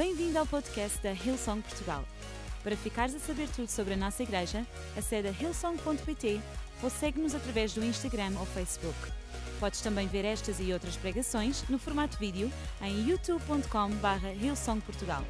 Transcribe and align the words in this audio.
Bem-vindo 0.00 0.38
ao 0.38 0.46
podcast 0.46 0.98
da 1.02 1.12
Hillsong 1.12 1.60
Portugal. 1.60 2.02
Para 2.64 2.74
ficares 2.74 3.14
a 3.14 3.18
saber 3.18 3.46
tudo 3.54 3.68
sobre 3.68 3.92
a 3.92 3.96
nossa 3.98 4.22
igreja, 4.22 4.66
acede 4.96 5.28
a 5.28 5.30
hillsong.pt 5.30 6.40
ou 6.82 6.88
segue-nos 6.88 7.34
através 7.34 7.74
do 7.74 7.84
Instagram 7.84 8.32
ou 8.38 8.46
Facebook. 8.46 8.96
Podes 9.60 9.82
também 9.82 10.08
ver 10.08 10.24
estas 10.24 10.58
e 10.58 10.72
outras 10.72 10.96
pregações 10.96 11.68
no 11.68 11.78
formato 11.78 12.16
vídeo 12.16 12.50
em 12.80 13.10
youtube.com.br 13.10 14.26
hillsongportugal. 14.42 15.22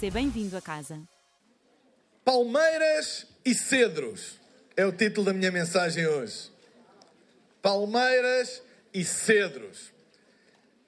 Seja 0.00 0.14
bem-vindo 0.14 0.56
a 0.56 0.62
casa. 0.62 0.98
Palmeiras 2.24 3.26
e 3.44 3.54
cedros 3.54 4.40
é 4.74 4.86
o 4.86 4.92
título 4.92 5.26
da 5.26 5.34
minha 5.34 5.52
mensagem 5.52 6.06
hoje. 6.06 6.50
Palmeiras 7.60 8.62
e 8.94 9.04
cedros. 9.04 9.92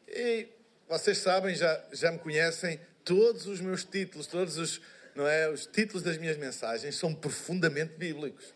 E 0.08 0.48
vocês 0.88 1.18
sabem, 1.18 1.54
já, 1.54 1.84
já 1.92 2.10
me 2.10 2.18
conhecem, 2.18 2.80
todos 3.08 3.46
os 3.46 3.58
meus 3.58 3.84
títulos, 3.84 4.26
todos 4.26 4.58
os, 4.58 4.82
não 5.14 5.26
é, 5.26 5.48
os 5.48 5.64
títulos 5.64 6.02
das 6.02 6.18
minhas 6.18 6.36
mensagens 6.36 6.94
são 6.94 7.14
profundamente 7.14 7.94
bíblicos. 7.94 8.52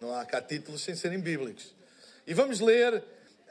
Não 0.00 0.12
há 0.12 0.26
cá 0.26 0.42
títulos 0.42 0.82
sem 0.82 0.96
serem 0.96 1.20
bíblicos. 1.20 1.72
E 2.26 2.34
vamos 2.34 2.58
ler 2.58 3.00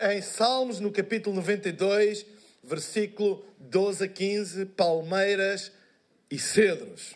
em 0.02 0.22
Salmos, 0.22 0.82
no 0.82 0.92
capítulo 0.92 1.38
92, 1.38 2.26
versículo 2.62 3.46
12 3.58 4.04
a 4.04 4.08
15, 4.10 4.66
palmeiras 4.66 5.72
e 6.30 6.38
cedros. 6.38 7.16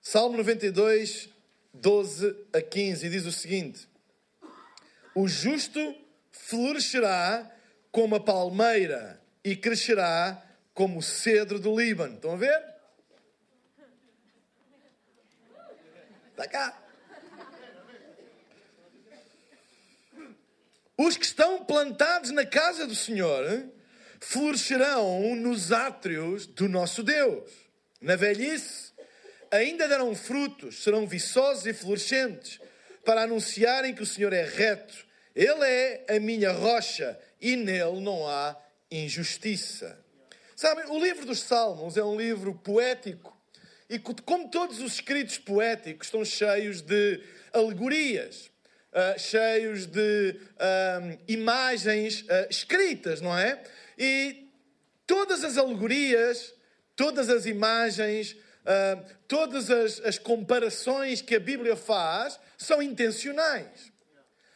Salmo 0.00 0.38
92, 0.38 1.28
12 1.74 2.34
a 2.50 2.62
15, 2.62 3.06
e 3.06 3.10
diz 3.10 3.26
o 3.26 3.32
seguinte: 3.32 3.86
O 5.14 5.28
justo 5.28 5.94
florescerá 6.32 7.54
como 7.92 8.14
a 8.14 8.20
palmeira 8.20 9.20
e 9.44 9.54
crescerá 9.54 10.42
como 10.74 10.98
o 10.98 11.02
cedro 11.02 11.58
do 11.60 11.78
Líbano. 11.78 12.16
Estão 12.16 12.32
a 12.32 12.36
ver? 12.36 12.74
Está 16.32 16.48
cá. 16.48 16.80
Os 20.98 21.16
que 21.16 21.24
estão 21.24 21.64
plantados 21.64 22.30
na 22.30 22.44
casa 22.44 22.86
do 22.86 22.94
Senhor 22.94 23.68
florescerão 24.20 25.34
nos 25.36 25.72
átrios 25.72 26.46
do 26.46 26.68
nosso 26.68 27.02
Deus. 27.02 27.50
Na 28.00 28.16
velhice, 28.16 28.92
ainda 29.50 29.88
darão 29.88 30.14
frutos, 30.14 30.82
serão 30.82 31.06
viçosos 31.06 31.66
e 31.66 31.72
florescentes, 31.72 32.60
para 33.04 33.22
anunciarem 33.22 33.94
que 33.94 34.02
o 34.02 34.06
Senhor 34.06 34.32
é 34.32 34.44
reto. 34.44 35.06
Ele 35.34 35.64
é 35.64 36.06
a 36.16 36.20
minha 36.20 36.52
rocha 36.52 37.18
e 37.40 37.56
nele 37.56 38.00
não 38.00 38.26
há 38.26 38.56
injustiça. 38.90 40.03
Sabem, 40.56 40.84
o 40.88 41.00
livro 41.00 41.26
dos 41.26 41.40
Salmos 41.40 41.96
é 41.96 42.04
um 42.04 42.16
livro 42.16 42.54
poético 42.54 43.36
e, 43.90 43.98
como 43.98 44.48
todos 44.48 44.80
os 44.80 44.94
escritos 44.94 45.36
poéticos, 45.36 46.06
estão 46.06 46.24
cheios 46.24 46.80
de 46.80 47.20
alegorias, 47.52 48.52
uh, 48.92 49.18
cheios 49.18 49.86
de 49.86 50.38
uh, 50.54 51.18
imagens 51.26 52.20
uh, 52.22 52.46
escritas, 52.48 53.20
não 53.20 53.36
é? 53.36 53.64
E 53.98 54.48
todas 55.04 55.42
as 55.42 55.58
alegorias, 55.58 56.54
todas 56.94 57.28
as 57.28 57.46
imagens, 57.46 58.36
todas 59.28 59.70
as, 59.70 60.00
as 60.00 60.18
comparações 60.18 61.20
que 61.20 61.34
a 61.34 61.40
Bíblia 61.40 61.76
faz 61.76 62.40
são 62.56 62.80
intencionais. 62.80 63.92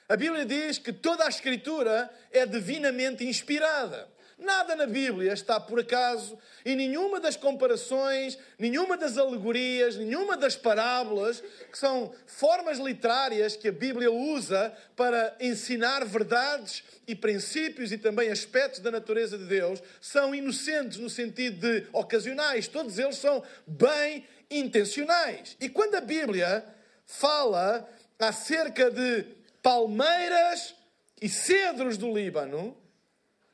A 0.08 0.16
Bíblia 0.16 0.46
diz 0.46 0.78
que 0.78 0.94
toda 0.94 1.26
a 1.26 1.28
Escritura 1.28 2.08
é 2.32 2.46
divinamente 2.46 3.22
inspirada. 3.26 4.08
Nada 4.38 4.76
na 4.76 4.86
Bíblia 4.86 5.32
está 5.32 5.58
por 5.58 5.80
acaso 5.80 6.38
e 6.64 6.76
nenhuma 6.76 7.18
das 7.18 7.36
comparações, 7.36 8.38
nenhuma 8.56 8.96
das 8.96 9.18
alegorias, 9.18 9.96
nenhuma 9.96 10.36
das 10.36 10.54
parábolas, 10.54 11.42
que 11.72 11.76
são 11.76 12.14
formas 12.24 12.78
literárias 12.78 13.56
que 13.56 13.66
a 13.66 13.72
Bíblia 13.72 14.12
usa 14.12 14.72
para 14.94 15.36
ensinar 15.40 16.04
verdades 16.04 16.84
e 17.04 17.16
princípios 17.16 17.90
e 17.90 17.98
também 17.98 18.30
aspectos 18.30 18.78
da 18.78 18.92
natureza 18.92 19.36
de 19.36 19.44
Deus, 19.44 19.82
são 20.00 20.32
inocentes 20.32 20.98
no 20.98 21.10
sentido 21.10 21.58
de 21.60 21.88
ocasionais. 21.92 22.68
Todos 22.68 22.96
eles 22.96 23.16
são 23.16 23.42
bem 23.66 24.24
intencionais. 24.48 25.56
E 25.60 25.68
quando 25.68 25.96
a 25.96 26.00
Bíblia 26.00 26.64
fala 27.04 27.88
acerca 28.20 28.88
de 28.88 29.24
palmeiras 29.60 30.76
e 31.20 31.28
cedros 31.28 31.96
do 31.96 32.12
Líbano, 32.12 32.76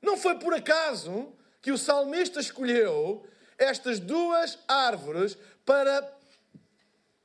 não 0.05 0.17
foi 0.17 0.39
por 0.39 0.55
acaso 0.55 1.33
que 1.61 1.73
o 1.73 1.79
salmista 1.79 2.39
escolheu 2.39 3.27
estas 3.59 3.99
duas 3.99 4.59
árvores 4.69 5.37
para, 5.65 6.13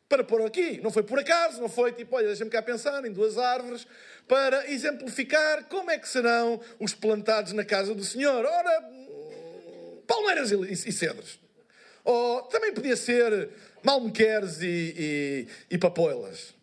para 0.08 0.24
pôr 0.24 0.46
aqui. 0.46 0.80
Não 0.82 0.92
foi 0.92 1.04
por 1.04 1.20
acaso, 1.20 1.62
não 1.62 1.70
foi 1.70 1.92
tipo, 1.92 2.16
olha, 2.16 2.28
deixa-me 2.28 2.50
cá 2.50 2.62
pensar 2.62 3.04
em 3.06 3.12
duas 3.12 3.38
árvores 3.38 3.86
para 4.28 4.72
exemplificar 4.72 5.66
como 5.66 5.92
é 5.92 5.98
que 5.98 6.08
serão 6.08 6.62
os 6.80 6.94
plantados 6.94 7.52
na 7.52 7.66
casa 7.66 7.94
do 7.94 8.04
Senhor. 8.04 8.46
Ora, 8.46 8.90
palmeiras 10.08 10.52
e, 10.52 10.92
cedros. 10.92 11.40
Ou 12.04 12.44
também 12.44 12.74
podia 12.74 12.96
ser 12.96 13.50
malmequeres 13.84 14.62
e, 14.62 14.96
e, 14.98 15.48
e 15.72 15.78
papoilas. 15.78 16.54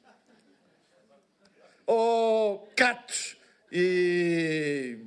Ou 1.87 2.69
catos 2.75 3.37
e 3.71 4.99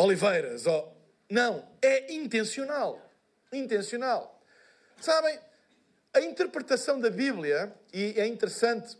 oliveiras. 0.00 0.66
Oh, 0.66 0.88
não, 1.28 1.68
é 1.82 2.12
intencional. 2.12 3.00
Intencional. 3.52 4.40
Sabem, 5.00 5.38
a 6.12 6.20
interpretação 6.20 6.98
da 7.00 7.10
Bíblia, 7.10 7.74
e 7.92 8.14
é 8.18 8.26
interessante 8.26 8.96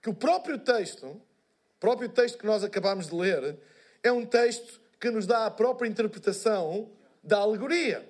que 0.00 0.08
o 0.08 0.14
próprio 0.14 0.58
texto, 0.58 1.06
o 1.06 1.80
próprio 1.80 2.08
texto 2.08 2.38
que 2.38 2.46
nós 2.46 2.62
acabamos 2.62 3.08
de 3.08 3.14
ler, 3.14 3.58
é 4.02 4.10
um 4.12 4.24
texto 4.24 4.80
que 5.00 5.10
nos 5.10 5.26
dá 5.26 5.46
a 5.46 5.50
própria 5.50 5.88
interpretação 5.88 6.90
da 7.22 7.38
alegoria. 7.38 8.08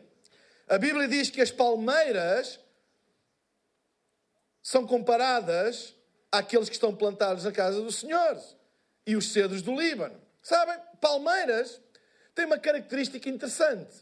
A 0.68 0.78
Bíblia 0.78 1.08
diz 1.08 1.30
que 1.30 1.40
as 1.40 1.50
palmeiras 1.50 2.60
são 4.62 4.86
comparadas 4.86 5.94
àqueles 6.30 6.68
que 6.68 6.74
estão 6.74 6.94
plantados 6.94 7.44
na 7.44 7.52
casa 7.52 7.80
do 7.80 7.90
Senhor 7.90 8.38
e 9.06 9.16
os 9.16 9.32
cedros 9.32 9.62
do 9.62 9.74
Líbano. 9.74 10.20
Sabem, 10.42 10.78
palmeiras 11.00 11.80
tem 12.36 12.44
uma 12.44 12.58
característica 12.58 13.28
interessante. 13.30 13.96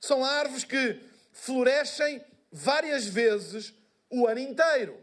São 0.00 0.24
árvores 0.24 0.64
que 0.64 0.98
florescem 1.32 2.24
várias 2.50 3.04
vezes 3.04 3.74
o 4.10 4.26
ano 4.26 4.40
inteiro. 4.40 4.98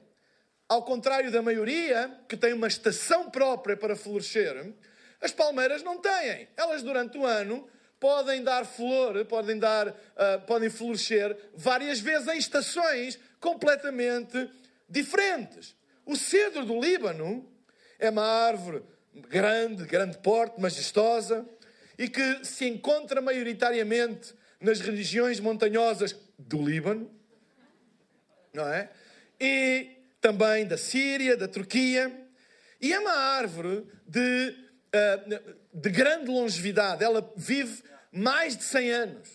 Ao 0.67 0.83
contrário 0.83 1.31
da 1.31 1.43
maioria, 1.43 2.11
que 2.27 2.35
tem 2.35 2.53
uma 2.53 2.67
estação 2.67 3.29
própria 3.29 3.77
para 3.77 3.95
florescer, 3.95 4.73
as 5.21 5.31
palmeiras 5.31 5.83
não 5.83 5.99
têm. 5.99 6.47
Elas, 6.57 6.81
durante 6.81 7.17
o 7.19 7.25
ano, 7.25 7.69
podem 7.99 8.43
dar 8.43 8.65
flor, 8.65 9.23
podem, 9.25 9.59
dar, 9.59 9.89
uh, 9.89 10.41
podem 10.47 10.69
florescer 10.69 11.37
várias 11.53 11.99
vezes 11.99 12.27
em 12.29 12.37
estações 12.37 13.19
completamente 13.39 14.49
diferentes. 14.89 15.75
O 16.03 16.15
cedro 16.15 16.65
do 16.65 16.81
Líbano 16.81 17.47
é 17.99 18.09
uma 18.09 18.25
árvore 18.25 18.81
grande, 19.13 19.85
grande 19.85 20.17
porte, 20.17 20.59
majestosa, 20.59 21.47
e 22.01 22.09
que 22.09 22.43
se 22.43 22.65
encontra 22.65 23.21
maioritariamente 23.21 24.33
nas 24.59 24.79
regiões 24.79 25.39
montanhosas 25.39 26.15
do 26.35 26.59
Líbano, 26.59 27.11
não 28.51 28.67
é? 28.67 28.89
E 29.39 29.87
também 30.19 30.65
da 30.65 30.79
Síria, 30.79 31.37
da 31.37 31.47
Turquia. 31.47 32.11
E 32.81 32.91
é 32.91 32.99
uma 32.99 33.13
árvore 33.13 33.85
de, 34.07 34.55
eh, 34.91 35.41
de 35.71 35.89
grande 35.91 36.31
longevidade. 36.31 37.03
Ela 37.03 37.31
vive 37.37 37.83
mais 38.11 38.57
de 38.57 38.63
100 38.63 38.91
anos. 38.91 39.29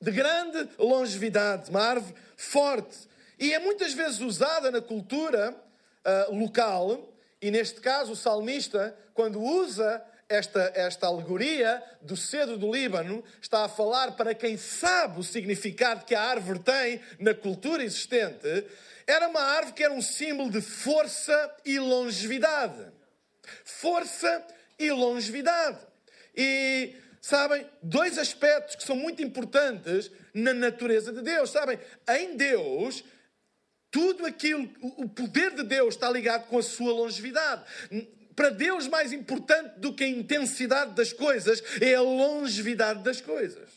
De 0.00 0.12
grande 0.12 0.68
longevidade, 0.78 1.68
uma 1.68 1.82
árvore 1.82 2.14
forte. 2.36 2.96
E 3.40 3.52
é 3.52 3.58
muitas 3.58 3.92
vezes 3.92 4.20
usada 4.20 4.70
na 4.70 4.80
cultura 4.80 5.50
uh, 5.50 6.32
local, 6.32 7.12
e 7.40 7.50
neste 7.50 7.80
caso 7.80 8.12
o 8.12 8.16
salmista, 8.16 8.96
quando 9.14 9.40
usa 9.42 10.00
esta, 10.32 10.72
esta 10.74 11.06
alegoria 11.06 11.82
do 12.00 12.16
cedro 12.16 12.56
do 12.56 12.72
Líbano 12.72 13.22
está 13.40 13.64
a 13.64 13.68
falar 13.68 14.12
para 14.12 14.34
quem 14.34 14.56
sabe 14.56 15.20
o 15.20 15.22
significado 15.22 16.06
que 16.06 16.14
a 16.14 16.22
árvore 16.22 16.60
tem 16.60 17.00
na 17.18 17.34
cultura 17.34 17.84
existente. 17.84 18.66
Era 19.06 19.28
uma 19.28 19.42
árvore 19.42 19.74
que 19.74 19.84
era 19.84 19.92
um 19.92 20.00
símbolo 20.00 20.50
de 20.50 20.62
força 20.62 21.54
e 21.66 21.78
longevidade. 21.78 22.86
Força 23.64 24.42
e 24.78 24.90
longevidade. 24.90 25.78
E 26.34 26.94
sabem, 27.20 27.66
dois 27.82 28.16
aspectos 28.16 28.76
que 28.76 28.84
são 28.84 28.96
muito 28.96 29.22
importantes 29.22 30.10
na 30.32 30.54
natureza 30.54 31.12
de 31.12 31.20
Deus. 31.20 31.50
Sabem, 31.50 31.78
em 32.08 32.36
Deus, 32.36 33.04
tudo 33.90 34.24
aquilo, 34.24 34.66
o 34.96 35.06
poder 35.10 35.54
de 35.54 35.62
Deus 35.62 35.94
está 35.94 36.10
ligado 36.10 36.46
com 36.46 36.56
a 36.56 36.62
sua 36.62 36.92
longevidade 36.92 37.64
para 38.34 38.50
Deus, 38.50 38.88
mais 38.88 39.12
importante 39.12 39.78
do 39.78 39.94
que 39.94 40.04
a 40.04 40.08
intensidade 40.08 40.94
das 40.94 41.12
coisas 41.12 41.62
é 41.80 41.94
a 41.94 42.00
longevidade 42.00 43.02
das 43.02 43.20
coisas. 43.20 43.68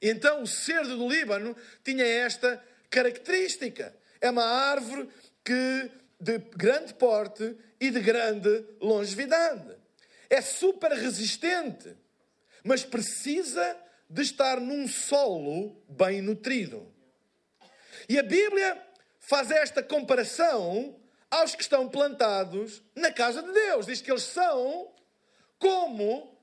Então 0.00 0.42
o 0.42 0.46
cedro 0.46 0.96
do 0.96 1.08
Líbano 1.08 1.56
tinha 1.84 2.04
esta 2.04 2.62
característica. 2.88 3.94
É 4.20 4.30
uma 4.30 4.44
árvore 4.44 5.08
que 5.44 5.90
de 6.20 6.38
grande 6.56 6.94
porte 6.94 7.56
e 7.80 7.90
de 7.90 8.00
grande 8.00 8.64
longevidade. 8.80 9.76
É 10.28 10.40
super 10.40 10.92
resistente, 10.92 11.96
mas 12.62 12.84
precisa 12.84 13.76
de 14.08 14.22
estar 14.22 14.60
num 14.60 14.86
solo 14.86 15.82
bem 15.88 16.20
nutrido. 16.20 16.86
E 18.08 18.18
a 18.18 18.22
Bíblia 18.22 18.80
faz 19.18 19.50
esta 19.50 19.82
comparação 19.82 20.99
aos 21.30 21.54
que 21.54 21.62
estão 21.62 21.88
plantados 21.88 22.82
na 22.94 23.12
casa 23.12 23.42
de 23.42 23.52
Deus. 23.52 23.86
Diz 23.86 24.00
que 24.00 24.10
eles 24.10 24.24
são 24.24 24.92
como 25.58 26.36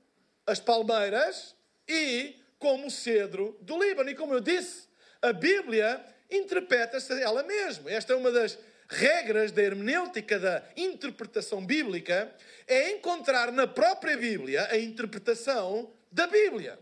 as 0.46 0.58
palmeiras 0.58 1.54
e 1.86 2.36
como 2.58 2.86
o 2.86 2.90
cedro 2.90 3.56
do 3.60 3.78
Líbano. 3.78 4.10
E 4.10 4.14
como 4.14 4.34
eu 4.34 4.40
disse, 4.40 4.88
a 5.20 5.32
Bíblia 5.32 6.04
interpreta-se 6.30 7.12
ela 7.22 7.42
mesma. 7.42 7.90
Esta 7.90 8.12
é 8.12 8.16
uma 8.16 8.30
das 8.30 8.58
regras 8.88 9.52
da 9.52 9.62
hermenêutica 9.62 10.38
da 10.38 10.62
interpretação 10.76 11.64
bíblica, 11.64 12.34
é 12.66 12.92
encontrar 12.92 13.52
na 13.52 13.66
própria 13.66 14.16
Bíblia 14.16 14.66
a 14.70 14.78
interpretação 14.78 15.92
da 16.10 16.26
Bíblia. 16.26 16.78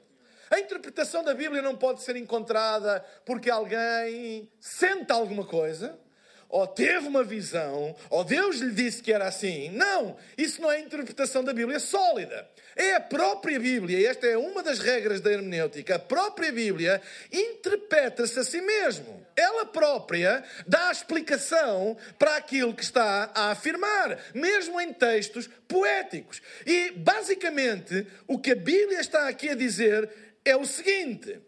A 0.49 0.61
interpretação 0.61 1.25
da 1.25 1.35
Bíblia 1.35 1.61
não 1.61 1.76
pode 1.76 2.03
ser 2.03 2.14
encontrada 2.14 3.05
porque 3.25 3.50
alguém 3.50 4.49
sente 4.61 5.11
alguma 5.11 5.44
coisa, 5.44 5.99
ou 6.48 6.66
teve 6.66 7.06
uma 7.06 7.25
visão, 7.25 7.94
ou 8.08 8.25
Deus 8.25 8.56
lhe 8.56 8.72
disse 8.72 9.02
que 9.02 9.12
era 9.12 9.26
assim. 9.26 9.70
Não, 9.70 10.16
isso 10.37 10.60
não 10.60 10.70
é 10.70 10.81
interpretação 10.81 11.43
da 11.43 11.52
Bíblia 11.52 11.78
sólida. 11.78 12.48
É 12.75 12.94
a 12.94 13.00
própria 13.00 13.58
Bíblia, 13.58 13.98
e 13.98 14.06
esta 14.06 14.26
é 14.26 14.37
uma 14.37 14.62
das 14.62 14.78
regras 14.78 15.20
da 15.20 15.32
hermenêutica. 15.32 15.96
A 15.96 15.98
própria 15.98 16.52
Bíblia 16.52 17.00
interpreta-se 17.32 18.38
a 18.38 18.44
si 18.44 18.60
mesmo. 18.60 19.26
Ela 19.34 19.66
própria 19.66 20.44
dá 20.66 20.88
a 20.88 20.93
explicação 20.93 21.96
para 22.19 22.37
aquilo 22.37 22.75
que 22.75 22.82
está 22.82 23.31
a 23.34 23.50
afirmar, 23.50 24.19
mesmo 24.34 24.81
em 24.81 24.93
textos 24.93 25.48
poéticos. 25.69 26.40
E, 26.64 26.90
basicamente, 26.93 28.06
o 28.26 28.38
que 28.38 28.52
a 28.52 28.56
Bíblia 28.56 29.00
está 29.00 29.28
aqui 29.28 29.50
a 29.50 29.54
dizer 29.54 30.08
é 30.44 30.56
o 30.56 30.64
seguinte: 30.64 31.38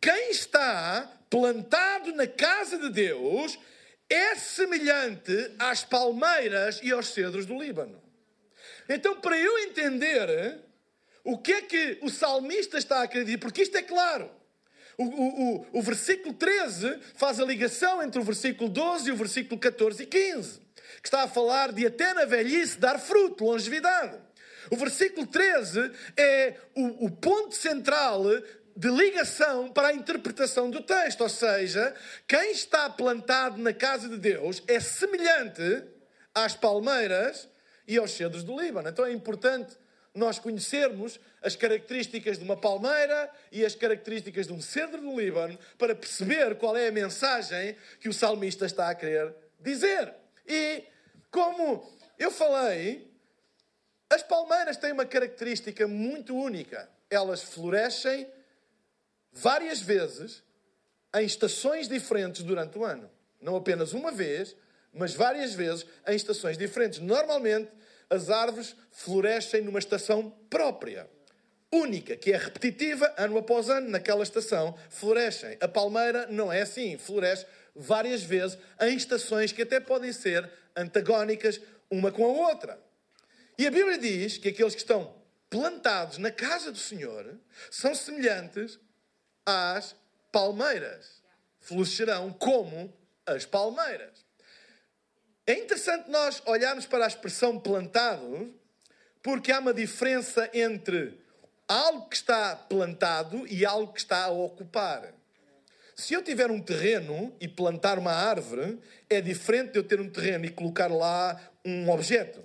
quem 0.00 0.30
está 0.30 1.10
plantado 1.30 2.12
na 2.12 2.26
casa 2.26 2.76
de 2.76 2.90
Deus 2.90 3.58
é 4.12 4.34
semelhante 4.34 5.50
às 5.58 5.84
palmeiras 5.84 6.80
e 6.82 6.92
aos 6.92 7.08
cedros 7.08 7.46
do 7.46 7.60
Líbano. 7.60 8.00
Então, 8.88 9.20
para 9.20 9.38
eu 9.38 9.58
entender 9.60 10.60
o 11.24 11.38
que 11.38 11.52
é 11.52 11.62
que 11.62 11.98
o 12.02 12.10
salmista 12.10 12.76
está 12.76 13.02
a 13.02 13.08
querer 13.08 13.24
dizer, 13.24 13.38
porque 13.38 13.62
isto 13.62 13.76
é 13.76 13.82
claro. 13.82 14.30
O, 14.98 15.04
o, 15.04 15.56
o, 15.56 15.66
o 15.78 15.82
versículo 15.82 16.34
13 16.34 16.98
faz 17.14 17.40
a 17.40 17.44
ligação 17.44 18.02
entre 18.02 18.20
o 18.20 18.24
versículo 18.24 18.68
12 18.68 19.08
e 19.08 19.12
o 19.12 19.16
versículo 19.16 19.58
14 19.58 20.02
e 20.02 20.06
15, 20.06 20.60
que 21.00 21.08
está 21.08 21.22
a 21.22 21.28
falar 21.28 21.72
de 21.72 21.86
até 21.86 22.12
na 22.12 22.24
velhice 22.24 22.78
dar 22.78 22.98
fruto, 22.98 23.44
longevidade. 23.44 24.18
O 24.70 24.76
versículo 24.76 25.26
13 25.26 25.90
é 26.16 26.54
o, 26.74 27.06
o 27.06 27.10
ponto 27.10 27.54
central 27.54 28.24
de 28.76 28.88
ligação 28.88 29.70
para 29.70 29.88
a 29.88 29.92
interpretação 29.92 30.70
do 30.70 30.82
texto, 30.82 31.20
ou 31.20 31.28
seja, 31.28 31.94
quem 32.26 32.52
está 32.52 32.88
plantado 32.88 33.58
na 33.58 33.72
casa 33.72 34.08
de 34.08 34.16
Deus 34.16 34.62
é 34.66 34.80
semelhante 34.80 35.84
às 36.34 36.54
palmeiras 36.54 37.48
e 37.86 37.98
aos 37.98 38.12
cedros 38.12 38.42
do 38.42 38.58
Líbano. 38.60 38.88
Então 38.88 39.04
é 39.04 39.12
importante 39.12 39.76
nós 40.14 40.38
conhecermos 40.38 41.18
as 41.42 41.56
características 41.56 42.38
de 42.38 42.44
uma 42.44 42.56
palmeira 42.56 43.30
e 43.50 43.64
as 43.64 43.74
características 43.74 44.46
de 44.46 44.52
um 44.52 44.60
cedro 44.60 45.00
do 45.00 45.18
Líbano 45.18 45.58
para 45.78 45.94
perceber 45.94 46.54
qual 46.56 46.76
é 46.76 46.88
a 46.88 46.92
mensagem 46.92 47.76
que 48.00 48.08
o 48.08 48.12
salmista 48.12 48.66
está 48.66 48.90
a 48.90 48.94
querer 48.94 49.34
dizer. 49.58 50.12
E 50.46 50.84
como 51.30 51.90
eu 52.18 52.30
falei, 52.30 53.10
as 54.10 54.22
palmeiras 54.22 54.76
têm 54.76 54.92
uma 54.92 55.06
característica 55.06 55.88
muito 55.88 56.36
única. 56.36 56.88
Elas 57.08 57.42
florescem 57.42 58.26
várias 59.32 59.80
vezes 59.80 60.42
em 61.14 61.24
estações 61.24 61.88
diferentes 61.88 62.42
durante 62.42 62.78
o 62.78 62.84
ano. 62.84 63.10
Não 63.40 63.56
apenas 63.56 63.92
uma 63.92 64.12
vez, 64.12 64.54
mas 64.92 65.14
várias 65.14 65.54
vezes 65.54 65.86
em 66.06 66.14
estações 66.14 66.56
diferentes. 66.56 66.98
Normalmente, 66.98 67.70
as 68.08 68.30
árvores 68.30 68.76
florescem 68.90 69.62
numa 69.62 69.78
estação 69.78 70.30
própria, 70.50 71.08
única, 71.72 72.16
que 72.16 72.32
é 72.32 72.36
repetitiva, 72.36 73.12
ano 73.16 73.38
após 73.38 73.70
ano, 73.70 73.88
naquela 73.88 74.22
estação, 74.22 74.76
florescem. 74.90 75.56
A 75.60 75.66
palmeira 75.66 76.26
não 76.26 76.52
é 76.52 76.60
assim, 76.60 76.98
floresce 76.98 77.46
várias 77.74 78.22
vezes 78.22 78.58
em 78.80 78.94
estações 78.94 79.52
que 79.52 79.62
até 79.62 79.80
podem 79.80 80.12
ser 80.12 80.50
antagónicas 80.76 81.60
uma 81.90 82.12
com 82.12 82.24
a 82.24 82.48
outra. 82.50 82.78
E 83.58 83.66
a 83.66 83.70
Bíblia 83.70 83.98
diz 83.98 84.36
que 84.36 84.48
aqueles 84.48 84.74
que 84.74 84.80
estão 84.80 85.14
plantados 85.48 86.18
na 86.18 86.30
casa 86.30 86.70
do 86.70 86.78
Senhor 86.78 87.38
são 87.70 87.94
semelhantes 87.94 88.78
às 89.46 89.94
palmeiras. 90.30 91.22
Florescerão 91.60 92.32
como 92.32 92.92
as 93.26 93.44
palmeiras. 93.44 94.24
É 95.46 95.54
interessante 95.54 96.10
nós 96.10 96.42
olharmos 96.46 96.86
para 96.86 97.04
a 97.04 97.08
expressão 97.08 97.58
plantado, 97.58 98.54
porque 99.22 99.50
há 99.50 99.58
uma 99.58 99.74
diferença 99.74 100.48
entre 100.54 101.20
algo 101.66 102.08
que 102.08 102.16
está 102.16 102.54
plantado 102.54 103.46
e 103.46 103.64
algo 103.64 103.92
que 103.92 104.00
está 104.00 104.24
a 104.24 104.30
ocupar. 104.30 105.12
Se 105.94 106.14
eu 106.14 106.22
tiver 106.22 106.50
um 106.50 106.60
terreno 106.60 107.34
e 107.40 107.46
plantar 107.46 107.98
uma 107.98 108.12
árvore, 108.12 108.80
é 109.08 109.20
diferente 109.20 109.72
de 109.72 109.78
eu 109.78 109.84
ter 109.84 110.00
um 110.00 110.08
terreno 110.08 110.44
e 110.44 110.50
colocar 110.50 110.90
lá 110.90 111.40
um 111.64 111.90
objeto. 111.90 112.42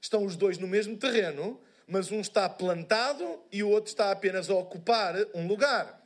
Estão 0.00 0.24
os 0.24 0.36
dois 0.36 0.58
no 0.58 0.66
mesmo 0.66 0.96
terreno, 0.96 1.60
mas 1.86 2.10
um 2.10 2.20
está 2.20 2.48
plantado 2.48 3.40
e 3.52 3.62
o 3.62 3.68
outro 3.68 3.90
está 3.90 4.10
apenas 4.10 4.50
a 4.50 4.54
ocupar 4.54 5.14
um 5.34 5.46
lugar. 5.46 6.01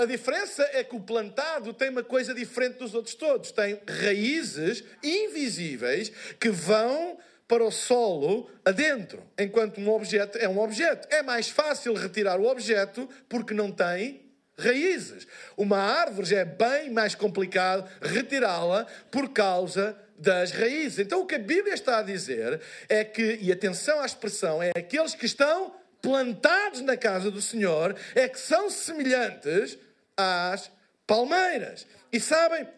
A 0.00 0.06
diferença 0.06 0.66
é 0.72 0.82
que 0.82 0.96
o 0.96 1.00
plantado 1.00 1.74
tem 1.74 1.90
uma 1.90 2.02
coisa 2.02 2.32
diferente 2.32 2.78
dos 2.78 2.94
outros 2.94 3.14
todos. 3.14 3.52
Tem 3.52 3.78
raízes 3.86 4.82
invisíveis 5.04 6.10
que 6.40 6.48
vão 6.48 7.18
para 7.46 7.62
o 7.62 7.70
solo 7.70 8.48
adentro, 8.64 9.22
enquanto 9.38 9.78
um 9.78 9.90
objeto 9.90 10.38
é 10.38 10.48
um 10.48 10.58
objeto. 10.58 11.06
É 11.10 11.22
mais 11.22 11.50
fácil 11.50 11.92
retirar 11.92 12.40
o 12.40 12.46
objeto 12.46 13.06
porque 13.28 13.52
não 13.52 13.70
tem 13.70 14.22
raízes. 14.58 15.26
Uma 15.54 15.76
árvore 15.76 16.34
é 16.34 16.46
bem 16.46 16.88
mais 16.88 17.14
complicado 17.14 17.86
retirá-la 18.00 18.86
por 19.10 19.28
causa 19.28 19.94
das 20.16 20.50
raízes. 20.50 21.00
Então 21.00 21.20
o 21.20 21.26
que 21.26 21.34
a 21.34 21.38
Bíblia 21.38 21.74
está 21.74 21.98
a 21.98 22.02
dizer 22.02 22.58
é 22.88 23.04
que, 23.04 23.38
e 23.42 23.52
atenção 23.52 24.00
à 24.00 24.06
expressão, 24.06 24.62
é 24.62 24.70
aqueles 24.74 25.14
que 25.14 25.26
estão 25.26 25.78
plantados 26.00 26.80
na 26.80 26.96
casa 26.96 27.30
do 27.30 27.42
Senhor 27.42 27.94
é 28.14 28.26
que 28.26 28.40
são 28.40 28.70
semelhantes 28.70 29.76
às 30.20 30.70
palmeiras. 31.06 31.86
E 32.12 32.20
sabem, 32.20 32.68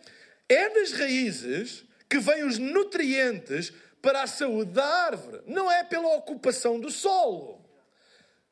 é 0.49 0.69
das 0.71 0.93
raízes 0.93 1.85
que 2.09 2.19
vêm 2.19 2.45
os 2.45 2.59
nutrientes 2.59 3.73
para 4.01 4.23
a 4.23 4.27
saúde 4.27 4.73
da 4.73 4.85
árvore, 4.85 5.43
não 5.47 5.71
é 5.71 5.85
pela 5.85 6.17
ocupação 6.17 6.79
do 6.81 6.91
solo. 6.91 7.65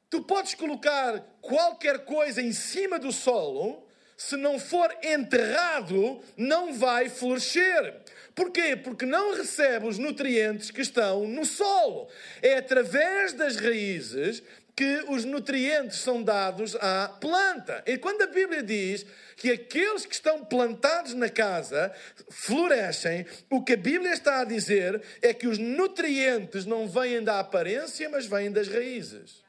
Tu 0.09 0.23
podes 0.23 0.55
colocar 0.55 1.21
qualquer 1.41 2.05
coisa 2.05 2.41
em 2.41 2.53
cima 2.53 2.99
do 2.99 3.13
solo, 3.13 3.87
se 4.17 4.37
não 4.37 4.59
for 4.59 4.95
enterrado, 5.03 6.21
não 6.37 6.75
vai 6.75 7.09
florescer. 7.09 8.03
Porquê? 8.35 8.77
Porque 8.77 9.07
não 9.07 9.35
recebe 9.35 9.87
os 9.87 9.99
nutrientes 9.99 10.71
que 10.71 10.81
estão 10.81 11.27
no 11.27 11.45
solo. 11.45 12.09
É 12.43 12.59
através 12.59 13.33
das 13.33 13.57
raízes 13.57 14.43
que 14.77 15.05
os 15.09 15.25
nutrientes 15.25 15.99
são 15.99 16.23
dados 16.23 16.75
à 16.77 17.09
planta. 17.21 17.83
E 17.87 17.99
quando 17.99 18.23
a 18.23 18.27
Bíblia 18.27 18.63
diz 18.63 19.05
que 19.37 19.51
aqueles 19.51 20.07
que 20.07 20.15
estão 20.15 20.45
plantados 20.45 21.15
na 21.15 21.29
casa 21.29 21.93
florescem, 22.31 23.27
o 23.51 23.63
que 23.63 23.75
a 23.75 23.77
Bíblia 23.77 24.13
está 24.13 24.41
a 24.41 24.45
dizer 24.45 25.03
é 25.21 25.35
que 25.35 25.47
os 25.47 25.59
nutrientes 25.59 26.65
não 26.65 26.89
vêm 26.89 27.23
da 27.23 27.41
aparência, 27.41 28.09
mas 28.09 28.27
vêm 28.27 28.51
das 28.51 28.69
raízes. 28.69 29.43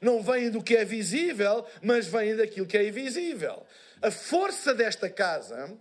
Não 0.00 0.22
vêm 0.22 0.50
do 0.50 0.62
que 0.62 0.76
é 0.76 0.84
visível, 0.84 1.66
mas 1.82 2.06
vêm 2.06 2.36
daquilo 2.36 2.66
que 2.66 2.76
é 2.76 2.86
invisível. 2.86 3.66
A 4.00 4.10
força 4.10 4.74
desta 4.74 5.10
casa 5.10 5.76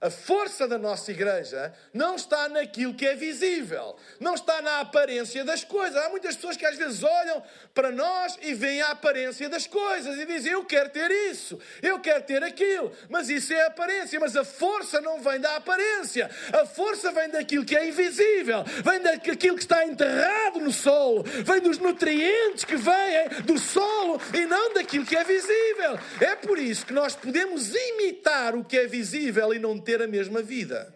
A 0.00 0.10
força 0.10 0.68
da 0.68 0.76
nossa 0.76 1.12
igreja 1.12 1.72
não 1.92 2.16
está 2.16 2.46
naquilo 2.48 2.92
que 2.92 3.06
é 3.06 3.14
visível, 3.14 3.96
não 4.20 4.34
está 4.34 4.60
na 4.60 4.80
aparência 4.80 5.42
das 5.44 5.64
coisas. 5.64 5.96
Há 5.96 6.10
muitas 6.10 6.34
pessoas 6.34 6.58
que 6.58 6.66
às 6.66 6.76
vezes 6.76 7.02
olham 7.02 7.42
para 7.72 7.90
nós 7.90 8.36
e 8.42 8.52
veem 8.52 8.82
a 8.82 8.88
aparência 8.88 9.48
das 9.48 9.66
coisas 9.66 10.18
e 10.18 10.26
dizem: 10.26 10.52
Eu 10.52 10.64
quero 10.64 10.90
ter 10.90 11.10
isso, 11.10 11.58
eu 11.80 11.98
quero 12.00 12.22
ter 12.24 12.42
aquilo, 12.42 12.92
mas 13.08 13.30
isso 13.30 13.54
é 13.54 13.64
aparência. 13.64 14.20
Mas 14.20 14.36
a 14.36 14.44
força 14.44 15.00
não 15.00 15.20
vem 15.20 15.40
da 15.40 15.56
aparência, 15.56 16.30
a 16.52 16.66
força 16.66 17.10
vem 17.10 17.30
daquilo 17.30 17.64
que 17.64 17.76
é 17.76 17.88
invisível, 17.88 18.62
vem 18.84 19.00
daquilo 19.00 19.56
que 19.56 19.62
está 19.62 19.86
enterrado 19.86 20.60
no 20.60 20.72
solo, 20.72 21.22
vem 21.22 21.60
dos 21.60 21.78
nutrientes 21.78 22.64
que 22.64 22.76
vêm 22.76 23.42
do 23.44 23.58
solo 23.58 24.20
e 24.34 24.44
não 24.44 24.74
daquilo 24.74 25.06
que 25.06 25.16
é 25.16 25.24
visível. 25.24 25.98
É 26.20 26.36
por 26.36 26.58
isso 26.58 26.84
que 26.84 26.92
nós 26.92 27.14
podemos 27.14 27.74
imitar 27.74 28.54
o 28.54 28.62
que 28.62 28.76
é 28.76 28.86
visível 28.86 29.54
e 29.54 29.58
não 29.58 29.78
ter 29.78 29.93
ter 29.94 30.02
a 30.02 30.08
mesma 30.08 30.42
vida. 30.42 30.92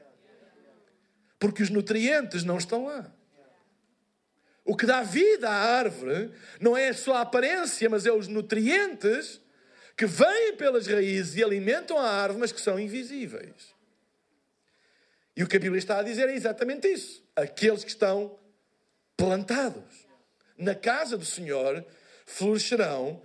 Porque 1.38 1.62
os 1.62 1.71
nutrientes 1.71 2.43
não 2.43 2.59
estão 2.59 2.87
lá. 2.87 3.11
O 4.64 4.76
que 4.76 4.85
dá 4.85 5.02
vida 5.02 5.49
à 5.49 5.55
árvore 5.55 6.33
não 6.61 6.76
é 6.76 6.93
só 6.93 7.14
a 7.14 7.21
aparência, 7.21 7.88
mas 7.88 8.05
é 8.05 8.12
os 8.12 8.26
nutrientes 8.26 9.40
que 9.97 10.05
vêm 10.05 10.57
pelas 10.57 10.87
raízes 10.87 11.37
e 11.37 11.45
alimentam 11.45 11.97
a 11.97 12.09
árvore, 12.09 12.40
mas 12.40 12.52
que 12.52 12.61
são 12.61 12.78
invisíveis. 12.78 13.75
E 15.37 15.43
o 15.43 15.47
que 15.47 15.57
a 15.57 15.61
Bíblia 15.61 15.78
está 15.78 15.99
a 15.99 16.02
dizer 16.02 16.28
é 16.28 16.35
exatamente 16.35 16.88
isso. 16.88 17.25
Aqueles 17.35 17.85
que 17.85 17.90
estão 17.90 18.37
plantados 19.17 20.07
na 20.57 20.75
casa 20.75 21.17
do 21.17 21.25
Senhor 21.25 21.85
florescerão, 22.26 23.23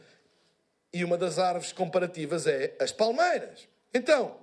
e 0.94 1.04
uma 1.04 1.18
das 1.18 1.40
árvores 1.40 1.72
comparativas 1.72 2.46
é 2.46 2.76
as 2.80 2.92
palmeiras. 2.92 3.68
Então, 3.92 4.43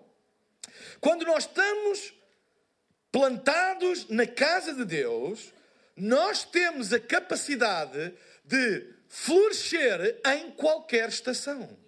quando 1.00 1.24
nós 1.24 1.44
estamos 1.44 2.14
plantados 3.10 4.08
na 4.08 4.26
casa 4.26 4.74
de 4.74 4.84
Deus, 4.84 5.52
nós 5.96 6.44
temos 6.44 6.92
a 6.92 7.00
capacidade 7.00 8.14
de 8.44 8.94
florescer 9.08 10.20
em 10.26 10.50
qualquer 10.52 11.08
estação. 11.08 11.78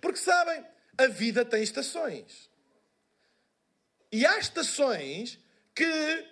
Porque 0.00 0.18
sabem, 0.18 0.64
a 0.96 1.06
vida 1.06 1.44
tem 1.44 1.62
estações. 1.62 2.50
E 4.10 4.24
há 4.24 4.38
estações 4.38 5.38
que 5.74 6.26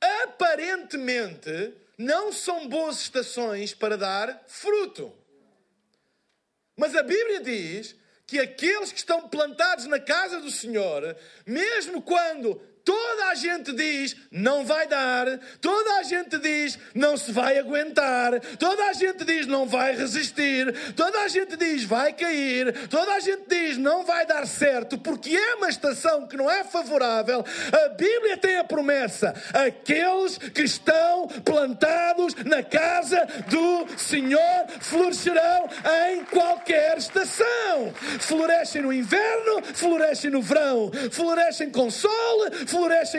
aparentemente 0.00 1.74
não 1.98 2.32
são 2.32 2.68
boas 2.68 3.00
estações 3.00 3.74
para 3.74 3.96
dar 3.96 4.44
fruto. 4.46 5.12
Mas 6.76 6.94
a 6.94 7.02
Bíblia 7.02 7.40
diz 7.40 7.96
que 8.26 8.38
aqueles 8.40 8.90
que 8.90 8.98
estão 8.98 9.28
plantados 9.28 9.86
na 9.86 10.00
casa 10.00 10.40
do 10.40 10.50
Senhor, 10.50 11.16
mesmo 11.46 12.02
quando 12.02 12.60
Toda 12.86 13.30
a 13.30 13.34
gente 13.34 13.72
diz 13.72 14.14
não 14.30 14.64
vai 14.64 14.86
dar, 14.86 15.26
toda 15.60 15.98
a 15.98 16.04
gente 16.04 16.38
diz 16.38 16.78
não 16.94 17.16
se 17.16 17.32
vai 17.32 17.58
aguentar, 17.58 18.38
toda 18.60 18.84
a 18.84 18.92
gente 18.92 19.24
diz 19.24 19.44
não 19.44 19.66
vai 19.66 19.96
resistir, 19.96 20.72
toda 20.94 21.18
a 21.22 21.26
gente 21.26 21.56
diz 21.56 21.82
vai 21.82 22.12
cair, 22.12 22.86
toda 22.88 23.12
a 23.14 23.18
gente 23.18 23.42
diz 23.48 23.76
não 23.76 24.04
vai 24.04 24.24
dar 24.24 24.46
certo, 24.46 24.96
porque 24.98 25.36
é 25.36 25.56
uma 25.56 25.68
estação 25.68 26.28
que 26.28 26.36
não 26.36 26.48
é 26.48 26.62
favorável. 26.62 27.44
A 27.72 27.88
Bíblia 27.88 28.36
tem 28.36 28.56
a 28.58 28.62
promessa: 28.62 29.34
aqueles 29.52 30.38
que 30.38 30.62
estão 30.62 31.26
plantados 31.44 32.36
na 32.44 32.62
casa 32.62 33.26
do 33.48 33.98
Senhor 33.98 34.66
florescerão 34.78 35.68
em 36.12 36.24
qualquer 36.26 36.98
estação. 36.98 37.92
Florescem 38.20 38.82
no 38.82 38.92
inverno, 38.92 39.60
florescem 39.74 40.30
no 40.30 40.40
verão, 40.40 40.88
florescem 41.10 41.68
com 41.68 41.90
sol, 41.90 42.46
florescem 42.64 42.75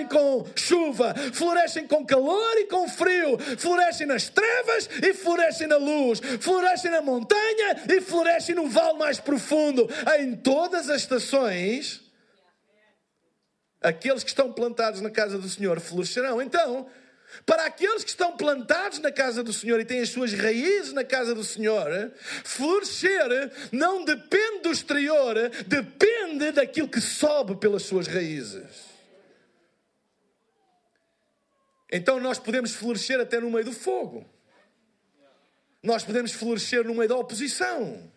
com 0.08 0.46
chuva, 0.56 1.14
florescem 1.34 1.88
com 1.88 2.06
calor 2.06 2.58
e 2.58 2.66
com 2.66 2.88
frio, 2.88 3.38
florescem 3.58 4.08
nas 4.08 4.30
trevas 4.30 4.90
e 5.02 5.14
florescem 5.14 5.68
na 5.68 5.78
luz, 5.78 6.20
florescem 6.40 6.92
na 6.92 7.02
montanha 7.02 7.84
e 7.88 8.02
florescem 8.02 8.56
no 8.56 8.68
vale 8.68 8.98
mais 8.98 9.20
profundo. 9.20 9.88
Em 10.20 10.36
todas 10.36 10.90
as 10.90 11.02
estações, 11.02 12.02
aqueles 13.82 14.24
que 14.24 14.30
estão 14.30 14.52
plantados 14.52 15.02
na 15.02 15.10
casa 15.10 15.38
do 15.38 15.48
Senhor 15.48 15.80
florescerão. 15.80 16.42
Então, 16.42 16.88
para 17.46 17.66
aqueles 17.66 18.04
que 18.04 18.10
estão 18.10 18.36
plantados 18.36 19.00
na 19.00 19.12
casa 19.12 19.44
do 19.44 19.54
Senhor 19.54 19.80
e 19.80 19.86
têm 19.86 20.02
as 20.02 20.10
suas 20.10 20.34
raízes 20.34 20.94
na 20.94 21.04
casa 21.04 21.36
do 21.36 21.44
Senhor, 21.44 22.12
florescer 22.44 23.52
não 23.72 24.04
depende 24.04 24.62
do 24.64 24.72
exterior, 24.72 25.36
depende 25.68 26.52
daquilo 26.52 26.88
que 26.88 27.02
sobe 27.02 27.56
pelas 27.56 27.84
suas 27.84 28.08
raízes. 28.08 28.97
Então 31.92 32.20
nós 32.20 32.38
podemos 32.40 32.74
florescer 32.74 33.20
até 33.20 33.40
no 33.40 33.50
meio 33.50 33.66
do 33.66 33.74
fogo. 33.74 34.26
Nós 35.82 36.04
podemos 36.04 36.32
florescer 36.32 36.84
no 36.84 36.94
meio 36.94 37.08
da 37.08 37.16
oposição. 37.16 38.12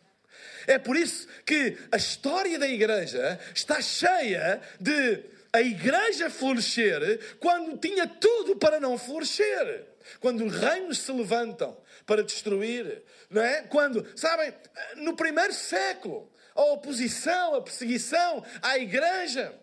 É 0.66 0.78
por 0.78 0.96
isso 0.96 1.28
que 1.44 1.76
a 1.90 1.96
história 1.96 2.58
da 2.58 2.66
igreja 2.66 3.38
está 3.54 3.80
cheia 3.80 4.60
de 4.78 5.24
a 5.52 5.60
igreja 5.60 6.30
florescer 6.30 7.36
quando 7.38 7.76
tinha 7.78 8.06
tudo 8.06 8.56
para 8.56 8.78
não 8.78 8.96
florescer. 8.96 9.86
Quando 10.18 10.44
os 10.44 10.56
reinos 10.56 10.98
se 10.98 11.12
levantam 11.12 11.76
para 12.06 12.24
destruir, 12.24 13.02
não 13.28 13.42
é? 13.42 13.62
Quando, 13.62 14.06
sabem, 14.18 14.52
no 14.96 15.14
primeiro 15.14 15.52
século, 15.52 16.32
a 16.54 16.62
oposição, 16.64 17.54
a 17.54 17.62
perseguição 17.62 18.44
à 18.62 18.78
igreja, 18.78 19.54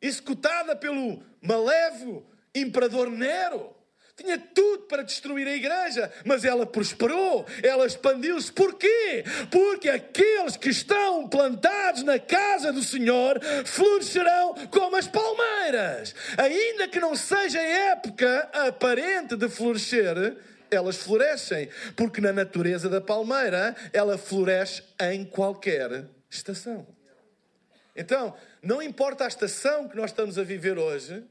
executada 0.00 0.76
pelo 0.76 1.22
malévo 1.40 2.26
imperador 2.54 3.10
Nero. 3.10 3.74
Tinha 4.16 4.38
tudo 4.38 4.84
para 4.84 5.02
destruir 5.02 5.46
a 5.48 5.56
igreja, 5.56 6.12
mas 6.24 6.44
ela 6.44 6.64
prosperou, 6.64 7.44
ela 7.64 7.84
expandiu-se. 7.84 8.52
Porquê? 8.52 9.24
Porque 9.50 9.88
aqueles 9.88 10.56
que 10.56 10.68
estão 10.68 11.26
plantados 11.28 12.04
na 12.04 12.16
casa 12.16 12.72
do 12.72 12.80
Senhor 12.80 13.40
florescerão 13.64 14.54
como 14.70 14.94
as 14.94 15.08
palmeiras. 15.08 16.14
Ainda 16.38 16.86
que 16.86 17.00
não 17.00 17.16
seja 17.16 17.60
época 17.60 18.48
aparente 18.52 19.34
de 19.34 19.48
florescer, 19.48 20.36
elas 20.70 20.96
florescem, 20.96 21.68
porque 21.96 22.20
na 22.20 22.32
natureza 22.32 22.88
da 22.88 23.00
palmeira 23.00 23.74
ela 23.92 24.16
floresce 24.16 24.84
em 25.00 25.24
qualquer 25.24 26.04
estação. 26.30 26.86
Então, 27.96 28.34
não 28.62 28.80
importa 28.80 29.24
a 29.24 29.28
estação 29.28 29.88
que 29.88 29.96
nós 29.96 30.10
estamos 30.10 30.38
a 30.38 30.44
viver 30.44 30.78
hoje, 30.78 31.24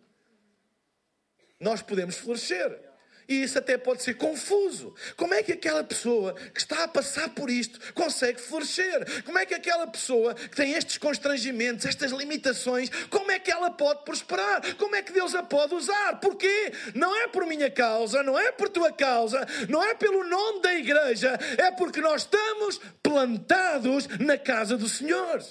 nós 1.64 1.82
podemos 1.82 2.18
florescer. 2.18 2.94
E 3.28 3.44
isso 3.44 3.58
até 3.58 3.78
pode 3.78 4.04
ser 4.04 4.16
confuso. 4.16 4.94
Como 5.16 5.34
é 5.34 5.42
que 5.42 5.54
aquela 5.54 5.84
pessoa 5.84 6.34
que 6.34 6.60
está 6.60 6.84
a 6.84 6.88
passar 6.88 7.30
por 7.30 7.50
isto 7.50 7.80
consegue 7.94 8.40
florescer? 8.40 9.24
Como 9.24 9.38
é 9.38 9.46
que 9.46 9.54
aquela 9.54 9.88
pessoa 9.88 10.34
que 10.34 10.56
tem 10.56 10.74
estes 10.74 10.98
constrangimentos, 10.98 11.86
estas 11.86 12.12
limitações, 12.12 12.90
como 13.10 13.32
é 13.32 13.40
que 13.40 13.50
ela 13.50 13.72
pode 13.72 14.04
prosperar? 14.04 14.76
Como 14.76 14.96
é 14.96 15.02
que 15.02 15.14
Deus 15.14 15.34
a 15.36 15.42
pode 15.42 15.74
usar? 15.74 16.20
Porquê? 16.20 16.74
Não 16.94 17.16
é 17.16 17.28
por 17.30 17.46
minha 17.46 17.72
causa, 17.72 18.22
não 18.24 18.38
é 18.38 18.52
por 18.52 18.68
tua 18.70 18.92
causa, 18.92 19.48
não 19.70 19.82
é 19.82 19.94
pelo 19.94 20.24
nome 20.28 20.62
da 20.62 20.74
igreja, 20.76 21.40
é 21.58 21.72
porque 21.72 22.02
nós 22.02 22.24
estamos 22.24 22.80
plantados 23.02 24.08
na 24.20 24.38
casa 24.38 24.78
do 24.78 24.90
Senhor. 24.90 25.42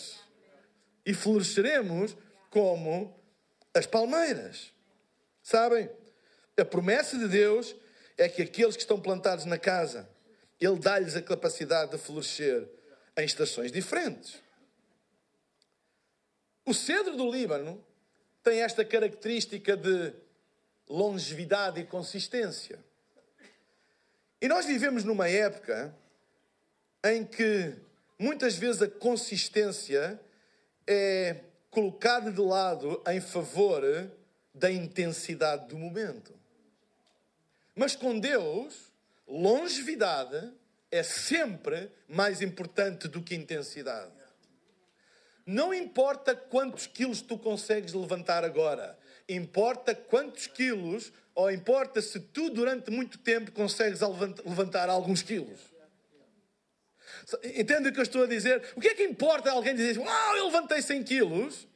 E 1.07 1.15
floresceremos 1.15 2.15
como 2.51 3.19
as 3.75 3.87
palmeiras. 3.87 4.73
Sabem? 5.43 5.91
A 6.59 6.65
promessa 6.65 7.19
de 7.19 7.29
Deus 7.29 7.75
é 8.19 8.29
que 8.29 8.43
aqueles 8.43 8.77
que 8.77 8.83
estão 8.83 9.01
plantados 9.01 9.45
na 9.45 9.59
casa, 9.59 10.09
Ele 10.61 10.79
dá-lhes 10.79 11.17
a 11.17 11.23
capacidade 11.23 11.93
de 11.93 11.99
florescer 11.99 12.69
em 13.17 13.25
estações 13.25 13.73
diferentes. 13.73 14.41
O 16.65 16.75
cedro 16.75 17.17
do 17.17 17.31
Líbano 17.31 17.85
tem 18.43 18.63
esta 18.63 18.85
característica 18.85 19.77
de 19.77 20.13
longevidade 20.89 21.81
e 21.81 21.87
consistência. 21.87 22.79
E 24.41 24.49
nós 24.49 24.67
vivemos 24.67 25.05
numa 25.05 25.29
época 25.29 25.95
em 27.05 27.25
que 27.25 27.75
muitas 28.19 28.57
vezes 28.57 28.83
a 28.83 28.89
consistência 28.89 30.21
é 30.87 31.41
colocada 31.71 32.31
de 32.31 32.41
lado 32.41 33.03
em 33.09 33.21
favor 33.21 33.83
da 34.55 34.71
intensidade 34.71 35.69
do 35.69 35.79
momento. 35.79 36.42
Mas 37.75 37.97
com 37.97 38.19
Deus, 38.19 38.93
longevidade 39.27 40.53
é 40.91 41.03
sempre 41.03 41.91
mais 42.09 42.43
importante 42.43 43.09
do 43.09 43.23
que 43.23 43.35
intensidade. 43.35 44.13
Não 45.45 45.73
importa 45.75 46.35
quantos 46.35 46.87
quilos 46.87 47.21
tu 47.21 47.37
consegues 47.37 47.93
levantar 47.93 48.45
agora, 48.45 48.97
importa 49.29 49.95
quantos 49.95 50.47
quilos, 50.47 51.13
ou 51.35 51.51
importa 51.51 52.01
se 52.01 52.21
tu 52.21 52.51
durante 52.51 52.91
muito 52.91 53.19
tempo 53.19 53.51
consegues 53.53 54.01
levantar 54.45 54.89
alguns 54.89 55.23
quilos. 55.23 55.59
Entende 57.43 57.89
o 57.89 57.93
que 57.93 57.99
eu 57.99 58.05
estou 58.05 58.25
a 58.25 58.27
dizer? 58.27 58.63
O 58.77 58.81
que 58.81 58.89
é 58.89 58.95
que 58.95 59.03
importa 59.03 59.51
alguém 59.51 59.75
dizer, 59.75 59.99
uau, 59.99 60.37
eu 60.37 60.47
levantei 60.47 60.83
100 60.83 61.03
quilos? 61.05 61.67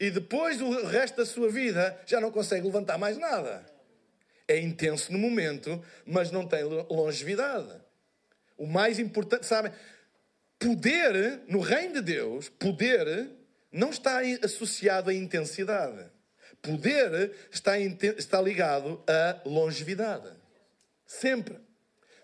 e 0.00 0.10
depois 0.10 0.58
do 0.58 0.86
resto 0.86 1.16
da 1.16 1.26
sua 1.26 1.48
vida 1.48 1.98
já 2.06 2.20
não 2.20 2.30
consegue 2.30 2.66
levantar 2.66 2.98
mais 2.98 3.18
nada. 3.18 3.64
É 4.48 4.58
intenso 4.58 5.12
no 5.12 5.18
momento, 5.18 5.84
mas 6.06 6.30
não 6.30 6.48
tem 6.48 6.64
longevidade. 6.64 7.70
O 8.56 8.66
mais 8.66 8.98
importante, 8.98 9.46
sabem, 9.46 9.70
poder 10.58 11.42
no 11.46 11.60
reino 11.60 11.94
de 11.94 12.00
Deus, 12.00 12.48
poder 12.48 13.30
não 13.70 13.90
está 13.90 14.20
associado 14.42 15.10
à 15.10 15.14
intensidade. 15.14 16.10
Poder 16.62 17.32
está, 17.52 17.78
está 17.78 18.40
ligado 18.40 19.04
à 19.06 19.40
longevidade. 19.46 20.28
Sempre. 21.06 21.58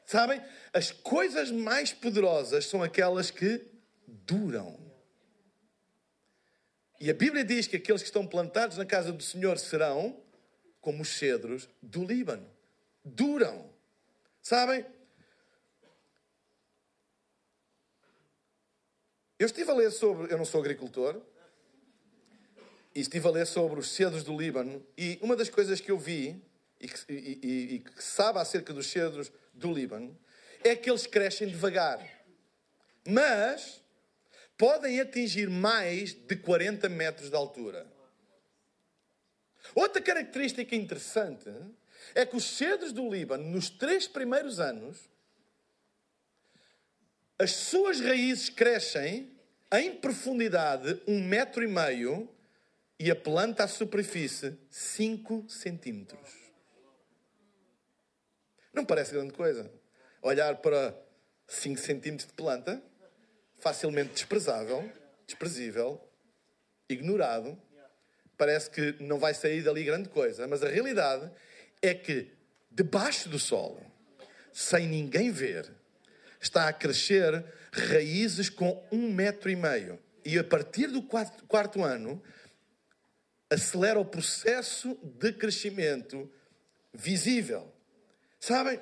Sabem? 0.04 0.43
As 0.73 0.90
coisas 0.90 1.50
mais 1.50 1.93
poderosas 1.93 2.66
são 2.66 2.83
aquelas 2.83 3.31
que 3.31 3.61
duram. 4.07 4.78
E 7.00 7.11
a 7.11 7.14
Bíblia 7.14 7.45
diz 7.45 7.66
que 7.66 7.76
aqueles 7.76 8.02
que 8.02 8.09
estão 8.09 8.26
plantados 8.26 8.76
na 8.76 8.85
casa 8.85 9.12
do 9.12 9.23
Senhor 9.23 9.59
serão 9.59 10.24
como 10.85 11.03
os 11.03 11.09
cedros 11.09 11.67
do 11.81 12.05
Líbano. 12.05 12.47
Duram. 13.03 13.71
Sabem? 14.43 14.85
Eu 19.38 19.47
estive 19.47 19.71
a 19.71 19.75
ler 19.75 19.91
sobre. 19.91 20.31
Eu 20.31 20.37
não 20.37 20.45
sou 20.45 20.61
agricultor. 20.61 21.23
E 22.95 23.00
estive 23.00 23.26
a 23.26 23.31
ler 23.31 23.47
sobre 23.47 23.81
os 23.81 23.91
cedros 23.91 24.23
do 24.23 24.37
Líbano. 24.37 24.87
E 24.97 25.19
uma 25.23 25.35
das 25.35 25.49
coisas 25.49 25.81
que 25.81 25.91
eu 25.91 25.99
vi 25.99 26.41
e 26.79 26.87
que, 26.87 27.12
e, 27.12 27.41
e, 27.43 27.75
e 27.76 27.79
que 27.81 28.05
sabe 28.05 28.38
acerca 28.38 28.73
dos 28.73 28.87
cedros 28.87 29.33
do 29.55 29.73
Líbano 29.73 30.17
é 30.62 30.76
que 30.76 30.91
eles 30.91 31.07
crescem 31.07 31.49
devagar. 31.49 31.99
Mas 33.09 33.83
podem 34.59 35.00
atingir 35.00 35.49
mais 35.49 36.12
de 36.12 36.37
40 36.37 36.91
metros 36.91 37.31
de 37.31 37.37
altura. 37.37 37.94
Outra 39.75 40.00
característica 40.00 40.75
interessante 40.76 41.50
é 42.14 42.25
que 42.25 42.37
os 42.37 42.45
cedros 42.45 42.93
do 42.93 43.11
Líbano, 43.11 43.45
nos 43.50 43.69
três 43.69 44.07
primeiros 44.07 44.61
anos, 44.61 45.09
as 47.38 47.52
suas 47.52 48.00
raízes 48.00 48.49
crescem 48.49 49.33
em 49.73 49.97
profundidade 49.97 51.02
um 51.07 51.21
metro 51.21 51.64
e 51.64 51.66
meio 51.66 52.28
e 52.99 53.11
a 53.11 53.16
planta 53.16 53.64
à 53.64 53.69
superfície 53.69 54.57
5 54.71 55.47
centímetros. 55.49 56.31
Não 58.73 58.85
parece 58.85 59.12
grande 59.12 59.33
coisa? 59.33 59.71
Olhar 60.23 60.57
para 60.57 60.97
5 61.49 61.81
centímetros 61.81 62.28
de 62.28 62.35
planta, 62.35 62.83
facilmente 63.59 64.12
desprezável, 64.12 64.90
desprezível, 65.26 66.00
ignorado, 66.88 67.61
parece 68.37 68.71
que 68.71 68.97
não 69.00 69.19
vai 69.19 69.35
sair 69.35 69.62
dali 69.62 69.85
grande 69.85 70.09
coisa, 70.09 70.47
mas 70.47 70.62
a 70.62 70.69
realidade 70.69 71.31
é 71.81 71.95
que 71.95 72.31
debaixo 72.71 73.29
do 73.29 73.38
solo, 73.38 73.81
sem 74.53 74.87
ninguém 74.87 75.31
ver, 75.31 75.71
está 76.41 76.69
a 76.69 76.73
crescer 76.73 77.45
raízes 77.73 78.49
com 78.49 78.87
um 78.91 79.12
metro 79.12 79.50
e 79.50 79.57
meio. 79.57 79.99
E 80.25 80.38
a 80.38 80.45
partir 80.45 80.88
do 80.88 81.03
quarto, 81.03 81.45
quarto 81.47 81.83
ano, 81.83 82.23
acelera 83.50 83.99
o 83.99 84.05
processo 84.05 84.99
de 85.03 85.33
crescimento 85.33 86.31
visível. 86.93 87.73
Sabem? 88.41 88.81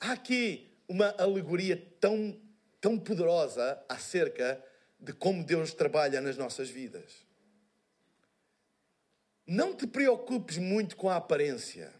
Há 0.00 0.12
aqui 0.12 0.70
uma 0.88 1.14
alegoria 1.18 1.76
tão, 2.00 2.38
tão 2.80 2.98
poderosa 2.98 3.82
acerca 3.88 4.62
de 5.00 5.12
como 5.12 5.44
Deus 5.44 5.72
trabalha 5.72 6.20
nas 6.20 6.36
nossas 6.36 6.68
vidas. 6.68 7.23
Não 9.46 9.74
te 9.74 9.86
preocupes 9.86 10.58
muito 10.58 10.96
com 10.96 11.08
a 11.08 11.16
aparência. 11.16 11.92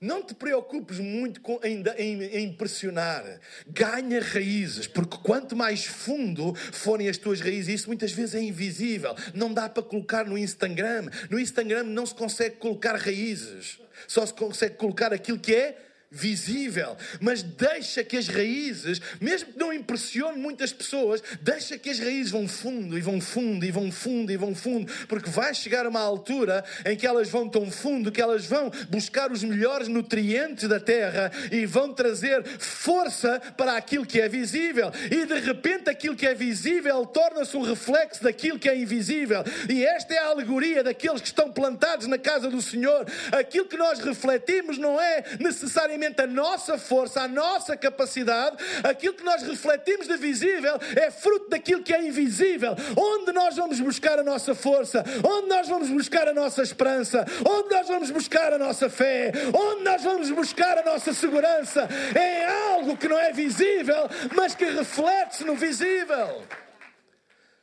Não 0.00 0.22
te 0.22 0.34
preocupes 0.34 0.98
muito 0.98 1.40
com, 1.40 1.58
em, 1.62 1.82
em, 1.96 2.22
em, 2.24 2.44
impressionar. 2.44 3.40
Ganha 3.66 4.20
raízes, 4.20 4.86
porque 4.86 5.16
quanto 5.22 5.56
mais 5.56 5.86
fundo 5.86 6.54
forem 6.54 7.08
as 7.08 7.16
tuas 7.16 7.40
raízes, 7.40 7.80
isso 7.80 7.86
muitas 7.86 8.12
vezes 8.12 8.34
é 8.34 8.40
invisível. 8.42 9.14
Não 9.32 9.54
dá 9.54 9.68
para 9.68 9.82
colocar 9.82 10.26
no 10.26 10.36
Instagram. 10.36 11.08
No 11.30 11.38
Instagram 11.38 11.84
não 11.84 12.04
se 12.04 12.14
consegue 12.14 12.56
colocar 12.56 12.96
raízes. 12.96 13.80
Só 14.06 14.26
se 14.26 14.34
consegue 14.34 14.74
colocar 14.74 15.12
aquilo 15.12 15.38
que 15.38 15.54
é 15.54 15.78
visível, 16.14 16.96
mas 17.20 17.42
deixa 17.42 18.04
que 18.04 18.16
as 18.16 18.28
raízes, 18.28 19.00
mesmo 19.20 19.52
que 19.52 19.58
não 19.58 19.72
impressione 19.72 20.38
muitas 20.38 20.72
pessoas, 20.72 21.22
deixa 21.42 21.76
que 21.76 21.90
as 21.90 21.98
raízes 21.98 22.30
vão 22.30 22.46
fundo 22.46 22.96
e 22.96 23.00
vão 23.00 23.20
fundo 23.20 23.66
e 23.66 23.70
vão 23.70 23.90
fundo 23.90 24.30
e 24.32 24.36
vão 24.36 24.54
fundo, 24.54 24.90
porque 25.08 25.28
vai 25.28 25.52
chegar 25.52 25.86
uma 25.86 26.00
altura 26.00 26.64
em 26.86 26.96
que 26.96 27.06
elas 27.06 27.28
vão 27.28 27.48
tão 27.48 27.70
fundo 27.70 28.12
que 28.12 28.22
elas 28.22 28.46
vão 28.46 28.70
buscar 28.88 29.32
os 29.32 29.42
melhores 29.42 29.88
nutrientes 29.88 30.68
da 30.68 30.78
terra 30.78 31.32
e 31.50 31.66
vão 31.66 31.92
trazer 31.92 32.44
força 32.58 33.40
para 33.56 33.76
aquilo 33.76 34.06
que 34.06 34.20
é 34.20 34.28
visível. 34.28 34.92
E 35.10 35.26
de 35.26 35.40
repente 35.40 35.90
aquilo 35.90 36.14
que 36.14 36.26
é 36.26 36.34
visível 36.34 37.04
torna-se 37.06 37.56
um 37.56 37.62
reflexo 37.62 38.22
daquilo 38.22 38.58
que 38.58 38.68
é 38.68 38.76
invisível. 38.76 39.42
E 39.68 39.84
esta 39.84 40.14
é 40.14 40.18
a 40.18 40.28
alegoria 40.28 40.84
daqueles 40.84 41.20
que 41.20 41.26
estão 41.26 41.50
plantados 41.50 42.06
na 42.06 42.18
casa 42.18 42.48
do 42.48 42.62
Senhor. 42.62 43.06
Aquilo 43.32 43.66
que 43.66 43.76
nós 43.76 43.98
refletimos 43.98 44.78
não 44.78 45.00
é 45.00 45.24
necessariamente 45.40 46.03
a 46.22 46.26
nossa 46.26 46.78
força, 46.78 47.22
a 47.22 47.28
nossa 47.28 47.76
capacidade, 47.76 48.56
aquilo 48.82 49.14
que 49.14 49.24
nós 49.24 49.42
refletimos 49.42 50.06
de 50.06 50.16
visível 50.16 50.78
é 50.96 51.10
fruto 51.10 51.48
daquilo 51.48 51.82
que 51.82 51.94
é 51.94 52.06
invisível. 52.06 52.74
Onde 52.96 53.32
nós 53.32 53.56
vamos 53.56 53.80
buscar 53.80 54.18
a 54.18 54.22
nossa 54.22 54.54
força? 54.54 55.04
Onde 55.26 55.48
nós 55.48 55.68
vamos 55.68 55.88
buscar 55.90 56.28
a 56.28 56.34
nossa 56.34 56.62
esperança? 56.62 57.24
Onde 57.48 57.74
nós 57.74 57.88
vamos 57.88 58.10
buscar 58.10 58.52
a 58.52 58.58
nossa 58.58 58.88
fé? 58.88 59.32
Onde 59.54 59.84
nós 59.84 60.02
vamos 60.02 60.30
buscar 60.30 60.78
a 60.78 60.84
nossa 60.84 61.12
segurança? 61.12 61.88
É 62.14 62.44
algo 62.74 62.96
que 62.96 63.08
não 63.08 63.18
é 63.18 63.32
visível, 63.32 64.08
mas 64.34 64.54
que 64.54 64.64
reflete-se 64.64 65.44
no 65.44 65.54
visível. 65.54 66.42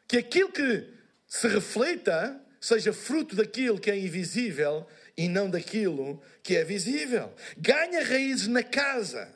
Que 0.08 0.17
aquilo 0.17 0.49
que 0.49 0.88
se 1.27 1.47
reflita 1.47 2.39
seja 2.60 2.93
fruto 2.93 3.36
daquilo 3.36 3.80
que 3.80 3.89
é 3.89 3.97
invisível 3.97 4.86
e 5.21 5.29
não 5.29 5.47
daquilo 5.47 6.19
que 6.41 6.55
é 6.55 6.63
visível. 6.63 7.31
Ganha 7.55 8.03
raízes 8.03 8.47
na 8.47 8.63
casa, 8.63 9.31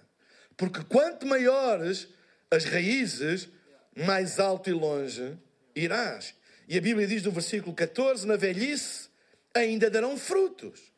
porque 0.58 0.84
quanto 0.84 1.28
maiores 1.28 2.08
as 2.50 2.66
raízes, 2.66 3.48
mais 3.96 4.40
alto 4.40 4.68
e 4.68 4.74
longe 4.74 5.38
irás. 5.76 6.34
E 6.68 6.76
a 6.76 6.82
Bíblia 6.82 7.06
diz 7.06 7.22
no 7.22 7.32
versículo 7.32 7.76
14: 7.76 8.26
Na 8.26 8.36
velhice 8.36 9.10
ainda 9.54 9.88
darão 9.88 10.18
frutos, 10.18 10.92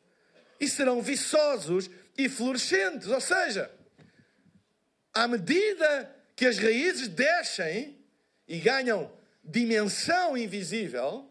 e 0.58 0.66
serão 0.66 1.02
viçosos 1.02 1.90
e 2.16 2.26
florescentes. 2.26 3.08
Ou 3.08 3.20
seja, 3.20 3.70
à 5.12 5.28
medida 5.28 6.16
que 6.34 6.46
as 6.46 6.56
raízes 6.56 7.08
descem 7.08 7.98
e 8.46 8.58
ganham 8.58 9.12
dimensão 9.44 10.34
invisível, 10.34 11.30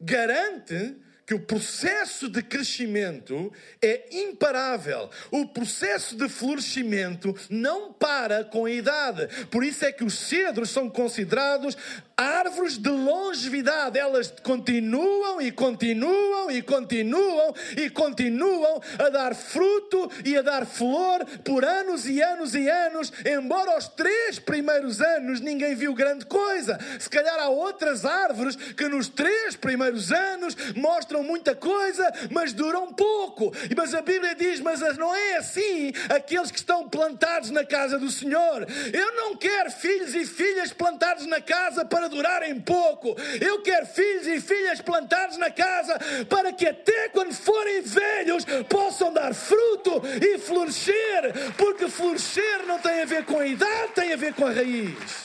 garante 0.00 0.96
que 1.30 1.34
o 1.34 1.38
processo 1.38 2.28
de 2.28 2.42
crescimento 2.42 3.52
é 3.80 4.04
imparável. 4.10 5.08
O 5.30 5.46
processo 5.46 6.16
de 6.16 6.28
florescimento 6.28 7.32
não 7.48 7.92
para 7.92 8.42
com 8.42 8.64
a 8.64 8.70
idade. 8.72 9.28
Por 9.46 9.62
isso 9.62 9.84
é 9.84 9.92
que 9.92 10.02
os 10.02 10.18
cedros 10.18 10.70
são 10.70 10.90
considerados 10.90 11.76
árvores 12.20 12.76
de 12.76 12.90
longevidade. 12.90 13.98
Elas 13.98 14.32
continuam 14.42 15.40
e 15.40 15.50
continuam 15.50 16.50
e 16.50 16.60
continuam 16.60 17.54
e 17.76 17.88
continuam 17.88 18.82
a 18.98 19.08
dar 19.08 19.34
fruto 19.34 20.10
e 20.24 20.36
a 20.36 20.42
dar 20.42 20.66
flor 20.66 21.24
por 21.44 21.64
anos 21.64 22.06
e 22.06 22.20
anos 22.22 22.54
e 22.54 22.68
anos, 22.68 23.10
embora 23.24 23.78
os 23.78 23.88
três 23.88 24.38
primeiros 24.38 25.00
anos 25.00 25.40
ninguém 25.40 25.74
viu 25.74 25.94
grande 25.94 26.26
coisa. 26.26 26.78
Se 26.98 27.08
calhar 27.08 27.38
há 27.40 27.48
outras 27.48 28.04
árvores 28.04 28.54
que 28.56 28.88
nos 28.88 29.08
três 29.08 29.56
primeiros 29.56 30.12
anos 30.12 30.54
mostram 30.76 31.22
muita 31.22 31.54
coisa, 31.54 32.12
mas 32.30 32.52
duram 32.52 32.92
pouco. 32.92 33.52
Mas 33.74 33.94
a 33.94 34.02
Bíblia 34.02 34.34
diz: 34.34 34.60
Mas 34.60 34.80
não 34.98 35.14
é 35.14 35.36
assim 35.36 35.92
aqueles 36.10 36.50
que 36.50 36.58
estão 36.58 36.88
plantados 36.88 37.50
na 37.50 37.64
casa 37.64 37.98
do 37.98 38.10
Senhor. 38.10 38.66
Eu 38.92 39.16
não 39.16 39.36
quero 39.36 39.70
filhos 39.70 40.14
e 40.14 40.26
filhas 40.26 40.72
plantados 40.72 41.26
na 41.26 41.40
casa 41.40 41.84
para 41.84 42.09
durarem 42.10 42.60
pouco. 42.60 43.16
Eu 43.40 43.62
quero 43.62 43.86
filhos 43.86 44.26
e 44.26 44.40
filhas 44.40 44.80
plantados 44.80 45.36
na 45.38 45.50
casa 45.50 45.98
para 46.28 46.52
que 46.52 46.66
até 46.66 47.08
quando 47.08 47.32
forem 47.32 47.80
velhos 47.80 48.44
possam 48.68 49.12
dar 49.12 49.32
fruto 49.34 50.02
e 50.20 50.38
florescer, 50.38 51.54
porque 51.56 51.88
florescer 51.88 52.66
não 52.66 52.78
tem 52.78 53.02
a 53.02 53.06
ver 53.06 53.24
com 53.24 53.38
a 53.38 53.46
idade, 53.46 53.92
tem 53.94 54.12
a 54.12 54.16
ver 54.16 54.34
com 54.34 54.46
a 54.46 54.50
raiz. 54.50 55.24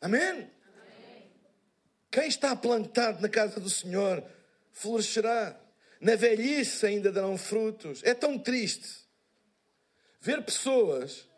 Amém? 0.00 0.50
Quem 2.10 2.26
está 2.26 2.56
plantado 2.56 3.20
na 3.20 3.28
casa 3.28 3.60
do 3.60 3.68
Senhor 3.68 4.24
florescerá. 4.72 5.58
Na 6.00 6.16
velhice 6.16 6.86
ainda 6.86 7.12
darão 7.12 7.36
frutos. 7.36 8.00
É 8.02 8.14
tão 8.14 8.38
triste 8.38 8.88
ver 10.20 10.42
pessoas 10.42 11.28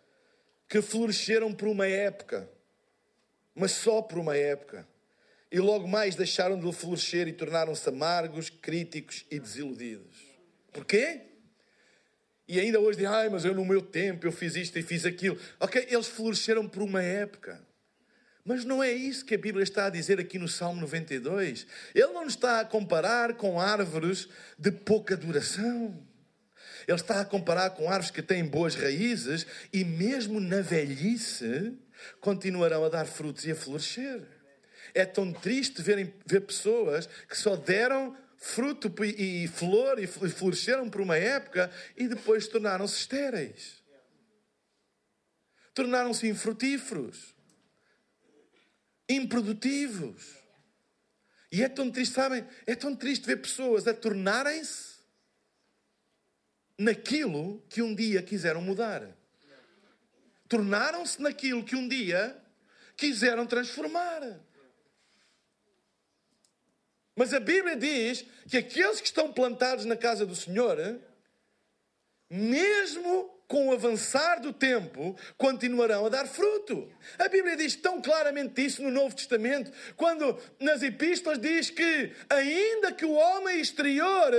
que 0.68 0.80
floresceram 0.80 1.52
por 1.52 1.68
uma 1.68 1.86
época 1.86 2.48
mas 3.54 3.72
só 3.72 4.02
por 4.02 4.18
uma 4.18 4.36
época. 4.36 4.86
e 5.50 5.60
logo 5.60 5.86
mais 5.86 6.14
deixaram 6.14 6.58
de 6.58 6.72
florescer 6.72 7.28
e 7.28 7.32
tornaram-se 7.32 7.86
amargos, 7.86 8.48
críticos 8.48 9.26
e 9.30 9.38
desiludidos. 9.38 10.16
Porquê? 10.72 11.20
E 12.48 12.58
ainda 12.58 12.80
hoje 12.80 12.98
dizem, 12.98 13.12
ai, 13.12 13.28
mas 13.28 13.44
eu 13.44 13.54
no 13.54 13.64
meu 13.64 13.82
tempo 13.82 14.26
eu 14.26 14.32
fiz 14.32 14.56
isto 14.56 14.78
e 14.78 14.82
fiz 14.82 15.04
aquilo. 15.04 15.38
Ok, 15.60 15.86
eles 15.90 16.06
floresceram 16.06 16.66
por 16.66 16.82
uma 16.82 17.02
época. 17.02 17.62
Mas 18.44 18.64
não 18.64 18.82
é 18.82 18.90
isso 18.90 19.24
que 19.24 19.34
a 19.34 19.38
Bíblia 19.38 19.62
está 19.62 19.86
a 19.86 19.90
dizer 19.90 20.18
aqui 20.18 20.38
no 20.38 20.48
Salmo 20.48 20.80
92. 20.80 21.66
Ele 21.94 22.12
não 22.12 22.26
está 22.26 22.60
a 22.60 22.64
comparar 22.64 23.34
com 23.34 23.60
árvores 23.60 24.28
de 24.58 24.72
pouca 24.72 25.16
duração. 25.16 26.02
Ele 26.88 26.96
está 26.96 27.20
a 27.20 27.24
comparar 27.24 27.70
com 27.70 27.88
árvores 27.88 28.10
que 28.10 28.22
têm 28.22 28.44
boas 28.44 28.74
raízes 28.74 29.46
e, 29.72 29.84
mesmo 29.84 30.40
na 30.40 30.60
velhice, 30.60 31.72
continuarão 32.20 32.84
a 32.84 32.88
dar 32.88 33.06
frutos 33.06 33.44
e 33.44 33.50
a 33.50 33.56
florescer. 33.56 34.26
É 34.94 35.04
tão 35.04 35.32
triste 35.32 35.80
verem, 35.82 36.12
ver 36.26 36.40
pessoas 36.40 37.06
que 37.28 37.36
só 37.36 37.56
deram 37.56 38.16
fruto 38.36 38.92
e, 39.04 39.44
e 39.44 39.48
flor 39.48 39.98
e 39.98 40.06
floresceram 40.06 40.90
por 40.90 41.00
uma 41.00 41.16
época 41.16 41.70
e 41.96 42.08
depois 42.08 42.48
tornaram-se 42.48 42.96
estéreis. 42.96 43.82
Tornaram-se 45.74 46.26
infrutíferos 46.28 47.34
improdutivos. 49.08 50.42
E 51.50 51.62
é 51.62 51.68
tão 51.68 51.90
triste, 51.90 52.14
sabem? 52.14 52.46
É 52.66 52.74
tão 52.74 52.96
triste 52.96 53.26
ver 53.26 53.36
pessoas 53.36 53.86
a 53.86 53.94
tornarem-se 53.94 55.00
naquilo 56.78 57.62
que 57.68 57.82
um 57.82 57.94
dia 57.94 58.22
quiseram 58.22 58.62
mudar. 58.62 59.16
Tornaram-se 60.52 61.22
naquilo 61.22 61.64
que 61.64 61.74
um 61.74 61.88
dia 61.88 62.36
quiseram 62.94 63.46
transformar. 63.46 64.38
Mas 67.16 67.32
a 67.32 67.40
Bíblia 67.40 67.74
diz 67.74 68.26
que 68.50 68.58
aqueles 68.58 69.00
que 69.00 69.06
estão 69.06 69.32
plantados 69.32 69.86
na 69.86 69.96
casa 69.96 70.26
do 70.26 70.36
Senhor, 70.36 71.00
mesmo 72.28 73.41
com 73.52 73.68
o 73.68 73.72
avançar 73.74 74.40
do 74.40 74.50
tempo, 74.50 75.14
continuarão 75.36 76.06
a 76.06 76.08
dar 76.08 76.26
fruto. 76.26 76.88
A 77.18 77.28
Bíblia 77.28 77.54
diz 77.54 77.76
tão 77.76 78.00
claramente 78.00 78.64
isso 78.64 78.82
no 78.82 78.90
Novo 78.90 79.14
Testamento, 79.14 79.70
quando 79.94 80.38
nas 80.58 80.82
epístolas 80.82 81.38
diz 81.38 81.68
que, 81.68 82.12
ainda 82.30 82.92
que 82.92 83.04
o 83.04 83.12
homem 83.12 83.60
exterior 83.60 84.32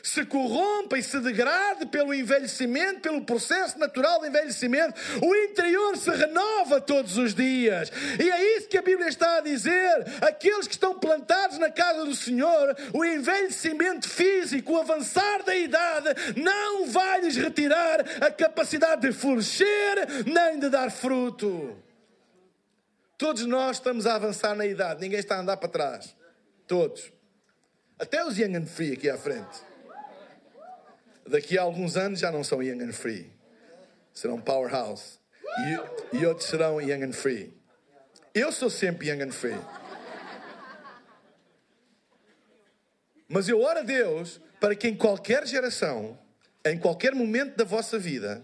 se 0.00 0.24
corrompa 0.24 0.96
e 0.96 1.02
se 1.02 1.18
degrade 1.18 1.86
pelo 1.86 2.14
envelhecimento, 2.14 3.00
pelo 3.00 3.24
processo 3.24 3.76
natural 3.80 4.20
de 4.20 4.28
envelhecimento, 4.28 4.94
o 5.20 5.34
interior 5.34 5.96
se 5.96 6.10
renova 6.10 6.80
todos 6.80 7.18
os 7.18 7.34
dias. 7.34 7.90
E 8.16 8.30
é 8.30 8.58
isso 8.58 8.68
que 8.68 8.78
a 8.78 8.82
Bíblia 8.82 9.08
está 9.08 9.38
a 9.38 9.40
dizer. 9.40 10.06
Aqueles 10.20 10.68
que 10.68 10.74
estão 10.74 10.96
plantados 11.00 11.58
na 11.58 11.68
casa 11.68 12.04
do 12.04 12.14
Senhor, 12.14 12.76
o 12.92 13.04
envelhecimento 13.04 14.08
físico, 14.08 14.74
o 14.74 14.80
avançar 14.80 15.42
da 15.42 15.56
idade, 15.56 16.10
não 16.36 16.86
vai 16.86 17.22
lhes 17.22 17.34
retirar 17.34 18.02
a 18.20 18.30
capacidade 18.30 18.51
capacidade 18.52 19.00
de 19.00 19.12
florescer 19.12 20.24
nem 20.26 20.60
de 20.60 20.68
dar 20.68 20.90
fruto. 20.90 21.76
Todos 23.16 23.46
nós 23.46 23.78
estamos 23.78 24.06
a 24.06 24.14
avançar 24.14 24.54
na 24.54 24.66
idade, 24.66 25.00
ninguém 25.00 25.18
está 25.18 25.36
a 25.36 25.40
andar 25.40 25.56
para 25.56 25.68
trás. 25.68 26.14
Todos. 26.66 27.10
Até 27.98 28.24
os 28.24 28.38
young 28.38 28.56
and 28.56 28.66
free 28.66 28.92
aqui 28.92 29.08
à 29.08 29.16
frente. 29.16 29.60
Daqui 31.26 31.56
a 31.56 31.62
alguns 31.62 31.96
anos 31.96 32.20
já 32.20 32.30
não 32.30 32.44
são 32.44 32.62
young 32.62 32.82
and 32.82 32.92
free. 32.92 33.32
Serão 34.12 34.40
powerhouse. 34.40 35.18
E, 36.12 36.18
e 36.18 36.26
outros 36.26 36.48
serão 36.48 36.80
young 36.80 37.04
and 37.04 37.12
free. 37.12 37.54
Eu 38.34 38.52
sou 38.52 38.68
sempre 38.68 39.08
young 39.08 39.22
and 39.22 39.32
free. 39.32 39.60
Mas 43.28 43.48
eu 43.48 43.60
oro 43.62 43.78
a 43.78 43.82
Deus 43.82 44.40
para 44.60 44.74
que 44.74 44.88
em 44.88 44.96
qualquer 44.96 45.46
geração 45.46 46.18
em 46.64 46.78
qualquer 46.78 47.14
momento 47.14 47.56
da 47.56 47.64
vossa 47.64 47.98
vida, 47.98 48.42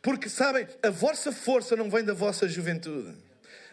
porque 0.00 0.28
sabem, 0.28 0.66
a 0.82 0.90
vossa 0.90 1.30
força 1.30 1.76
não 1.76 1.90
vem 1.90 2.04
da 2.04 2.14
vossa 2.14 2.48
juventude, 2.48 3.14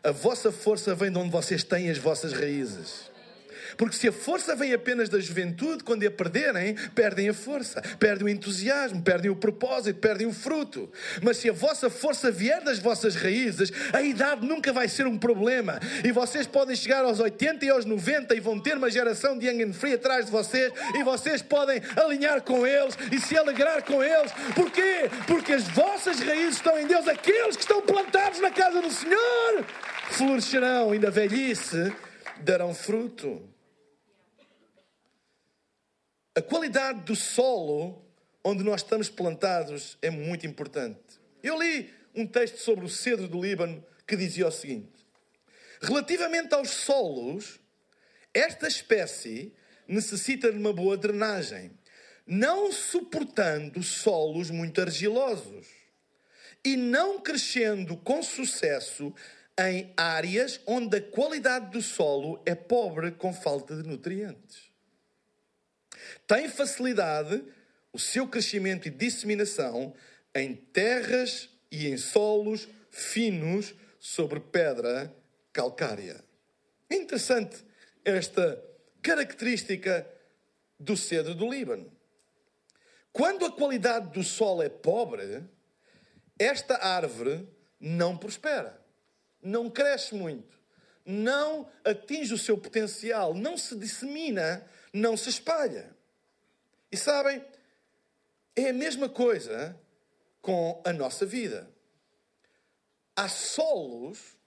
a 0.04 0.12
vossa 0.12 0.52
força 0.52 0.94
vem 0.96 1.12
de 1.12 1.18
onde 1.18 1.32
vocês 1.32 1.64
têm 1.64 1.90
as 1.90 1.98
vossas 1.98 2.34
raízes. 2.34 3.09
Porque 3.80 3.96
se 3.96 4.10
a 4.10 4.12
força 4.12 4.58
vem 4.58 4.74
apenas 4.74 5.08
da 5.08 5.22
juventude, 5.22 5.86
quando 5.86 6.06
a 6.06 6.12
perderem, 6.12 6.76
perdem 6.94 7.30
a 7.30 7.34
força, 7.34 7.82
perdem 7.98 8.26
o 8.26 8.30
entusiasmo, 8.30 9.02
perdem 9.02 9.32
o 9.32 9.38
propósito, 9.38 10.02
perdem 10.02 10.28
o 10.28 10.34
fruto. 10.34 10.92
Mas 11.24 11.38
se 11.38 11.50
a 11.50 11.54
vossa 11.54 11.90
força 11.90 12.30
vier 12.30 12.62
das 12.62 12.78
vossas 12.78 13.16
raízes, 13.16 13.72
a 13.94 14.02
idade 14.02 14.46
nunca 14.46 14.74
vai 14.74 14.90
ser 14.90 15.08
um 15.08 15.18
problema. 15.18 15.80
E 16.04 16.12
vocês 16.12 16.46
podem 16.46 16.76
chegar 16.76 17.06
aos 17.06 17.22
80 17.22 17.66
e 17.66 17.70
aos 17.70 17.86
90 17.86 18.36
e 18.36 18.42
vão 18.42 18.60
ter 18.60 18.76
uma 18.76 18.92
geração 18.92 19.38
de 19.38 19.48
young 19.48 19.64
and 19.64 19.72
free 19.72 19.94
atrás 19.94 20.26
de 20.26 20.32
vocês 20.32 20.74
e 20.96 21.02
vocês 21.02 21.42
podem 21.42 21.82
alinhar 21.96 22.42
com 22.42 22.68
eles 22.68 22.98
e 23.10 23.18
se 23.18 23.38
alegrar 23.38 23.82
com 23.86 24.04
eles. 24.04 24.34
Porquê? 24.56 25.10
Porque 25.26 25.54
as 25.54 25.64
vossas 25.70 26.20
raízes 26.20 26.56
estão 26.56 26.78
em 26.78 26.86
Deus. 26.86 27.08
Aqueles 27.08 27.56
que 27.56 27.62
estão 27.62 27.82
plantados 27.82 28.42
na 28.42 28.52
casa 28.52 28.82
do 28.82 28.92
Senhor 28.92 29.64
florescerão 30.12 30.94
e 30.94 31.00
na 31.00 31.10
velhice 31.10 31.94
darão 32.42 32.76
fruto. 32.76 33.49
A 36.40 36.42
qualidade 36.42 37.02
do 37.02 37.18
solo 37.18 38.02
onde 38.42 38.64
nós 38.64 38.82
estamos 38.82 39.10
plantados 39.10 39.98
é 40.02 40.10
muito 40.10 40.48
importante. 40.48 41.20
Eu 41.44 41.62
li 41.62 41.94
um 42.16 42.26
texto 42.26 42.60
sobre 42.60 42.86
o 42.86 42.88
cedro 42.88 43.28
do 43.28 43.42
Líbano 43.42 43.86
que 44.08 44.16
dizia 44.16 44.48
o 44.48 44.52
seguinte: 44.52 45.06
Relativamente 45.82 46.56
aos 46.56 46.70
solos, 46.70 47.60
esta 48.34 48.70
espécie 48.70 49.54
necessita 49.86 50.50
de 50.50 50.58
uma 50.58 50.72
boa 50.72 50.96
drenagem, 50.96 51.78
não 52.26 52.72
suportando 52.72 53.84
solos 53.84 54.50
muito 54.50 54.80
argilosos 54.80 55.68
e 56.64 56.78
não 56.78 57.20
crescendo 57.20 57.98
com 57.98 58.24
sucesso 58.24 59.14
em 59.60 59.92
áreas 59.98 60.62
onde 60.66 61.00
a 61.00 61.02
qualidade 61.02 61.70
do 61.72 61.82
solo 61.82 62.42
é 62.46 62.56
pobre 62.56 63.12
com 63.12 63.34
falta 63.34 63.76
de 63.76 63.86
nutrientes 63.86 64.69
tem 66.30 66.48
facilidade, 66.48 67.44
o 67.92 67.98
seu 67.98 68.28
crescimento 68.28 68.88
e 68.88 68.92
disseminação, 68.92 69.96
em 70.36 70.54
terras 70.54 71.50
e 71.72 71.88
em 71.88 71.98
solos 71.98 72.70
finos 72.92 73.74
sobre 74.00 74.40
pedra 74.40 75.12
calcária. 75.52 76.24
É 76.88 76.96
interessante 76.96 77.66
esta 78.06 78.64
característica 79.02 80.08
do 80.80 80.96
cedro 80.96 81.34
do 81.34 81.50
Líbano. 81.50 81.92
Quando 83.12 83.48
a 83.48 83.52
qualidade 83.52 84.12
do 84.12 84.24
solo 84.24 84.62
é 84.62 84.70
pobre, 84.70 85.44
esta 86.38 86.78
árvore 86.78 87.50
não 87.80 88.16
prospera, 88.16 88.80
não 89.42 89.68
cresce 89.68 90.14
muito, 90.14 90.60
não 91.04 91.68
atinge 91.84 92.36
o 92.36 92.38
seu 92.38 92.56
potencial, 92.56 93.34
não 93.34 93.58
se 93.58 93.76
dissemina, 93.76 94.64
não 94.94 95.18
se 95.18 95.30
espalha. 95.30 95.98
E 96.92 96.98
sabem, 96.98 97.44
é 98.56 98.70
a 98.70 98.74
mesma 98.74 99.08
coisa 99.08 99.80
com 100.42 100.82
a 100.86 100.92
nossa 100.92 101.26
vida. 101.26 101.70
Há 103.16 103.28
solos 103.28 104.38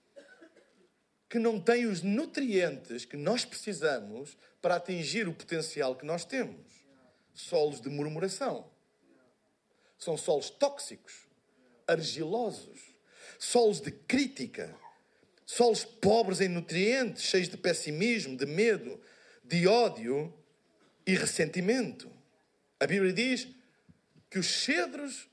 que 1.29 1.39
não 1.39 1.59
têm 1.59 1.87
os 1.87 2.03
nutrientes 2.03 3.05
que 3.05 3.17
nós 3.17 3.43
precisamos 3.43 4.37
para 4.61 4.75
atingir 4.75 5.27
o 5.27 5.33
potencial 5.33 5.95
que 5.95 6.05
nós 6.05 6.25
temos. 6.25 6.85
Solos 7.33 7.81
de 7.81 7.89
murmuração. 7.89 8.69
São 9.97 10.15
solos 10.15 10.51
tóxicos, 10.51 11.27
argilosos, 11.87 12.79
solos 13.39 13.81
de 13.81 13.89
crítica, 13.91 14.77
solos 15.43 15.83
pobres 15.83 16.39
em 16.39 16.49
nutrientes, 16.49 17.23
cheios 17.23 17.49
de 17.49 17.57
pessimismo, 17.57 18.37
de 18.37 18.45
medo, 18.45 19.01
de 19.43 19.67
ódio 19.67 20.31
e 21.03 21.15
ressentimento. 21.15 22.12
A 22.83 22.87
Bíblia 22.87 23.13
diz 23.13 23.47
que 24.29 24.37
os 24.37 24.45
cedros 24.45 25.29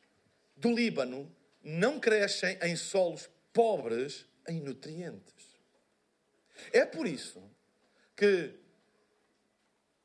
do 0.57 0.73
Líbano 0.73 1.29
não 1.65 1.99
crescem 1.99 2.57
em 2.63 2.77
solos 2.77 3.29
pobres 3.53 4.25
em 4.47 4.61
nutrientes. 4.61 5.35
É 6.73 6.85
por 6.85 7.09
isso 7.09 7.43
que 8.15 8.55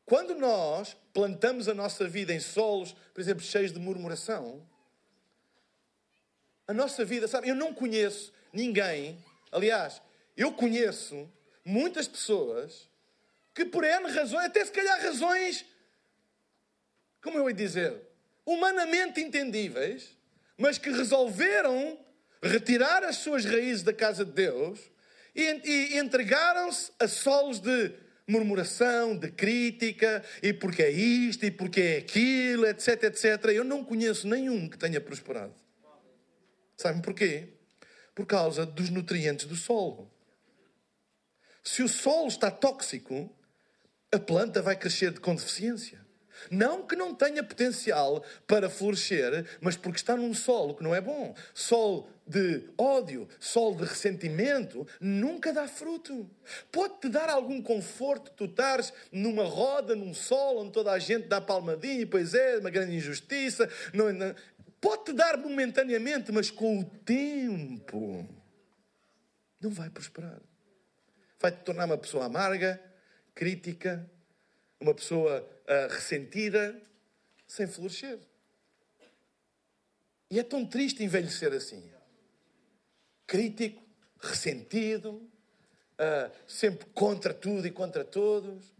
quando 0.07 0.33
nós 0.33 0.97
plantamos 1.13 1.69
a 1.69 1.75
nossa 1.75 2.07
vida 2.07 2.33
em 2.33 2.39
solos, 2.39 2.95
por 3.13 3.21
exemplo, 3.21 3.43
cheios 3.43 3.71
de 3.71 3.77
murmuração, 3.79 4.67
a 6.67 6.73
nossa 6.73 7.05
vida, 7.05 7.27
sabe, 7.27 7.47
eu 7.47 7.55
não 7.55 7.75
conheço 7.75 8.33
ninguém, 8.51 9.23
aliás, 9.51 10.01
eu 10.35 10.51
conheço 10.51 11.31
muitas 11.63 12.07
pessoas 12.07 12.89
que 13.53 13.65
por 13.65 13.83
N 13.83 14.09
razões, 14.09 14.45
até 14.45 14.65
se 14.65 14.71
calhar 14.71 14.99
razões 14.99 15.63
como 17.25 17.39
eu 17.39 17.49
ia 17.49 17.55
dizer, 17.55 17.91
humanamente 18.45 19.19
entendíveis, 19.19 20.15
mas 20.55 20.77
que 20.77 20.91
resolveram 20.91 21.97
retirar 22.39 23.03
as 23.03 23.15
suas 23.15 23.43
raízes 23.43 23.81
da 23.81 23.91
casa 23.91 24.23
de 24.23 24.31
Deus 24.31 24.79
e, 25.35 25.41
e 25.41 25.97
entregaram-se 25.97 26.91
a 26.99 27.07
solos 27.07 27.59
de 27.59 27.91
murmuração, 28.27 29.17
de 29.17 29.31
crítica, 29.31 30.23
e 30.43 30.53
porque 30.53 30.83
é 30.83 30.91
isto, 30.91 31.43
e 31.43 31.49
porque 31.49 31.81
é 31.81 31.97
aquilo, 31.97 32.67
etc, 32.67 33.05
etc. 33.05 33.45
Eu 33.45 33.63
não 33.63 33.83
conheço 33.83 34.27
nenhum 34.27 34.69
que 34.69 34.77
tenha 34.77 35.01
prosperado. 35.01 35.55
Sabem 36.77 37.01
porquê? 37.01 37.49
Por 38.13 38.27
causa 38.27 38.67
dos 38.67 38.91
nutrientes 38.91 39.47
do 39.47 39.55
solo. 39.55 40.11
Se 41.63 41.81
o 41.81 41.89
solo 41.89 42.27
está 42.27 42.51
tóxico, 42.51 43.35
a 44.11 44.19
planta 44.19 44.61
vai 44.61 44.75
crescer 44.75 45.19
com 45.19 45.33
deficiência. 45.33 46.04
Não 46.49 46.85
que 46.85 46.95
não 46.95 47.13
tenha 47.13 47.43
potencial 47.43 48.23
para 48.47 48.69
florescer, 48.69 49.45
mas 49.61 49.75
porque 49.75 49.97
está 49.97 50.15
num 50.15 50.33
solo 50.33 50.75
que 50.75 50.83
não 50.83 50.93
é 50.93 51.01
bom. 51.01 51.35
Solo 51.53 52.09
de 52.27 52.63
ódio, 52.77 53.27
solo 53.39 53.75
de 53.77 53.83
ressentimento, 53.83 54.87
nunca 54.99 55.53
dá 55.53 55.67
fruto. 55.67 56.29
Pode-te 56.71 57.09
dar 57.09 57.29
algum 57.29 57.61
conforto 57.61 58.31
tu 58.31 58.45
estares 58.45 58.91
numa 59.11 59.43
roda, 59.43 59.95
num 59.95 60.13
solo, 60.13 60.61
onde 60.61 60.71
toda 60.71 60.91
a 60.91 60.99
gente 60.99 61.27
dá 61.27 61.39
palmadinha, 61.39 62.01
e 62.01 62.05
pois 62.05 62.33
é, 62.33 62.57
uma 62.57 62.69
grande 62.69 62.95
injustiça. 62.95 63.69
Não, 63.93 64.11
não. 64.11 64.33
Pode-te 64.81 65.13
dar 65.13 65.37
momentaneamente, 65.37 66.31
mas 66.31 66.51
com 66.51 66.79
o 66.79 66.83
tempo 66.83 68.27
não 69.59 69.71
vai 69.71 69.89
prosperar. 69.89 70.39
Vai-te 71.39 71.63
tornar 71.63 71.85
uma 71.85 71.97
pessoa 71.97 72.25
amarga, 72.25 72.81
crítica, 73.33 74.09
uma 74.79 74.93
pessoa 74.93 75.41
uh, 75.41 75.93
ressentida, 75.93 76.79
sem 77.47 77.67
florescer. 77.67 78.19
E 80.29 80.39
é 80.39 80.43
tão 80.43 80.65
triste 80.65 81.03
envelhecer 81.03 81.53
assim. 81.53 81.91
Crítico, 83.27 83.83
ressentido, 84.19 85.11
uh, 85.13 86.31
sempre 86.47 86.85
contra 86.87 87.33
tudo 87.33 87.67
e 87.67 87.71
contra 87.71 88.03
todos. 88.03 88.73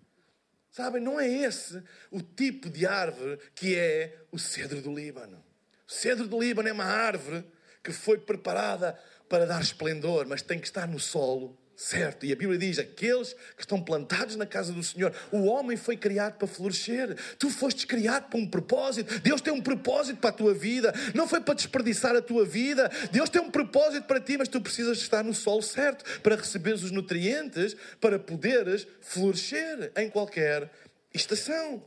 Sabem, 0.70 1.02
não 1.02 1.20
é 1.20 1.28
esse 1.28 1.82
o 2.12 2.22
tipo 2.22 2.70
de 2.70 2.86
árvore 2.86 3.40
que 3.56 3.76
é 3.76 4.20
o 4.32 4.38
cedro 4.38 4.82
do 4.82 4.94
Líbano. 4.94 5.44
O 5.88 5.92
cedro 5.92 6.28
do 6.28 6.40
Líbano 6.40 6.68
é 6.68 6.74
uma 6.74 6.86
árvore 6.86 7.46
que 7.84 7.92
foi 7.92 8.18
preparada 8.18 9.00
para 9.30 9.46
dar 9.46 9.62
esplendor, 9.62 10.28
mas 10.28 10.42
tem 10.42 10.60
que 10.60 10.68
estar 10.68 10.88
no 10.88 11.00
solo 11.00 11.58
certo. 11.76 12.26
E 12.26 12.32
a 12.32 12.36
Bíblia 12.36 12.58
diz: 12.58 12.80
aqueles 12.80 13.34
que 13.56 13.62
estão 13.62 13.82
plantados 13.82 14.36
na 14.36 14.46
casa 14.46 14.72
do 14.72 14.84
Senhor, 14.84 15.14
o 15.32 15.44
homem 15.44 15.78
foi 15.78 15.98
criado 15.98 16.38
para 16.38 16.48
florescer. 16.48 17.16
Tu 17.38 17.50
fostes 17.50 17.86
criado 17.86 18.30
para 18.30 18.40
um 18.40 18.48
propósito. 18.48 19.20
Deus 19.20 19.42
tem 19.42 19.54
um 19.54 19.62
propósito 19.62 20.18
para 20.20 20.30
a 20.30 20.34
tua 20.34 20.54
vida. 20.54 20.94
Não 21.14 21.28
foi 21.28 21.42
para 21.42 21.54
desperdiçar 21.54 22.16
a 22.16 22.22
tua 22.22 22.46
vida. 22.46 22.90
Deus 23.12 23.30
tem 23.30 23.42
um 23.42 23.52
propósito 23.52 24.06
para 24.06 24.20
ti, 24.20 24.38
mas 24.38 24.48
tu 24.48 24.62
precisas 24.62 24.98
estar 24.98 25.24
no 25.24 25.34
solo 25.34 25.62
certo 25.62 26.22
para 26.22 26.36
receberes 26.36 26.84
os 26.84 26.92
nutrientes 26.92 27.76
para 28.00 28.18
poderes 28.20 28.88
florescer 29.02 29.92
em 29.96 30.10
qualquer 30.10 30.70
estação. 31.14 31.84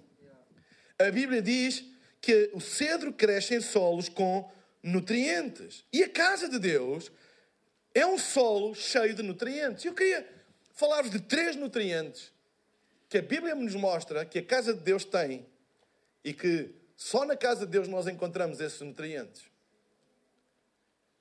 A 0.98 1.10
Bíblia 1.10 1.40
diz 1.40 1.84
que 2.20 2.50
o 2.52 2.60
cedro 2.60 3.12
cresce 3.12 3.54
em 3.54 3.60
solos 3.60 4.08
com 4.08 4.50
nutrientes. 4.82 5.84
E 5.92 6.02
a 6.02 6.08
casa 6.08 6.48
de 6.48 6.58
Deus 6.58 7.10
é 7.98 8.06
um 8.06 8.18
solo 8.18 8.74
cheio 8.74 9.14
de 9.14 9.22
nutrientes. 9.22 9.84
Eu 9.84 9.94
queria 9.94 10.26
falar-vos 10.74 11.10
de 11.10 11.20
três 11.20 11.56
nutrientes 11.56 12.32
que 13.08 13.18
a 13.18 13.22
Bíblia 13.22 13.54
nos 13.54 13.74
mostra 13.74 14.24
que 14.24 14.38
a 14.38 14.44
casa 14.44 14.72
de 14.72 14.80
Deus 14.80 15.04
tem 15.04 15.46
e 16.24 16.32
que 16.32 16.74
só 16.96 17.24
na 17.24 17.36
casa 17.36 17.64
de 17.64 17.72
Deus 17.72 17.88
nós 17.88 18.06
encontramos 18.06 18.60
esses 18.60 18.80
nutrientes. 18.80 19.42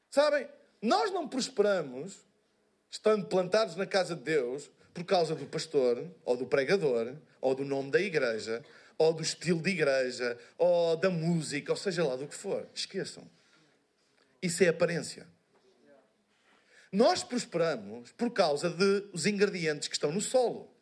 Sabem, 0.09 0.47
nós 0.81 1.11
não 1.11 1.27
prosperamos 1.27 2.25
estando 2.89 3.25
plantados 3.25 3.75
na 3.75 3.85
casa 3.85 4.15
de 4.15 4.23
Deus 4.23 4.69
por 4.93 5.03
causa 5.03 5.35
do 5.35 5.45
pastor, 5.45 6.03
ou 6.25 6.35
do 6.35 6.47
pregador, 6.47 7.15
ou 7.39 7.53
do 7.53 7.63
nome 7.63 7.91
da 7.91 8.01
igreja, 8.01 8.63
ou 8.97 9.13
do 9.13 9.21
estilo 9.21 9.61
de 9.61 9.69
igreja, 9.69 10.37
ou 10.57 10.97
da 10.97 11.09
música, 11.09 11.71
ou 11.71 11.77
seja 11.77 12.03
lá 12.03 12.15
do 12.15 12.27
que 12.27 12.33
for. 12.33 12.67
Esqueçam. 12.73 13.23
Isso 14.41 14.63
é 14.63 14.69
aparência. 14.69 15.27
Nós 16.91 17.23
prosperamos 17.23 18.11
por 18.13 18.31
causa 18.31 18.69
dos 18.69 19.25
ingredientes 19.25 19.87
que 19.87 19.95
estão 19.95 20.11
no 20.11 20.21
solo. 20.21 20.75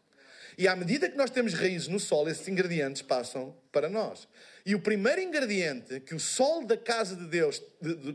E 0.58 0.68
à 0.68 0.76
medida 0.76 1.10
que 1.10 1.18
nós 1.18 1.30
temos 1.30 1.54
raízes 1.54 1.88
no 1.88 2.00
solo, 2.00 2.30
esses 2.30 2.48
ingredientes 2.48 3.02
passam 3.02 3.56
para 3.72 3.90
nós. 3.90 4.28
E 4.66 4.74
o 4.74 4.80
primeiro 4.80 5.22
ingrediente 5.22 6.00
que 6.00 6.16
o 6.16 6.20
solo 6.20 6.66
da 6.66 6.78
casa 6.78 7.16
de 7.16 7.26
Deus, 7.28 7.62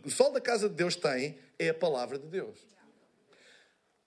o 0.05 0.11
solo 0.11 0.35
da 0.35 0.40
casa 0.40 0.68
de 0.68 0.74
Deus 0.74 0.96
tem 0.96 1.38
é 1.59 1.68
a 1.68 1.74
palavra 1.74 2.18
de 2.18 2.26
Deus. 2.26 2.59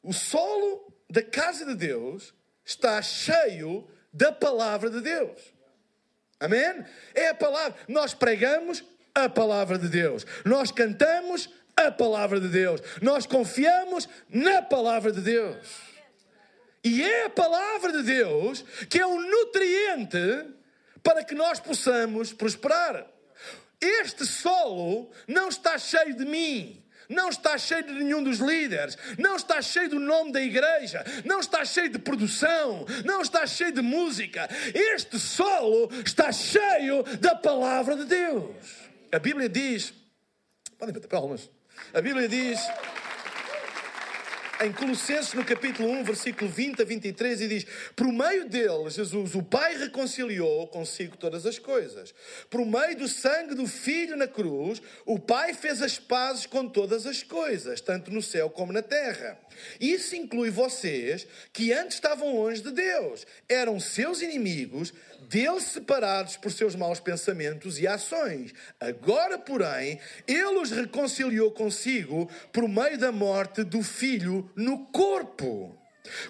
O 0.02 0.12
solo 0.12 0.92
da 1.10 1.22
casa 1.22 1.66
de 1.66 1.76
Deus 1.76 2.34
está 2.66 3.02
cheio 3.02 3.88
da 4.12 4.32
palavra 4.32 4.90
de 4.90 5.02
Deus. 5.02 5.40
Amém? 6.40 6.84
É 7.14 7.30
a 7.30 7.36
palavra. 7.36 7.78
Nós 7.88 8.14
pregamos 8.14 8.84
a 9.14 9.30
palavra 9.30 9.78
de 9.78 9.88
Deus. 9.88 10.26
Nós 10.44 10.72
cantamos 10.72 11.50
a 11.76 11.92
palavra 11.92 12.40
de 12.40 12.48
Deus. 12.48 12.82
Nós 13.02 13.26
confiamos 13.26 14.08
na 14.30 14.62
palavra 14.62 15.12
de 15.12 15.22
Deus. 15.22 15.58
E 16.84 17.02
é 17.02 17.26
a 17.26 17.30
palavra 17.30 17.92
de 17.94 18.04
Deus 18.04 18.64
que 18.90 19.00
é 19.00 19.08
um 19.08 19.22
nutriente 19.22 20.48
para 21.02 21.24
que 21.24 21.34
nós 21.36 21.60
possamos 21.60 22.34
prosperar. 22.34 23.06
Este 23.80 24.26
solo 24.26 25.12
não 25.28 25.50
está 25.50 25.78
cheio 25.78 26.16
de 26.16 26.26
mim. 26.26 26.80
Não 27.10 27.30
está 27.30 27.58
cheio 27.58 27.84
de 27.84 27.92
nenhum 27.92 28.24
dos 28.24 28.40
líderes, 28.40 28.98
não 29.20 29.36
está 29.36 29.62
cheio 29.62 29.90
do 29.90 30.00
nome 30.00 30.32
da 30.32 30.42
igreja, 30.42 31.04
não 31.26 31.42
está 31.42 31.66
cheio 31.66 31.90
de 31.90 32.00
produção, 32.00 32.86
não 33.04 33.22
está 33.22 33.46
cheio 33.46 33.74
de 33.74 33.82
música. 33.82 34.50
Este 34.74 35.20
solo 35.20 35.90
está 36.06 36.32
cheio 36.32 37.04
da 37.20 37.36
palavra 37.36 37.98
de 37.98 38.06
Deus. 38.06 38.56
A 39.12 39.20
Bíblia 39.20 39.50
diz, 39.50 39.94
podem 40.78 40.94
bater 40.94 41.08
palmas. 41.08 41.50
A 41.94 42.02
Bíblia 42.02 42.28
diz 42.28 42.60
em 44.64 44.72
Colossenses, 44.72 45.34
no 45.34 45.44
capítulo 45.44 45.90
1, 45.90 46.04
versículo 46.04 46.50
20 46.50 46.82
a 46.82 46.86
23, 46.86 47.42
e 47.42 47.48
diz: 47.48 47.66
Por 47.96 48.08
meio 48.08 48.48
dele, 48.48 48.90
Jesus, 48.90 49.36
o 49.36 49.44
Pai 49.44 49.78
reconciliou 49.78 50.68
consigo 50.68 51.18
todas 51.18 51.46
as 51.46 51.60
coisas. 51.60 52.14
Por 52.50 52.66
meio 52.66 52.98
do 52.98 53.08
sangue 53.08 53.56
do 53.56 53.68
Filho 53.68 54.16
na 54.16 54.28
cruz, 54.28 54.82
o 55.06 55.20
Pai 55.20 55.54
fez 55.54 55.82
as 55.82 56.00
pazes 56.00 56.46
com 56.46 56.68
todas 56.68 57.06
as 57.06 57.24
coisas, 57.24 57.82
tanto 57.82 58.10
no 58.10 58.22
céu 58.22 58.50
como 58.50 58.72
na 58.72 58.82
terra. 58.82 59.38
Isso 59.80 60.16
inclui 60.16 60.50
vocês, 60.50 61.28
que 61.52 61.74
antes 61.74 61.96
estavam 61.96 62.36
longe 62.36 62.62
de 62.62 62.72
Deus, 62.72 63.26
eram 63.50 63.80
seus 63.80 64.22
inimigos 64.22 64.94
deles 65.30 65.64
separados 65.64 66.38
por 66.38 66.52
seus 66.52 66.76
maus 66.76 67.00
pensamentos 67.00 67.80
e 67.80 67.88
ações. 67.88 68.54
Agora, 68.80 69.38
porém, 69.38 70.00
ele 70.28 70.60
os 70.60 70.72
reconciliou 70.72 71.52
consigo 71.52 72.30
por 72.52 72.68
meio 72.68 72.98
da 72.98 73.12
morte 73.12 73.64
do 73.64 73.82
filho 73.82 74.50
no 74.56 74.86
corpo. 74.88 75.78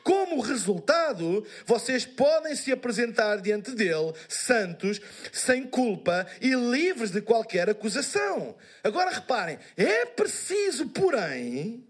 Como 0.03 0.41
resultado, 0.41 1.45
vocês 1.65 2.05
podem 2.05 2.55
se 2.55 2.71
apresentar 2.71 3.41
diante 3.41 3.71
dele 3.71 4.13
santos, 4.27 5.01
sem 5.31 5.63
culpa 5.63 6.27
e 6.39 6.53
livres 6.53 7.11
de 7.11 7.21
qualquer 7.21 7.69
acusação. 7.69 8.55
Agora 8.83 9.09
reparem, 9.09 9.57
é 9.75 10.05
preciso, 10.05 10.89
porém, 10.89 11.83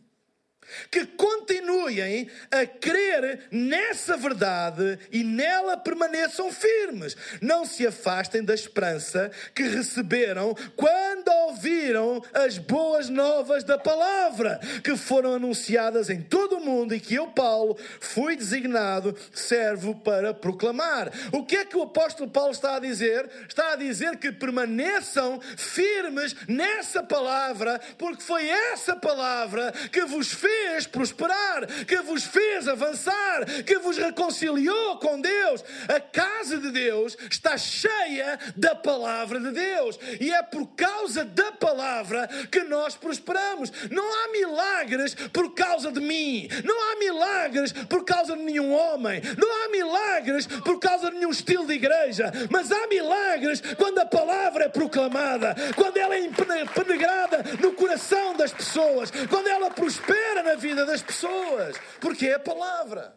que 0.89 1.05
continuem 1.05 2.29
a 2.51 2.65
crer 2.65 3.47
nessa 3.51 4.17
verdade 4.17 4.99
e 5.12 5.23
nela 5.23 5.77
permaneçam 5.77 6.51
firmes. 6.51 7.15
Não 7.41 7.65
se 7.65 7.86
afastem 7.86 8.43
da 8.43 8.53
esperança 8.53 9.31
que 9.53 9.63
receberam 9.63 10.55
quando 10.75 11.29
ouviram 11.47 12.21
as 12.33 12.57
boas 12.57 13.09
novas 13.09 13.63
da 13.63 13.77
palavra, 13.77 14.59
que 14.83 14.95
foram 14.95 15.36
anunciadas 15.36 16.09
em 16.09 16.21
todo 16.21 16.57
o 16.57 16.65
mundo 16.65 16.95
e 16.95 16.99
que 16.99 17.15
eu, 17.15 17.27
Paulo, 17.27 17.77
fui 17.99 18.36
designado 18.36 19.15
servo 19.33 19.95
para 19.95 20.33
proclamar. 20.33 21.12
O 21.31 21.45
que 21.45 21.57
é 21.57 21.65
que 21.65 21.77
o 21.77 21.83
apóstolo 21.83 22.29
Paulo 22.29 22.51
está 22.51 22.75
a 22.75 22.79
dizer? 22.79 23.29
Está 23.47 23.73
a 23.73 23.75
dizer 23.75 24.17
que 24.17 24.31
permaneçam 24.31 25.39
firmes 25.57 26.36
nessa 26.47 27.03
palavra, 27.03 27.79
porque 27.97 28.23
foi 28.23 28.47
essa 28.47 28.95
palavra 28.95 29.71
que 29.91 30.05
vos 30.05 30.31
fez 30.31 30.62
fez 30.63 30.88
prosperar, 30.88 31.67
que 31.86 31.97
vos 32.02 32.23
fez 32.23 32.67
avançar, 32.67 33.45
que 33.65 33.78
vos 33.80 33.97
reconciliou 33.97 34.97
com 34.97 35.19
Deus. 35.19 35.63
A 35.88 35.99
casa 35.99 36.58
de 36.58 36.71
Deus 36.71 37.17
está 37.30 37.58
cheia 37.58 38.39
da 38.56 38.73
palavra 38.73 39.39
de 39.39 39.52
Deus 39.52 39.99
e 40.19 40.32
é 40.32 40.41
por 40.41 40.67
causa 40.76 41.26
da 41.26 41.52
palavra 41.52 42.28
que 42.52 42.62
nós 42.63 42.95
prosperamos. 42.95 43.71
Não 43.91 44.04
há 44.04 44.32
milagres 44.32 45.15
por 45.32 45.54
causa 45.54 45.91
de 45.91 45.99
mim, 45.99 46.47
não 46.63 46.91
há 46.91 46.95
milagres 46.97 47.73
por 47.73 48.06
causa 48.06 48.36
de 48.36 48.43
nenhum 48.43 48.73
homem, 48.73 49.21
não 49.38 49.65
há 49.65 49.69
milagres 49.69 50.47
por 50.47 50.80
causa 50.80 51.12
de 51.12 51.17
nenhum 51.17 51.32
estilo 51.32 51.67
de 51.67 51.73
igreja, 51.73 52.32
mas 52.49 52.71
há 52.71 52.88
milagres 52.88 53.62
quando 53.78 53.99
a 53.99 54.06
palavra 54.06 54.65
é 54.65 54.69
proclamada, 54.69 55.56
quando 55.76 55.97
ela 55.97 56.15
é 56.15 56.19
impenetrada 56.19 57.43
no 57.60 57.73
coração 57.73 58.36
das 58.36 58.52
pessoas, 58.52 59.12
quando 59.30 59.47
ela 59.47 59.69
prospera 59.69 60.42
na 60.43 60.56
vida 60.56 60.86
das 60.86 61.01
pessoas, 61.01 61.75
porque 61.99 62.27
é 62.27 62.34
a 62.36 62.39
palavra. 62.39 63.15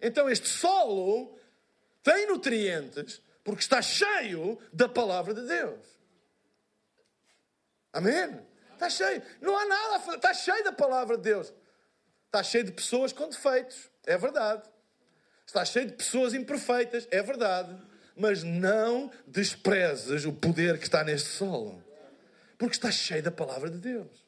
Então 0.00 0.28
este 0.28 0.48
solo 0.48 1.38
tem 2.02 2.26
nutrientes 2.26 3.20
porque 3.44 3.62
está 3.62 3.80
cheio 3.80 4.58
da 4.72 4.88
palavra 4.88 5.34
de 5.34 5.42
Deus. 5.42 5.80
Amém? 7.92 8.40
Está 8.74 8.88
cheio. 8.88 9.22
Não 9.40 9.58
há 9.58 9.66
nada 9.66 9.96
a 9.96 10.00
fazer. 10.00 10.16
Está 10.16 10.34
cheio 10.34 10.62
da 10.64 10.72
palavra 10.72 11.16
de 11.16 11.24
Deus. 11.24 11.52
Está 12.26 12.42
cheio 12.42 12.64
de 12.64 12.72
pessoas 12.72 13.12
com 13.12 13.28
defeitos. 13.28 13.90
É 14.06 14.16
verdade. 14.16 14.68
Está 15.46 15.64
cheio 15.64 15.86
de 15.86 15.94
pessoas 15.94 16.34
imperfeitas. 16.34 17.08
É 17.10 17.22
verdade. 17.22 17.76
Mas 18.14 18.42
não 18.42 19.10
desprezes 19.26 20.24
o 20.24 20.32
poder 20.32 20.78
que 20.78 20.84
está 20.84 21.02
neste 21.02 21.30
solo. 21.30 21.82
Porque 22.56 22.76
está 22.76 22.90
cheio 22.90 23.22
da 23.22 23.30
palavra 23.30 23.70
de 23.70 23.78
Deus. 23.78 24.27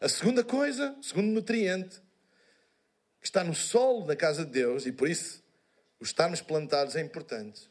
A 0.00 0.08
segunda 0.08 0.44
coisa, 0.44 0.96
o 0.98 1.02
segundo 1.02 1.28
nutriente, 1.28 2.00
que 3.20 3.26
está 3.26 3.42
no 3.42 3.54
solo 3.54 4.06
da 4.06 4.14
casa 4.14 4.44
de 4.44 4.52
Deus, 4.52 4.86
e 4.86 4.92
por 4.92 5.08
isso 5.08 5.42
o 5.98 6.04
estarmos 6.04 6.40
plantados 6.40 6.94
é 6.94 7.00
importante. 7.00 7.68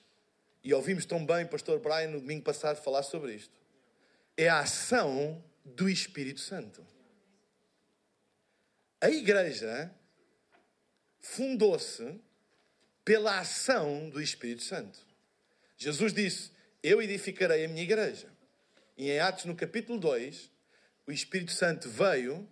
E 0.62 0.74
ouvimos 0.74 1.06
tão 1.06 1.26
bem 1.26 1.46
o 1.46 1.48
pastor 1.48 1.80
Brian 1.80 2.10
no 2.10 2.20
domingo 2.20 2.44
passado 2.44 2.84
falar 2.84 3.04
sobre 3.04 3.34
isto. 3.34 3.58
É 4.36 4.50
a 4.50 4.60
ação 4.60 5.42
do 5.64 5.88
Espírito 5.90 6.42
Santo. 6.42 6.86
A 9.00 9.10
igreja 9.10 9.90
fundou-se 11.22 12.20
pela 13.06 13.40
ação 13.40 14.10
do 14.10 14.22
Espírito 14.22 14.64
Santo. 14.64 15.00
Jesus 15.78 16.12
disse: 16.12 16.52
Eu 16.84 17.02
edificarei 17.02 17.64
a 17.64 17.68
minha 17.70 17.84
igreja. 17.84 18.28
E 18.98 19.10
em 19.10 19.20
Atos, 19.20 19.46
no 19.46 19.56
capítulo 19.56 19.98
2, 20.00 20.52
o 21.08 21.12
Espírito 21.12 21.54
Santo 21.54 21.90
veio 21.90 22.48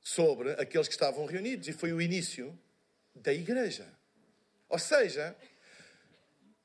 sobre 0.00 0.52
aqueles 0.52 0.86
que 0.86 0.94
estavam 0.94 1.26
reunidos 1.26 1.66
e 1.66 1.72
foi 1.72 1.92
o 1.92 2.00
início 2.00 2.56
da 3.14 3.34
igreja. 3.34 3.86
Ou 4.68 4.78
seja, 4.78 5.36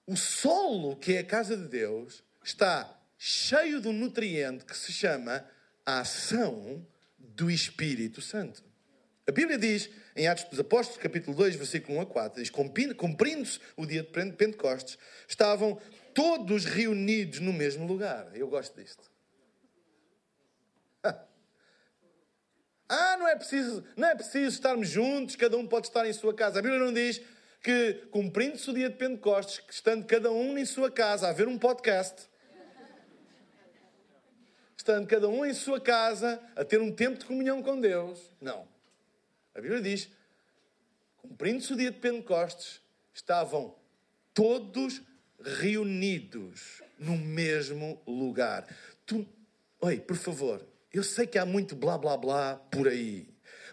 o 0.05 0.15
solo 0.15 0.95
que 0.95 1.13
é 1.13 1.19
a 1.19 1.25
casa 1.25 1.57
de 1.57 1.67
Deus 1.67 2.23
está 2.43 2.95
cheio 3.17 3.81
de 3.81 3.87
um 3.87 3.93
nutriente 3.93 4.63
que 4.63 4.77
se 4.77 4.93
chama 4.93 5.43
a 5.83 6.01
ação 6.01 6.85
do 7.17 7.49
Espírito 7.49 8.21
Santo. 8.21 8.63
A 9.27 9.31
Bíblia 9.31 9.57
diz, 9.57 9.89
em 10.15 10.27
Atos 10.27 10.45
dos 10.45 10.59
Apóstolos, 10.59 11.01
capítulo 11.01 11.35
2, 11.35 11.55
versículo 11.55 11.97
1 11.97 12.01
a 12.01 12.05
4, 12.05 12.41
diz, 12.41 12.49
cumprindo-se 12.49 13.59
o 13.75 13.85
dia 13.85 14.03
de 14.03 14.09
Pentecostes, 14.09 14.97
estavam 15.27 15.81
todos 16.13 16.65
reunidos 16.65 17.39
no 17.39 17.51
mesmo 17.51 17.85
lugar. 17.85 18.29
Eu 18.33 18.47
gosto 18.47 18.79
disto. 18.79 19.16
Ah, 22.89 23.17
não 23.17 23.27
é 23.27 23.35
preciso, 23.35 23.83
não 23.95 24.07
é 24.07 24.15
preciso 24.15 24.55
estarmos 24.55 24.87
juntos, 24.87 25.35
cada 25.35 25.57
um 25.57 25.67
pode 25.67 25.87
estar 25.87 26.07
em 26.07 26.13
sua 26.13 26.33
casa. 26.33 26.59
A 26.59 26.61
Bíblia 26.61 26.79
não 26.79 26.93
diz 26.93 27.21
que, 27.61 28.05
cumprindo-se 28.11 28.69
o 28.69 28.73
dia 28.73 28.89
de 28.89 28.95
Pentecostes, 28.95 29.61
estando 29.69 30.05
cada 30.05 30.31
um 30.31 30.57
em 30.57 30.65
sua 30.65 30.89
casa 30.89 31.27
a 31.27 31.33
ver 31.33 31.47
um 31.47 31.57
podcast, 31.57 32.29
estando 34.77 35.05
cada 35.05 35.27
um 35.27 35.45
em 35.45 35.53
sua 35.53 35.81
casa 35.81 36.41
a 36.55 36.63
ter 36.63 36.79
um 36.79 36.93
tempo 36.93 37.19
de 37.19 37.25
comunhão 37.25 37.61
com 37.61 37.79
Deus. 37.79 38.31
Não. 38.39 38.65
A 39.53 39.59
Bíblia 39.59 39.81
diz: 39.81 40.09
cumprindo-se 41.17 41.73
o 41.73 41.75
dia 41.75 41.91
de 41.91 41.99
Pentecostes, 41.99 42.79
estavam 43.13 43.75
todos 44.33 45.01
reunidos 45.41 46.81
no 46.97 47.17
mesmo 47.17 48.01
lugar. 48.07 48.65
Tu, 49.05 49.27
oi, 49.81 49.99
por 49.99 50.15
favor, 50.15 50.65
eu 50.93 51.03
sei 51.03 51.27
que 51.27 51.37
há 51.37 51.45
muito 51.45 51.75
blá 51.75 51.97
blá 51.97 52.17
blá 52.17 52.55
por 52.55 52.87
aí, 52.87 53.27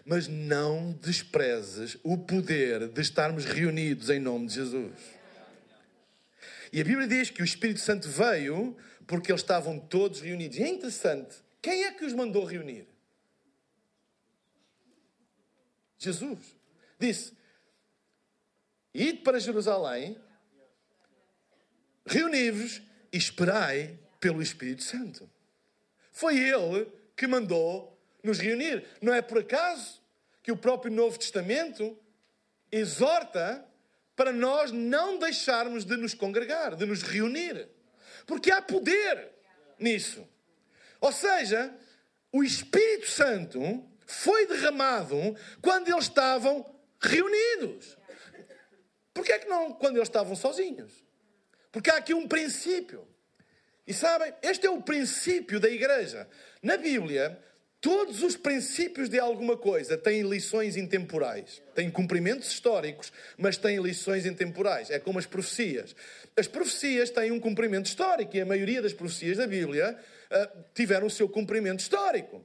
mas 0.05 0.27
não 0.27 0.91
desprezes 0.93 1.97
o 2.03 2.17
poder 2.17 2.89
de 2.89 3.01
estarmos 3.01 3.45
reunidos 3.45 4.09
em 4.09 4.19
nome 4.19 4.47
de 4.47 4.55
Jesus. 4.55 4.93
E 6.71 6.81
a 6.81 6.83
Bíblia 6.83 7.07
diz 7.07 7.29
que 7.29 7.41
o 7.41 7.45
Espírito 7.45 7.79
Santo 7.79 8.09
veio 8.09 8.75
porque 9.07 9.31
eles 9.31 9.41
estavam 9.41 9.79
todos 9.79 10.21
reunidos. 10.21 10.57
E 10.57 10.63
é 10.63 10.67
interessante, 10.67 11.37
quem 11.61 11.85
é 11.85 11.91
que 11.91 12.05
os 12.05 12.13
mandou 12.13 12.43
reunir? 12.43 12.87
Jesus. 15.97 16.39
Disse: 16.99 17.33
Ide 18.93 19.19
para 19.19 19.39
Jerusalém, 19.39 20.17
reuni-vos 22.05 22.81
e 23.11 23.17
esperai 23.17 23.97
pelo 24.19 24.41
Espírito 24.41 24.83
Santo. 24.83 25.29
Foi 26.11 26.37
Ele 26.37 26.91
que 27.15 27.27
mandou 27.27 27.97
nos 28.23 28.39
reunir. 28.39 28.85
Não 29.01 29.13
é 29.13 29.21
por 29.21 29.39
acaso 29.39 30.01
que 30.43 30.51
o 30.51 30.57
próprio 30.57 30.91
Novo 30.91 31.17
Testamento 31.17 31.97
exorta 32.71 33.65
para 34.15 34.31
nós 34.31 34.71
não 34.71 35.17
deixarmos 35.17 35.85
de 35.85 35.97
nos 35.97 36.13
congregar, 36.13 36.75
de 36.75 36.85
nos 36.85 37.01
reunir. 37.01 37.67
Porque 38.25 38.51
há 38.51 38.61
poder 38.61 39.31
nisso. 39.79 40.27
Ou 41.01 41.11
seja, 41.11 41.73
o 42.31 42.43
Espírito 42.43 43.07
Santo 43.07 43.83
foi 44.05 44.47
derramado 44.47 45.15
quando 45.61 45.89
eles 45.89 46.05
estavam 46.05 46.65
reunidos. 46.99 47.97
Porquê 49.13 49.33
é 49.33 49.39
que 49.39 49.47
não 49.47 49.73
quando 49.73 49.97
eles 49.97 50.07
estavam 50.07 50.35
sozinhos? 50.35 50.91
Porque 51.71 51.89
há 51.89 51.97
aqui 51.97 52.13
um 52.13 52.27
princípio. 52.27 53.07
E 53.87 53.93
sabem, 53.93 54.33
este 54.41 54.65
é 54.65 54.69
o 54.69 54.81
princípio 54.81 55.59
da 55.59 55.69
igreja. 55.69 56.27
Na 56.61 56.75
Bíblia, 56.75 57.39
todos 57.79 58.23
os 58.23 58.35
princípios 58.35 59.07
de 59.07 59.19
alguma 59.19 59.55
coisa 59.55 59.95
têm 59.95 60.23
lições 60.23 60.75
intemporais. 60.75 61.61
Têm 61.75 61.91
cumprimentos 61.91 62.49
históricos, 62.49 63.13
mas 63.37 63.57
têm 63.57 63.79
lições 63.79 64.25
intemporais. 64.25 64.89
É 64.89 64.97
como 64.97 65.19
as 65.19 65.27
profecias. 65.27 65.95
As 66.35 66.47
profecias 66.47 67.11
têm 67.11 67.31
um 67.31 67.39
cumprimento 67.39 67.85
histórico 67.85 68.35
e 68.35 68.41
a 68.41 68.45
maioria 68.45 68.81
das 68.81 68.93
profecias 68.93 69.37
da 69.37 69.45
Bíblia 69.45 69.95
uh, 70.31 70.63
tiveram 70.73 71.05
o 71.05 71.11
seu 71.11 71.29
cumprimento 71.29 71.81
histórico. 71.81 72.43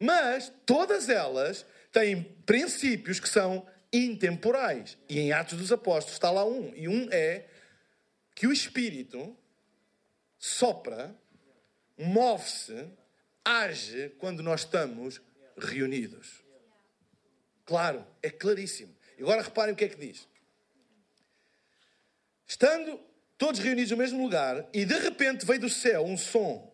Mas 0.00 0.50
todas 0.64 1.10
elas 1.10 1.66
têm 1.92 2.22
princípios 2.46 3.20
que 3.20 3.28
são 3.28 3.66
intemporais. 3.92 4.96
E 5.06 5.20
em 5.20 5.32
Atos 5.32 5.58
dos 5.58 5.70
Apóstolos 5.70 6.14
está 6.14 6.30
lá 6.30 6.46
um. 6.46 6.72
E 6.74 6.88
um 6.88 7.08
é 7.12 7.44
que 8.34 8.46
o 8.46 8.52
Espírito 8.52 9.36
sopra, 10.44 11.16
move-se, 11.96 12.86
age 13.42 14.12
quando 14.18 14.42
nós 14.42 14.60
estamos 14.60 15.18
reunidos. 15.56 16.44
Claro, 17.64 18.06
é 18.22 18.28
claríssimo. 18.28 18.94
E 19.16 19.22
agora 19.22 19.40
reparem 19.40 19.72
o 19.72 19.76
que 19.76 19.86
é 19.86 19.88
que 19.88 19.96
diz. 19.96 20.28
Estando 22.46 23.00
todos 23.38 23.58
reunidos 23.58 23.92
no 23.92 23.96
mesmo 23.96 24.22
lugar, 24.22 24.68
e 24.70 24.84
de 24.84 24.98
repente 24.98 25.46
veio 25.46 25.60
do 25.60 25.70
céu 25.70 26.04
um 26.04 26.18
som, 26.18 26.70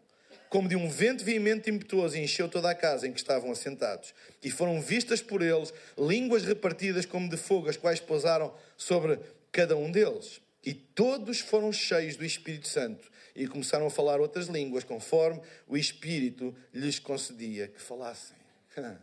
como 0.49 0.69
de 0.69 0.75
um 0.75 0.91
vento 0.91 1.25
veemente 1.25 1.71
impetuoso, 1.71 2.17
e 2.17 2.25
encheu 2.25 2.49
toda 2.49 2.69
a 2.71 2.75
casa 2.75 3.07
em 3.07 3.13
que 3.13 3.21
estavam 3.21 3.53
assentados. 3.53 4.13
E 4.43 4.51
foram 4.51 4.83
vistas 4.83 5.23
por 5.23 5.43
eles 5.43 5.73
línguas 5.97 6.43
repartidas 6.43 7.07
como 7.07 7.29
de 7.29 7.37
fogo, 7.37 7.71
as 7.71 7.77
quais 7.77 8.01
pousaram 8.01 8.53
sobre 8.77 9.21
cada 9.53 9.77
um 9.77 9.93
deles. 9.93 10.41
E 10.65 10.75
todos 10.75 11.39
foram 11.39 11.73
cheios 11.73 12.17
do 12.17 12.25
Espírito 12.25 12.67
Santo 12.67 13.11
e 13.35 13.47
começaram 13.47 13.87
a 13.87 13.91
falar 13.91 14.21
outras 14.21 14.47
línguas, 14.47 14.85
conforme 14.85 15.41
o 15.67 15.77
Espírito 15.77 16.55
lhes 16.73 16.99
concedia 16.99 17.69
que 17.69 17.81
falassem. 17.81 18.37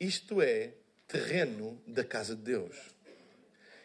Isto 0.00 0.42
é 0.42 0.72
terreno 1.06 1.80
da 1.86 2.04
casa 2.04 2.34
de 2.34 2.42
Deus. 2.42 2.94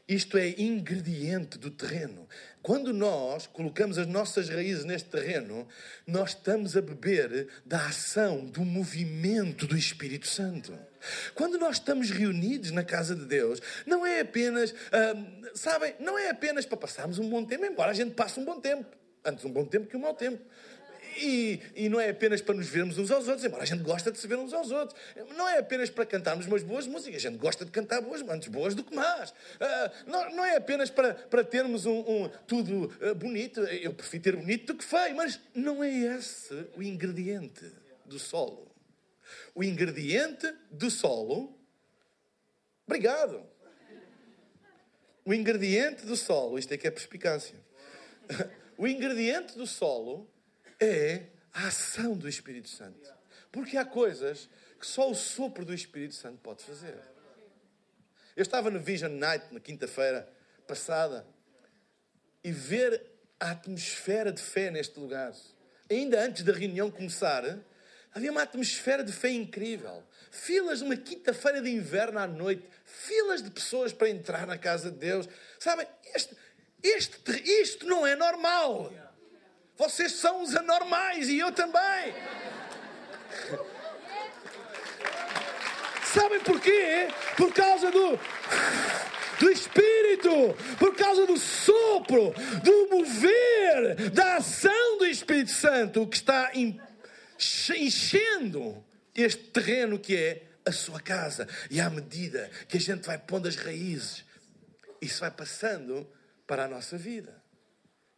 Isto 0.10 0.40
é 0.40 0.50
ingrediente 0.60 1.60
do 1.60 1.70
terreno. 1.70 2.28
Quando 2.64 2.92
nós 2.92 3.46
colocamos 3.46 4.00
as 4.00 4.08
nossas 4.08 4.50
raízes 4.50 4.84
neste 4.84 5.08
terreno, 5.08 5.68
nós 6.08 6.32
estamos 6.32 6.76
a 6.76 6.82
beber 6.82 7.48
da 7.64 7.86
ação, 7.86 8.44
do 8.44 8.66
movimento 8.66 9.68
do 9.68 9.78
Espírito 9.78 10.26
Santo. 10.26 10.76
Quando 11.36 11.60
nós 11.60 11.76
estamos 11.76 12.10
reunidos 12.10 12.72
na 12.72 12.84
casa 12.84 13.16
de 13.16 13.24
Deus, 13.24 13.62
não 13.86 14.04
é 14.04 14.22
apenas, 14.22 14.72
hum, 14.72 15.44
sabem, 15.54 15.94
não 16.00 16.18
é 16.18 16.32
apenas 16.32 16.66
para 16.66 16.78
passarmos 16.78 17.20
um 17.20 17.30
bom 17.30 17.46
tempo, 17.46 17.64
embora 17.66 17.92
a 17.92 17.94
gente 17.94 18.16
passe 18.16 18.40
um 18.40 18.46
bom 18.46 18.60
tempo. 18.60 18.99
Antes 19.24 19.44
um 19.46 19.52
bom 19.52 19.66
tempo 19.66 19.88
que 19.88 19.98
um 19.98 20.00
mau 20.00 20.14
tempo. 20.14 20.42
E, 21.18 21.60
e, 21.76 21.90
não 21.90 22.00
é 22.00 22.10
apenas 22.10 22.42
para 22.42 22.56
nos 22.56 22.68
vermos 22.68 22.98
uns 22.98 23.12
aos 23.12 23.28
outros, 23.28 23.44
embora 23.44 23.64
a 23.64 23.66
gente 23.66 23.84
gosta 23.84 24.12
de 24.12 24.18
se 24.18 24.28
ver 24.28 24.38
uns 24.38 24.54
aos 24.54 24.72
outros. 24.72 25.00
Não 25.36 25.48
é 25.50 25.58
apenas 25.58 25.90
para 25.90 26.06
cantarmos 26.06 26.46
umas 26.46 26.64
boas 26.64 26.88
músicas, 26.88 27.18
a 27.26 27.30
gente 27.30 27.38
gosta 27.38 27.66
de 27.66 27.72
cantar 27.72 28.02
boas, 28.02 28.22
antes 28.22 28.48
boas 28.48 28.76
do 28.76 28.84
que 28.84 28.96
más. 28.96 29.32
Uh, 29.32 30.10
não, 30.10 30.36
não, 30.36 30.46
é 30.46 30.56
apenas 30.56 30.90
para, 30.90 31.14
para 31.14 31.44
termos 31.44 31.86
um, 31.86 32.00
um 32.00 32.30
tudo 32.48 32.86
uh, 33.02 33.16
bonito, 33.16 33.60
eu 33.62 33.94
prefiro 33.94 34.24
ter 34.24 34.36
bonito 34.36 34.74
do 34.74 34.78
que 34.78 34.86
feio, 34.86 35.16
mas 35.16 35.40
não 35.54 35.84
é 35.84 35.90
esse 35.90 36.54
o 36.78 36.84
ingrediente 36.84 37.66
do 38.06 38.20
solo. 38.20 38.70
O 39.54 39.64
ingrediente 39.64 40.52
do 40.72 40.90
solo. 40.90 41.58
Obrigado. 42.86 43.44
O 45.26 45.34
ingrediente 45.34 46.06
do 46.06 46.16
solo, 46.16 46.58
isto 46.58 46.74
é 46.74 46.78
que 46.78 46.88
é 46.88 46.92
perspicácia. 46.92 47.56
O 48.80 48.88
ingrediente 48.88 49.58
do 49.58 49.68
solo 49.68 50.26
é 50.80 51.24
a 51.54 51.68
ação 51.68 52.16
do 52.16 52.30
Espírito 52.30 52.70
Santo. 52.70 53.14
Porque 53.52 53.76
há 53.76 53.84
coisas 53.84 54.50
que 54.80 54.88
só 54.88 55.12
o 55.12 55.14
sopro 55.14 55.66
do 55.66 55.74
Espírito 55.74 56.16
Santo 56.16 56.38
pode 56.38 56.64
fazer. 56.64 56.98
Eu 58.38 58.42
estava 58.42 58.72
no 58.72 58.80
Vision 58.80 59.12
Night 59.12 59.54
na 59.54 59.60
quinta-feira 59.60 60.32
passada 60.66 61.28
e 62.42 62.54
ver 62.54 63.04
a 63.38 63.52
atmosfera 63.52 64.32
de 64.32 64.42
fé 64.42 64.72
neste 64.72 64.98
lugar. 64.98 65.36
Ainda 65.92 66.24
antes 66.24 66.44
da 66.44 66.54
reunião 66.54 66.90
começar, 66.90 67.60
havia 68.14 68.32
uma 68.32 68.44
atmosfera 68.44 69.04
de 69.04 69.12
fé 69.12 69.30
incrível. 69.30 70.02
Filas 70.32 70.82
numa 70.82 70.96
quinta-feira 70.96 71.62
de 71.62 71.70
inverno 71.70 72.18
à 72.18 72.28
noite, 72.28 72.66
filas 72.86 73.44
de 73.44 73.52
pessoas 73.52 73.92
para 73.92 74.10
entrar 74.10 74.48
na 74.48 74.58
casa 74.58 74.90
de 74.90 75.00
Deus. 75.00 75.28
Sabem, 75.60 75.86
este, 76.16 76.34
este, 76.84 77.32
isto 77.62 77.86
não 77.86 78.06
é 78.06 78.16
normal. 78.16 78.92
Vocês 79.78 80.14
são 80.14 80.42
os 80.42 80.56
anormais 80.56 81.30
e 81.30 81.40
eu 81.40 81.52
também. 81.52 82.14
Sabem 86.04 86.40
porquê? 86.40 87.08
Por 87.38 87.54
causa 87.54 87.92
do 87.92 88.20
do 89.40 89.50
Espírito, 89.50 90.30
por 90.78 90.94
causa 90.96 91.26
do 91.26 91.38
sopro, 91.38 92.34
do 92.62 92.90
mover, 92.90 94.10
da 94.12 94.36
ação 94.36 94.98
do 94.98 95.06
Espírito 95.06 95.52
Santo 95.52 96.06
que 96.06 96.18
está 96.18 96.52
enchendo 97.78 98.84
este 99.16 99.44
terreno 99.46 99.98
que 99.98 100.16
é 100.16 100.44
a 100.66 100.72
sua 100.72 101.00
casa. 101.00 101.48
E 101.72 101.80
à 101.80 101.90
medida 101.90 102.52
que 102.68 102.78
a 102.78 102.82
gente 102.82 103.06
vai 103.06 103.18
pondo 103.18 103.48
as 103.48 103.56
raízes, 103.56 104.26
isso 105.02 105.22
vai 105.22 105.32
passando 105.32 106.06
para 106.50 106.66
a 106.66 106.68
nossa 106.68 106.98
vida. 106.98 107.40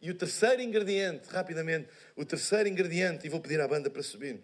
E 0.00 0.10
o 0.10 0.14
terceiro 0.14 0.62
ingrediente, 0.62 1.28
rapidamente, 1.28 1.86
o 2.16 2.24
terceiro 2.24 2.66
ingrediente, 2.66 3.26
e 3.26 3.28
vou 3.28 3.40
pedir 3.40 3.60
à 3.60 3.68
banda 3.68 3.90
para 3.90 4.02
subir. 4.02 4.40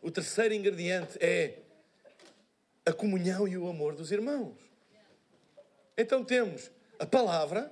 O 0.00 0.10
terceiro 0.10 0.54
ingrediente 0.54 1.18
é 1.20 1.58
a 2.86 2.92
comunhão 2.94 3.46
e 3.46 3.58
o 3.58 3.68
amor 3.68 3.94
dos 3.94 4.10
irmãos. 4.10 4.56
Então 5.98 6.24
temos 6.24 6.70
a 6.98 7.04
palavra, 7.04 7.70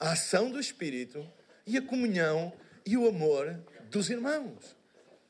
a 0.00 0.12
ação 0.12 0.50
do 0.50 0.58
Espírito 0.58 1.30
e 1.66 1.76
a 1.76 1.82
comunhão 1.82 2.50
e 2.86 2.96
o 2.96 3.06
amor 3.06 3.62
dos 3.90 4.08
irmãos. 4.08 4.74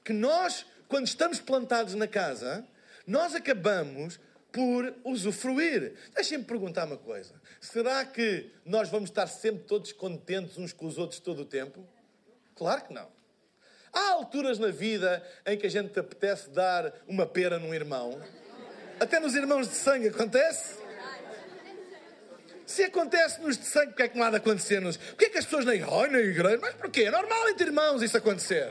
Que 0.05 0.13
nós, 0.13 0.65
quando 0.87 1.09
estamos 1.09 1.41
plantados 1.41 1.97
na 1.97 2.07
casa, 2.07 2.65
nós 3.05 3.35
acabamos 3.35 4.21
por 4.53 4.95
usufruir. 5.05 5.95
Deixem-me 6.15 6.45
perguntar 6.45 6.87
uma 6.87 6.97
coisa: 6.97 7.35
será 7.61 8.05
que 8.05 8.51
nós 8.65 8.89
vamos 8.89 9.11
estar 9.11 9.27
sempre 9.27 9.65
todos 9.65 9.93
contentes 9.93 10.57
uns 10.59 10.73
com 10.73 10.87
os 10.87 10.99
outros 10.99 11.21
todo 11.21 11.43
o 11.43 11.45
tempo? 11.45 11.87
Claro 12.55 12.85
que 12.85 12.93
não. 12.93 13.09
Há 13.93 14.11
alturas 14.11 14.59
na 14.59 14.69
vida 14.69 15.23
em 15.47 15.57
que 15.57 15.67
a 15.67 15.71
gente 15.71 15.99
apetece 15.99 16.51
dar 16.51 16.93
uma 17.07 17.27
pera 17.27 17.59
num 17.59 17.75
irmão. 17.75 18.21
Até 19.01 19.21
nos 19.21 19.35
irmãos 19.35 19.69
de 19.69 19.75
sangue 19.75 20.09
acontece. 20.09 20.77
Se 22.67 22.83
acontece 22.85 23.41
nos 23.41 23.57
de 23.57 23.65
sangue, 23.65 23.89
porque 23.89 24.03
é 24.03 24.09
que 24.09 24.19
não 24.19 24.25
há 24.27 24.31
de 24.31 24.37
acontecer-nos? 24.37 24.99
Porquê 24.99 25.25
é 25.25 25.31
que 25.31 25.39
as 25.39 25.45
pessoas 25.47 25.65
nem 25.65 25.83
oh, 25.85 26.07
na 26.07 26.19
igreja? 26.19 26.59
Mas 26.61 26.75
porquê? 26.75 27.05
É 27.05 27.11
normal 27.11 27.49
entre 27.49 27.67
irmãos 27.67 28.03
isso 28.03 28.17
acontecer. 28.17 28.71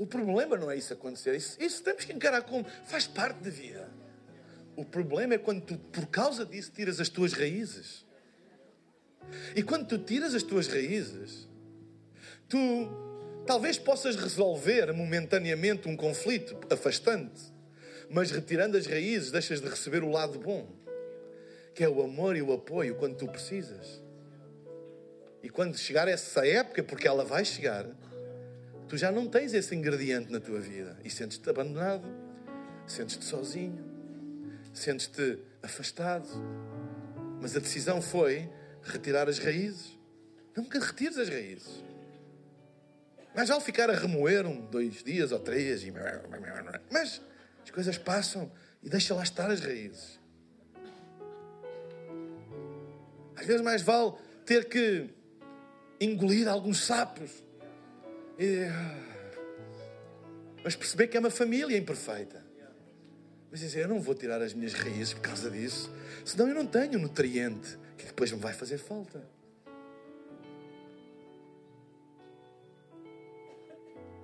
O 0.00 0.06
problema 0.06 0.56
não 0.56 0.70
é 0.70 0.76
isso 0.76 0.92
acontecer. 0.92 1.34
Isso, 1.34 1.56
isso 1.60 1.82
temos 1.82 2.04
que 2.04 2.12
encarar 2.12 2.42
como 2.42 2.64
faz 2.86 3.06
parte 3.06 3.38
da 3.38 3.50
vida. 3.50 3.88
O 4.74 4.84
problema 4.84 5.34
é 5.34 5.38
quando 5.38 5.62
tu, 5.62 5.76
por 5.76 6.06
causa 6.06 6.46
disso, 6.46 6.72
tiras 6.72 7.00
as 7.00 7.08
tuas 7.08 7.32
raízes. 7.32 8.06
E 9.54 9.62
quando 9.62 9.86
tu 9.86 9.98
tiras 9.98 10.34
as 10.34 10.42
tuas 10.42 10.66
raízes, 10.66 11.48
tu 12.48 12.56
talvez 13.46 13.78
possas 13.78 14.16
resolver 14.16 14.92
momentaneamente 14.92 15.88
um 15.88 15.96
conflito 15.96 16.58
afastante 16.72 17.52
mas 18.10 18.32
retirando 18.32 18.76
as 18.76 18.86
raízes, 18.86 19.30
deixas 19.30 19.60
de 19.60 19.68
receber 19.68 20.02
o 20.02 20.10
lado 20.10 20.36
bom, 20.40 20.66
que 21.72 21.84
é 21.84 21.88
o 21.88 22.02
amor 22.02 22.36
e 22.36 22.42
o 22.42 22.52
apoio 22.52 22.96
quando 22.96 23.16
tu 23.16 23.28
precisas. 23.28 24.02
E 25.44 25.48
quando 25.48 25.78
chegar 25.78 26.08
essa 26.08 26.44
época, 26.44 26.82
porque 26.82 27.06
ela 27.06 27.24
vai 27.24 27.44
chegar, 27.44 27.86
tu 28.90 28.98
já 28.98 29.12
não 29.12 29.28
tens 29.28 29.54
esse 29.54 29.72
ingrediente 29.72 30.32
na 30.32 30.40
tua 30.40 30.58
vida 30.58 30.98
e 31.04 31.08
sentes-te 31.08 31.48
abandonado, 31.48 32.04
sentes-te 32.88 33.24
sozinho, 33.24 33.84
sentes-te 34.74 35.38
afastado. 35.62 36.28
Mas 37.40 37.56
a 37.56 37.60
decisão 37.60 38.02
foi 38.02 38.50
retirar 38.82 39.28
as 39.28 39.38
raízes. 39.38 39.96
Nunca 40.56 40.80
retires 40.80 41.16
as 41.18 41.28
raízes. 41.28 41.84
Mas 43.32 43.48
ao 43.48 43.60
ficar 43.60 43.88
a 43.88 43.94
remoer 43.94 44.44
um, 44.44 44.60
dois 44.60 45.04
dias 45.04 45.30
ou 45.30 45.38
três, 45.38 45.84
e... 45.84 45.92
mas 46.90 47.22
as 47.62 47.70
coisas 47.70 47.96
passam 47.96 48.50
e 48.82 48.90
deixa 48.90 49.14
lá 49.14 49.22
estar 49.22 49.48
as 49.52 49.60
raízes. 49.60 50.18
Às 53.36 53.46
vezes 53.46 53.62
mais 53.62 53.82
vale 53.82 54.14
ter 54.44 54.68
que 54.68 55.08
engolir 56.00 56.48
alguns 56.48 56.84
sapos. 56.84 57.49
E... 58.40 58.66
Mas 60.64 60.74
perceber 60.74 61.08
que 61.08 61.16
é 61.16 61.20
uma 61.20 61.30
família 61.30 61.76
imperfeita. 61.76 62.42
Mas 63.50 63.60
dizer, 63.60 63.82
eu 63.82 63.88
não 63.88 64.00
vou 64.00 64.14
tirar 64.14 64.40
as 64.40 64.54
minhas 64.54 64.72
raízes 64.72 65.12
por 65.12 65.22
causa 65.22 65.50
disso, 65.50 65.92
senão 66.24 66.48
eu 66.48 66.54
não 66.54 66.66
tenho 66.66 66.98
nutriente 66.98 67.76
que 67.98 68.06
depois 68.06 68.32
me 68.32 68.38
vai 68.38 68.54
fazer 68.54 68.78
falta. 68.78 69.22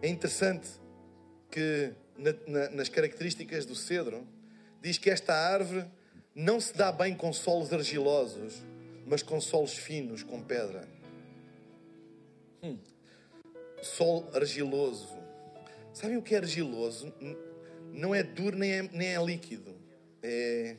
É 0.00 0.08
interessante 0.08 0.68
que 1.50 1.92
na, 2.16 2.34
na, 2.46 2.70
nas 2.70 2.88
características 2.88 3.66
do 3.66 3.74
cedro, 3.74 4.26
diz 4.80 4.98
que 4.98 5.10
esta 5.10 5.34
árvore 5.34 5.84
não 6.34 6.60
se 6.60 6.74
dá 6.74 6.92
bem 6.92 7.14
com 7.14 7.32
solos 7.32 7.72
argilosos, 7.72 8.62
mas 9.06 9.22
com 9.22 9.40
solos 9.40 9.76
finos, 9.76 10.22
com 10.22 10.40
pedra. 10.42 10.88
Hum. 12.62 12.78
Sol 13.82 14.28
argiloso. 14.34 15.16
Sabem 15.92 16.16
o 16.16 16.22
que 16.22 16.34
é 16.34 16.38
argiloso? 16.38 17.12
Não 17.92 18.14
é 18.14 18.22
duro 18.22 18.56
nem 18.56 18.72
é, 18.72 18.82
nem 18.82 19.14
é 19.14 19.24
líquido. 19.24 19.74
É, 20.22 20.76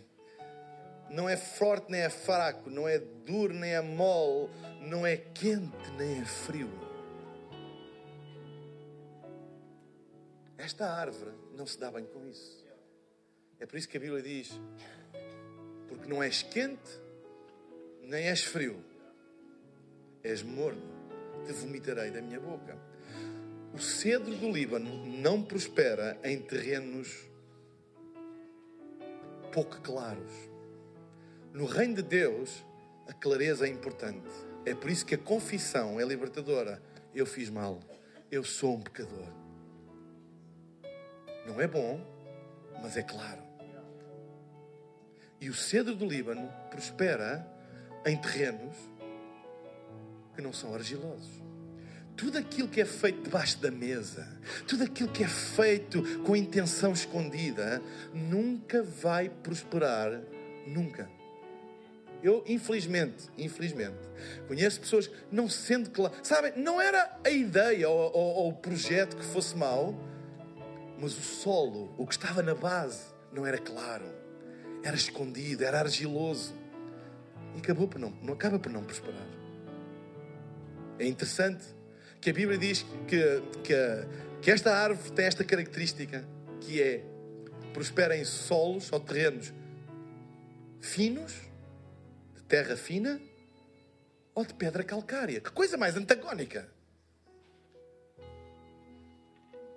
não 1.09 1.27
é 1.27 1.37
forte 1.37 1.89
nem 1.89 2.01
é 2.01 2.09
fraco. 2.09 2.69
Não 2.69 2.87
é 2.87 2.99
duro 2.99 3.53
nem 3.53 3.73
é 3.73 3.81
mole. 3.81 4.49
Não 4.81 5.05
é 5.05 5.17
quente 5.17 5.91
nem 5.97 6.21
é 6.21 6.25
frio. 6.25 6.69
Esta 10.57 10.89
árvore 10.89 11.31
não 11.55 11.65
se 11.65 11.79
dá 11.79 11.91
bem 11.91 12.05
com 12.05 12.27
isso. 12.27 12.65
É 13.59 13.65
por 13.65 13.77
isso 13.77 13.87
que 13.87 13.97
a 13.97 13.99
Bíblia 13.99 14.21
diz: 14.21 14.59
porque 15.87 16.07
não 16.07 16.21
és 16.21 16.43
quente, 16.43 16.99
nem 18.01 18.27
és 18.27 18.43
frio, 18.43 18.83
és 20.23 20.43
morno, 20.43 20.81
te 21.47 21.53
vomitarei 21.53 22.11
da 22.11 22.21
minha 22.21 22.39
boca. 22.39 22.77
O 23.73 23.79
cedro 23.79 24.35
do 24.35 24.51
Líbano 24.51 25.05
não 25.05 25.41
prospera 25.41 26.19
em 26.23 26.41
terrenos 26.41 27.29
pouco 29.51 29.79
claros. 29.81 30.31
No 31.53 31.65
reino 31.65 31.95
de 31.95 32.03
Deus, 32.03 32.65
a 33.07 33.13
clareza 33.13 33.65
é 33.65 33.69
importante. 33.69 34.29
É 34.65 34.75
por 34.75 34.89
isso 34.89 35.05
que 35.05 35.15
a 35.15 35.17
confissão 35.17 35.99
é 35.99 36.03
libertadora. 36.03 36.81
Eu 37.15 37.25
fiz 37.25 37.49
mal, 37.49 37.79
eu 38.29 38.43
sou 38.43 38.75
um 38.75 38.81
pecador. 38.81 39.27
Não 41.47 41.61
é 41.61 41.67
bom, 41.67 42.01
mas 42.81 42.97
é 42.97 43.03
claro. 43.03 43.41
E 45.39 45.49
o 45.49 45.53
cedro 45.53 45.95
do 45.95 46.05
Líbano 46.05 46.51
prospera 46.69 47.47
em 48.05 48.17
terrenos 48.17 48.75
que 50.37 50.41
não 50.43 50.53
são 50.53 50.73
argilosos. 50.75 51.41
Tudo 52.15 52.37
aquilo 52.37 52.67
que 52.67 52.79
é 52.79 52.85
feito 52.85 53.23
debaixo 53.23 53.59
da 53.59 53.71
mesa, 53.71 54.27
tudo 54.67 54.83
aquilo 54.83 55.09
que 55.09 55.23
é 55.23 55.27
feito 55.27 56.01
com 56.19 56.35
intenção 56.35 56.93
escondida, 56.93 57.81
nunca 58.13 58.83
vai 58.83 59.29
prosperar, 59.29 60.21
nunca. 60.67 61.09
Eu, 62.23 62.43
infelizmente, 62.47 63.29
infelizmente, 63.37 63.97
conheço 64.47 64.79
pessoas 64.79 65.09
não 65.31 65.49
sendo 65.49 65.89
claro. 65.89 66.13
Sabem, 66.23 66.53
não 66.55 66.79
era 66.81 67.19
a 67.23 67.29
ideia 67.29 67.89
ou, 67.89 68.11
ou, 68.13 68.35
ou 68.35 68.49
o 68.49 68.53
projeto 68.53 69.15
que 69.15 69.25
fosse 69.25 69.55
mau, 69.55 69.95
mas 70.99 71.15
o 71.17 71.21
solo, 71.21 71.93
o 71.97 72.05
que 72.07 72.13
estava 72.13 72.41
na 72.41 72.55
base, 72.55 73.01
não 73.31 73.45
era 73.45 73.57
claro, 73.59 74.05
era 74.83 74.95
escondido, 74.95 75.63
era 75.63 75.79
argiloso 75.79 76.55
e 77.55 77.59
acabou 77.59 77.87
por 77.87 77.99
não, 77.99 78.09
não 78.21 78.33
acaba 78.33 78.57
por 78.57 78.71
não 78.71 78.83
prosperar. 78.83 79.36
É 80.99 81.05
interessante 81.05 81.63
que 82.19 82.29
a 82.29 82.33
Bíblia 82.33 82.57
diz 82.57 82.85
que, 83.07 83.41
que, 83.63 83.75
que 84.41 84.51
esta 84.51 84.75
árvore 84.75 85.11
tem 85.11 85.25
esta 85.25 85.43
característica 85.43 86.27
que 86.61 86.81
é 86.81 87.03
prospera 87.73 88.17
em 88.17 88.25
solos 88.25 88.91
ou 88.91 88.99
terrenos 88.99 89.53
finos, 90.79 91.33
de 92.35 92.43
terra 92.43 92.75
fina 92.75 93.21
ou 94.33 94.45
de 94.45 94.53
pedra 94.53 94.83
calcária. 94.83 95.39
Que 95.39 95.51
coisa 95.51 95.77
mais 95.77 95.95
antagónica! 95.95 96.77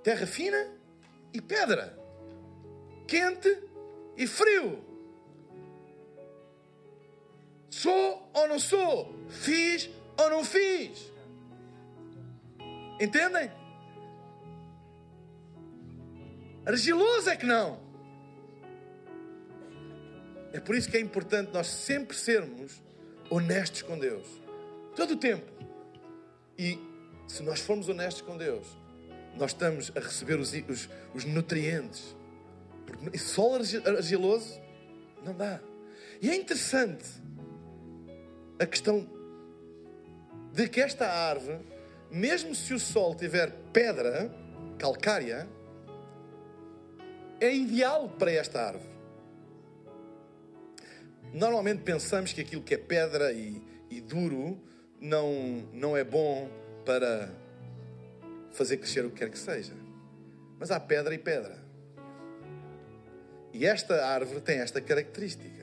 terra 0.02 0.26
fina 0.26 0.66
e 1.32 1.40
pedra, 1.40 1.96
quente 3.06 3.62
e 4.16 4.26
frio. 4.26 4.84
Sou 7.68 8.30
ou 8.34 8.48
não 8.48 8.58
sou? 8.58 9.14
Fiz 9.28 9.90
ou 10.20 10.30
não 10.30 10.44
fiz? 10.44 11.10
Entendem? 13.00 13.50
Argiloso 16.66 17.30
é 17.30 17.36
que 17.36 17.46
não. 17.46 17.80
É 20.52 20.60
por 20.60 20.74
isso 20.74 20.90
que 20.90 20.96
é 20.96 21.00
importante 21.00 21.52
nós 21.52 21.68
sempre 21.68 22.16
sermos 22.16 22.82
honestos 23.30 23.82
com 23.82 23.98
Deus. 23.98 24.26
Todo 24.94 25.12
o 25.14 25.16
tempo. 25.16 25.50
E 26.58 26.78
se 27.26 27.42
nós 27.42 27.60
formos 27.60 27.88
honestos 27.88 28.22
com 28.22 28.36
Deus, 28.36 28.66
nós 29.36 29.52
estamos 29.52 29.92
a 29.96 30.00
receber 30.00 30.38
os, 30.38 30.52
os, 30.52 30.88
os 31.14 31.24
nutrientes. 31.24 32.16
Porque 32.86 33.16
solo 33.16 33.62
argiloso 33.86 34.60
não 35.24 35.34
dá. 35.34 35.60
E 36.20 36.28
é 36.28 36.34
interessante 36.34 37.08
a 38.58 38.66
questão 38.66 39.08
de 40.52 40.68
que 40.68 40.80
esta 40.80 41.06
árvore, 41.06 41.60
mesmo 42.10 42.54
se 42.54 42.74
o 42.74 42.78
sol 42.78 43.14
tiver 43.14 43.52
pedra 43.72 44.30
calcária, 44.78 45.48
é 47.40 47.54
ideal 47.54 48.08
para 48.08 48.32
esta 48.32 48.60
árvore. 48.60 48.90
Normalmente 51.32 51.82
pensamos 51.82 52.32
que 52.32 52.40
aquilo 52.40 52.62
que 52.62 52.74
é 52.74 52.78
pedra 52.78 53.32
e, 53.32 53.62
e 53.88 54.00
duro 54.00 54.60
não, 55.00 55.68
não 55.72 55.96
é 55.96 56.04
bom 56.04 56.50
para 56.84 57.32
fazer 58.50 58.76
crescer 58.78 59.04
o 59.04 59.10
que 59.10 59.18
quer 59.18 59.30
que 59.30 59.38
seja. 59.38 59.72
Mas 60.58 60.70
há 60.70 60.80
pedra 60.80 61.14
e 61.14 61.18
pedra. 61.18 61.56
E 63.52 63.66
esta 63.66 64.04
árvore 64.04 64.40
tem 64.40 64.58
esta 64.58 64.80
característica. 64.80 65.59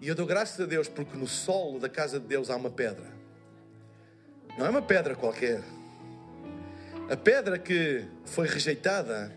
E 0.00 0.08
eu 0.08 0.14
dou 0.14 0.26
graças 0.26 0.60
a 0.60 0.66
Deus 0.66 0.88
porque 0.88 1.16
no 1.16 1.26
solo 1.26 1.80
da 1.80 1.88
casa 1.88 2.20
de 2.20 2.26
Deus 2.26 2.50
há 2.50 2.56
uma 2.56 2.70
pedra. 2.70 3.06
Não 4.56 4.66
é 4.66 4.70
uma 4.70 4.82
pedra 4.82 5.16
qualquer. 5.16 5.62
A 7.10 7.16
pedra 7.16 7.58
que 7.58 8.04
foi 8.24 8.46
rejeitada 8.46 9.34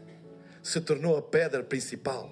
se 0.62 0.80
tornou 0.82 1.18
a 1.18 1.22
pedra 1.22 1.64
principal. 1.64 2.32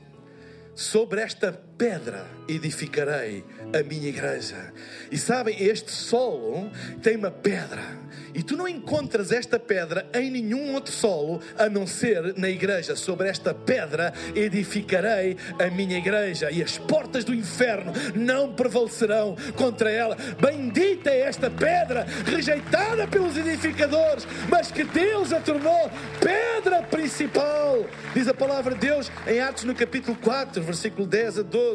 Sobre 0.75 1.21
esta 1.21 1.53
pedra 1.79 2.27
edificarei 2.45 3.45
a 3.73 3.81
minha 3.83 4.09
igreja. 4.09 4.73
E 5.09 5.17
sabem, 5.17 5.63
este 5.63 5.91
solo 5.91 6.69
tem 7.01 7.15
uma 7.15 7.31
pedra. 7.31 7.97
E 8.33 8.43
tu 8.43 8.57
não 8.57 8.67
encontras 8.67 9.31
esta 9.31 9.57
pedra 9.57 10.05
em 10.13 10.29
nenhum 10.29 10.73
outro 10.73 10.91
solo 10.91 11.39
a 11.57 11.69
não 11.69 11.87
ser 11.87 12.37
na 12.37 12.49
igreja. 12.49 12.95
Sobre 12.95 13.29
esta 13.29 13.53
pedra 13.53 14.13
edificarei 14.35 15.37
a 15.57 15.67
minha 15.67 15.97
igreja. 15.97 16.51
E 16.51 16.61
as 16.61 16.77
portas 16.77 17.23
do 17.23 17.33
inferno 17.33 17.93
não 18.13 18.53
prevalecerão 18.53 19.35
contra 19.55 19.89
ela. 19.89 20.17
Bendita 20.39 21.09
é 21.09 21.21
esta 21.21 21.49
pedra, 21.49 22.05
rejeitada 22.25 23.07
pelos 23.07 23.37
edificadores, 23.37 24.27
mas 24.49 24.69
que 24.71 24.83
Deus 24.83 25.31
a 25.31 25.39
tornou 25.39 25.89
pedra 26.19 26.83
principal. 26.83 27.85
Diz 28.13 28.27
a 28.27 28.33
palavra 28.33 28.73
de 28.73 28.87
Deus 28.87 29.11
em 29.27 29.39
Atos 29.39 29.63
no 29.63 29.73
capítulo 29.73 30.17
4 30.21 30.61
versículo 30.61 31.07
10 31.07 31.39
a 31.39 31.41
12. 31.43 31.68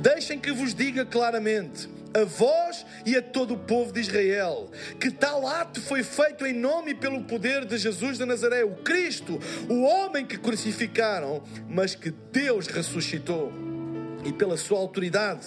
Deixem 0.00 0.38
que 0.38 0.52
vos 0.52 0.74
diga 0.74 1.04
claramente 1.04 1.88
a 2.14 2.24
vós 2.24 2.86
e 3.04 3.16
a 3.16 3.22
todo 3.22 3.54
o 3.54 3.58
povo 3.58 3.92
de 3.92 4.00
Israel, 4.00 4.70
que 4.98 5.10
tal 5.10 5.46
ato 5.46 5.80
foi 5.80 6.02
feito 6.02 6.46
em 6.46 6.52
nome 6.52 6.92
e 6.92 6.94
pelo 6.94 7.22
poder 7.24 7.64
de 7.64 7.76
Jesus 7.76 8.18
de 8.18 8.24
Nazaré, 8.24 8.64
o 8.64 8.76
Cristo, 8.76 9.38
o 9.68 9.82
homem 9.82 10.24
que 10.24 10.38
crucificaram, 10.38 11.42
mas 11.68 11.94
que 11.94 12.10
Deus 12.10 12.66
ressuscitou, 12.66 13.52
e 14.24 14.32
pela 14.32 14.56
sua 14.56 14.78
autoridade, 14.78 15.46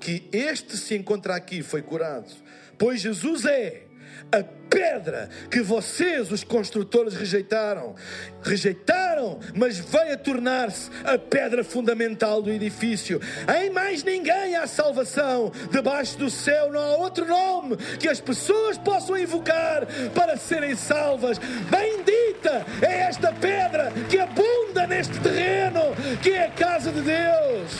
que 0.00 0.28
este 0.32 0.76
se 0.76 0.94
encontra 0.94 1.34
aqui 1.34 1.62
foi 1.62 1.82
curado, 1.82 2.30
pois 2.78 3.00
Jesus 3.00 3.44
é 3.44 3.84
a 4.30 4.42
pedra 4.74 5.28
que 5.48 5.62
vocês, 5.62 6.32
os 6.32 6.42
construtores, 6.42 7.14
rejeitaram. 7.14 7.94
Rejeitaram, 8.42 9.38
mas 9.54 9.78
veio 9.78 10.14
a 10.14 10.16
tornar-se 10.16 10.90
a 11.04 11.16
pedra 11.16 11.62
fundamental 11.62 12.42
do 12.42 12.50
edifício. 12.50 13.20
Em 13.56 13.70
mais 13.70 14.02
ninguém 14.02 14.56
há 14.56 14.66
salvação. 14.66 15.52
Debaixo 15.70 16.18
do 16.18 16.28
céu 16.28 16.72
não 16.72 16.80
há 16.80 16.96
outro 16.96 17.24
nome 17.24 17.76
que 18.00 18.08
as 18.08 18.20
pessoas 18.20 18.76
possam 18.76 19.16
invocar 19.16 19.86
para 20.12 20.36
serem 20.36 20.74
salvas. 20.74 21.38
Bendita 21.38 22.66
é 22.82 23.02
esta 23.02 23.32
pedra 23.32 23.92
que 24.10 24.18
abunda 24.18 24.88
neste 24.88 25.20
terreno, 25.20 25.94
que 26.20 26.30
é 26.30 26.46
a 26.46 26.50
casa 26.50 26.90
de 26.90 27.00
Deus. 27.00 27.72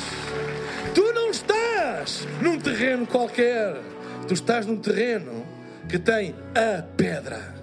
Tu 0.94 1.12
não 1.12 1.30
estás 1.30 2.24
num 2.40 2.56
terreno 2.56 3.04
qualquer, 3.04 3.74
tu 4.28 4.34
estás 4.34 4.64
num 4.64 4.76
terreno 4.76 5.53
que 5.94 5.98
tem 6.00 6.34
a 6.56 6.82
pedra, 6.82 7.54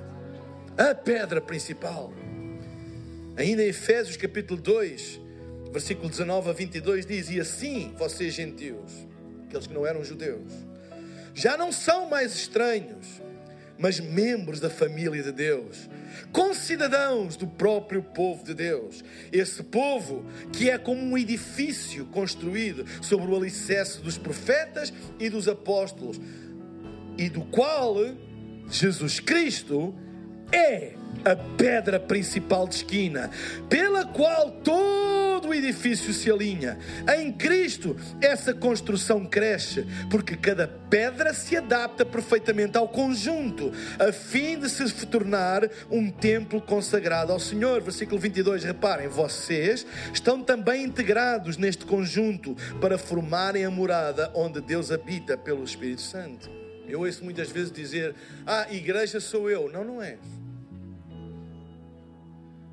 a 0.77 0.95
pedra 0.95 1.41
principal. 1.41 2.13
Ainda 3.35 3.61
em 3.61 3.67
Efésios 3.67 4.15
capítulo 4.15 4.61
2, 4.61 5.19
versículo 5.69 6.07
19 6.09 6.49
a 6.49 6.53
22 6.53 7.05
diz: 7.05 7.29
E 7.29 7.41
assim 7.41 7.93
vocês 7.97 8.33
gentios, 8.33 9.05
aqueles 9.45 9.67
que 9.67 9.73
não 9.73 9.85
eram 9.85 10.01
judeus, 10.01 10.49
já 11.33 11.57
não 11.57 11.73
são 11.73 12.09
mais 12.09 12.33
estranhos, 12.33 13.21
mas 13.77 13.99
membros 13.99 14.61
da 14.61 14.69
família 14.69 15.21
de 15.21 15.33
Deus, 15.33 15.89
concidadãos 16.31 17.35
do 17.35 17.47
próprio 17.47 18.01
povo 18.01 18.45
de 18.45 18.53
Deus. 18.53 19.03
Esse 19.29 19.61
povo 19.61 20.25
que 20.53 20.69
é 20.69 20.77
como 20.77 21.01
um 21.01 21.17
edifício 21.17 22.05
construído 22.05 22.85
sobre 23.03 23.29
o 23.29 23.35
alicerce 23.35 23.99
dos 23.99 24.17
profetas 24.17 24.93
e 25.19 25.29
dos 25.29 25.49
apóstolos 25.49 26.17
e 27.17 27.29
do 27.29 27.41
qual 27.41 27.95
Jesus 28.69 29.19
Cristo 29.19 29.93
é 30.51 30.93
a 31.23 31.35
pedra 31.35 31.99
principal 31.99 32.67
de 32.67 32.75
esquina, 32.75 33.29
pela 33.69 34.05
qual 34.05 34.51
todo 34.63 35.49
o 35.49 35.53
edifício 35.53 36.13
se 36.13 36.31
alinha. 36.31 36.77
Em 37.17 37.31
Cristo, 37.31 37.95
essa 38.21 38.53
construção 38.53 39.25
cresce, 39.25 39.85
porque 40.09 40.35
cada 40.35 40.67
pedra 40.67 41.33
se 41.33 41.55
adapta 41.55 42.05
perfeitamente 42.05 42.77
ao 42.77 42.87
conjunto, 42.87 43.71
a 43.99 44.11
fim 44.11 44.59
de 44.59 44.69
se 44.69 45.05
tornar 45.05 45.69
um 45.89 46.09
templo 46.09 46.61
consagrado 46.61 47.31
ao 47.31 47.39
Senhor. 47.39 47.81
Versículo 47.81 48.19
22, 48.19 48.63
reparem, 48.63 49.07
vocês 49.07 49.85
estão 50.13 50.41
também 50.41 50.83
integrados 50.83 51.57
neste 51.57 51.85
conjunto 51.85 52.55
para 52.79 52.97
formarem 52.97 53.63
a 53.63 53.71
morada 53.71 54.31
onde 54.33 54.59
Deus 54.61 54.91
habita 54.91 55.37
pelo 55.37 55.63
Espírito 55.63 56.01
Santo. 56.01 56.60
Eu 56.87 57.01
ouço 57.01 57.23
muitas 57.23 57.49
vezes 57.49 57.71
dizer: 57.71 58.15
Ah, 58.45 58.67
igreja 58.71 59.19
sou 59.19 59.49
eu. 59.49 59.69
Não, 59.71 59.83
não 59.83 60.01
és. 60.01 60.19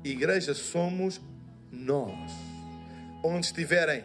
Igreja 0.03 0.53
somos 0.53 1.19
nós. 1.71 2.31
Onde 3.23 3.47
estiverem 3.47 4.03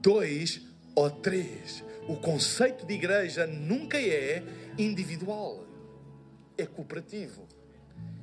dois 0.00 0.60
ou 0.94 1.10
três. 1.10 1.82
O 2.08 2.16
conceito 2.16 2.86
de 2.86 2.94
igreja 2.94 3.46
nunca 3.46 3.98
é 3.98 4.42
individual, 4.78 5.66
é 6.58 6.66
cooperativo, 6.66 7.48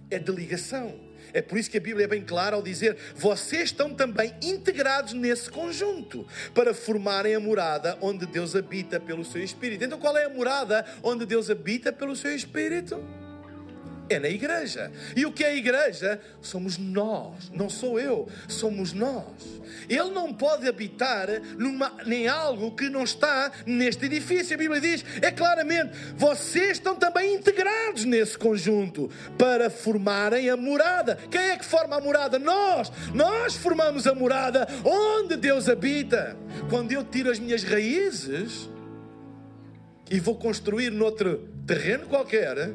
é 0.10 0.20
de 0.20 0.32
ligação. 0.32 1.11
É 1.34 1.42
por 1.42 1.58
isso 1.58 1.70
que 1.70 1.78
a 1.78 1.82
Bíblia 1.82 2.06
é 2.06 2.08
bem 2.08 2.24
clara 2.24 2.56
ao 2.56 2.62
dizer: 2.62 2.98
vocês 3.16 3.64
estão 3.66 3.94
também 3.94 4.34
integrados 4.42 5.14
nesse 5.14 5.50
conjunto 5.50 6.26
para 6.54 6.74
formarem 6.74 7.36
a 7.36 7.40
morada 7.40 7.98
onde 8.02 8.26
Deus 8.26 8.56
habita 8.56 9.00
pelo 9.00 9.24
seu 9.24 9.44
Espírito. 9.44 9.84
Então, 9.84 10.00
qual 10.00 10.18
é 10.18 10.26
a 10.26 10.30
morada 10.30 10.86
onde 11.04 11.26
Deus 11.26 11.50
habita 11.50 11.92
pelo 11.92 12.16
seu 12.16 12.34
Espírito? 12.34 13.04
É 14.12 14.20
na 14.20 14.30
igreja. 14.30 14.92
E 15.16 15.26
o 15.26 15.32
que 15.32 15.44
é 15.44 15.50
a 15.50 15.56
igreja? 15.56 16.20
Somos 16.42 16.78
nós, 16.78 17.50
não 17.54 17.70
sou 17.70 18.00
eu, 18.00 18.28
somos 18.48 18.94
nós. 18.94 19.62
Ele 19.90 20.10
não 20.12 20.34
pode 20.34 20.68
habitar 20.68 21.28
numa, 21.58 21.92
nem 22.06 22.28
algo 22.28 22.76
que 22.76 22.90
não 22.90 23.04
está 23.04 23.52
neste 23.66 24.06
edifício. 24.06 24.56
A 24.56 24.58
Bíblia 24.58 24.82
diz, 24.82 25.04
é 25.22 25.32
claramente, 25.32 25.92
vocês 26.16 26.72
estão 26.72 26.96
também 26.96 27.36
integrados 27.36 28.06
nesse 28.06 28.38
conjunto 28.38 29.10
para 29.38 29.70
formarem 29.70 30.50
a 30.50 30.58
morada. 30.58 31.18
Quem 31.30 31.42
é 31.42 31.58
que 31.58 31.66
forma 31.66 31.96
a 31.96 32.02
morada? 32.02 32.38
Nós. 32.40 32.92
Nós 33.14 33.56
formamos 33.56 34.08
a 34.08 34.14
morada 34.14 34.68
onde 34.84 35.36
Deus 35.36 35.70
habita. 35.70 36.38
Quando 36.70 36.92
eu 36.92 37.04
tiro 37.04 37.30
as 37.30 37.40
minhas 37.40 37.64
raízes 37.64 38.70
e 40.10 40.20
vou 40.20 40.36
construir 40.36 40.92
noutro 40.92 41.50
terreno 41.66 42.06
qualquer, 42.06 42.72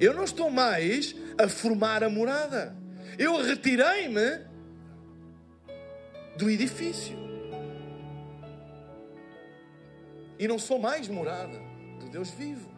eu 0.00 0.12
não 0.12 0.24
estou 0.24 0.50
mais 0.50 1.14
a 1.38 1.48
formar 1.48 2.02
a 2.02 2.10
morada. 2.10 2.76
Eu 3.18 3.40
retirei-me 3.42 4.40
do 6.36 6.50
edifício. 6.50 7.16
E 10.38 10.48
não 10.48 10.58
sou 10.58 10.78
mais 10.78 11.08
morada 11.08 11.60
do 12.00 12.08
Deus 12.08 12.30
vivo. 12.30 12.68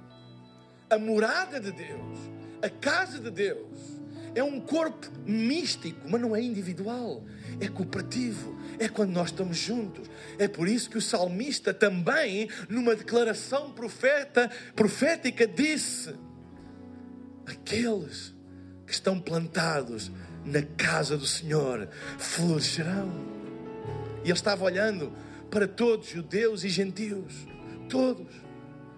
A 0.88 0.98
morada 0.98 1.58
de 1.58 1.72
Deus, 1.72 2.18
a 2.62 2.68
casa 2.68 3.18
de 3.18 3.30
Deus, 3.30 3.96
é 4.34 4.44
um 4.44 4.60
corpo 4.60 5.10
místico, 5.24 5.98
mas 6.08 6.20
não 6.20 6.36
é 6.36 6.42
individual, 6.42 7.24
é 7.58 7.66
cooperativo, 7.66 8.54
é 8.78 8.86
quando 8.86 9.10
nós 9.10 9.30
estamos 9.30 9.56
juntos. 9.56 10.08
É 10.38 10.46
por 10.46 10.68
isso 10.68 10.90
que 10.90 10.98
o 10.98 11.02
salmista 11.02 11.72
também, 11.72 12.48
numa 12.68 12.94
declaração 12.94 13.72
profeta, 13.72 14.50
profética, 14.76 15.46
disse: 15.46 16.14
Aqueles 17.47 18.34
que 18.86 18.92
estão 18.92 19.20
plantados 19.20 20.11
na 20.44 20.62
casa 20.62 21.16
do 21.16 21.26
Senhor 21.26 21.88
florescerão. 22.18 23.11
E 24.24 24.28
ele 24.28 24.32
estava 24.32 24.64
olhando 24.64 25.12
para 25.51 25.66
todos, 25.66 26.09
judeus 26.09 26.64
e 26.64 26.68
gentios, 26.68 27.47
todos, 27.88 28.26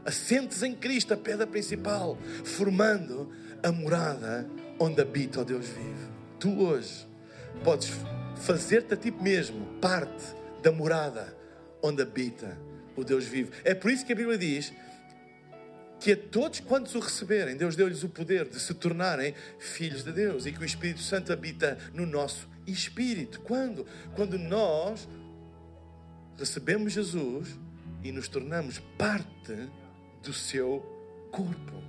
assentes 0.05 0.62
em 0.62 0.74
Cristo, 0.74 1.14
a 1.14 1.16
pedra 1.16 1.46
principal, 1.46 2.18
formando 2.44 3.30
a 3.62 3.70
morada 3.70 4.49
onde 4.78 5.01
habita 5.01 5.40
o 5.40 5.44
Deus 5.44 5.66
vivo. 5.66 6.12
Tu 6.38 6.62
hoje 6.62 7.07
podes 7.64 7.90
fazer-te 8.36 8.94
a 8.94 8.96
ti 8.96 9.11
mesmo 9.11 9.66
parte 9.80 10.34
da 10.62 10.70
morada 10.70 11.36
onde 11.82 12.03
habita 12.03 12.59
o 12.96 13.05
Deus 13.05 13.24
vivo. 13.24 13.51
É 13.64 13.74
por 13.74 13.90
isso 13.90 14.05
que 14.05 14.12
a 14.12 14.16
Bíblia 14.16 14.38
diz 14.38 14.72
que 16.01 16.12
a 16.12 16.16
todos 16.16 16.61
quantos 16.61 16.94
o 16.94 17.01
receberem, 17.01 17.57
Deus 17.57 17.74
deu-lhes 17.74 18.05
o 18.05 18.09
poder 18.09 18.49
de 18.49 18.61
se 18.61 18.72
tornarem 18.74 19.34
filhos 19.59 20.05
de 20.05 20.12
Deus 20.12 20.46
e 20.46 20.53
que 20.53 20.61
o 20.61 20.64
Espírito 20.64 21.01
Santo 21.01 21.32
habita 21.32 21.76
no 21.92 22.07
nosso 22.07 22.49
espírito. 22.66 23.40
Quando? 23.40 23.86
Quando 24.14 24.38
nós 24.38 25.09
recebemos 26.38 26.92
Jesus 26.92 27.59
e 28.05 28.12
nos 28.12 28.28
tornamos 28.28 28.78
parte 28.96 29.68
do 30.22 30.32
seu 30.32 30.80
corpo. 31.32 31.82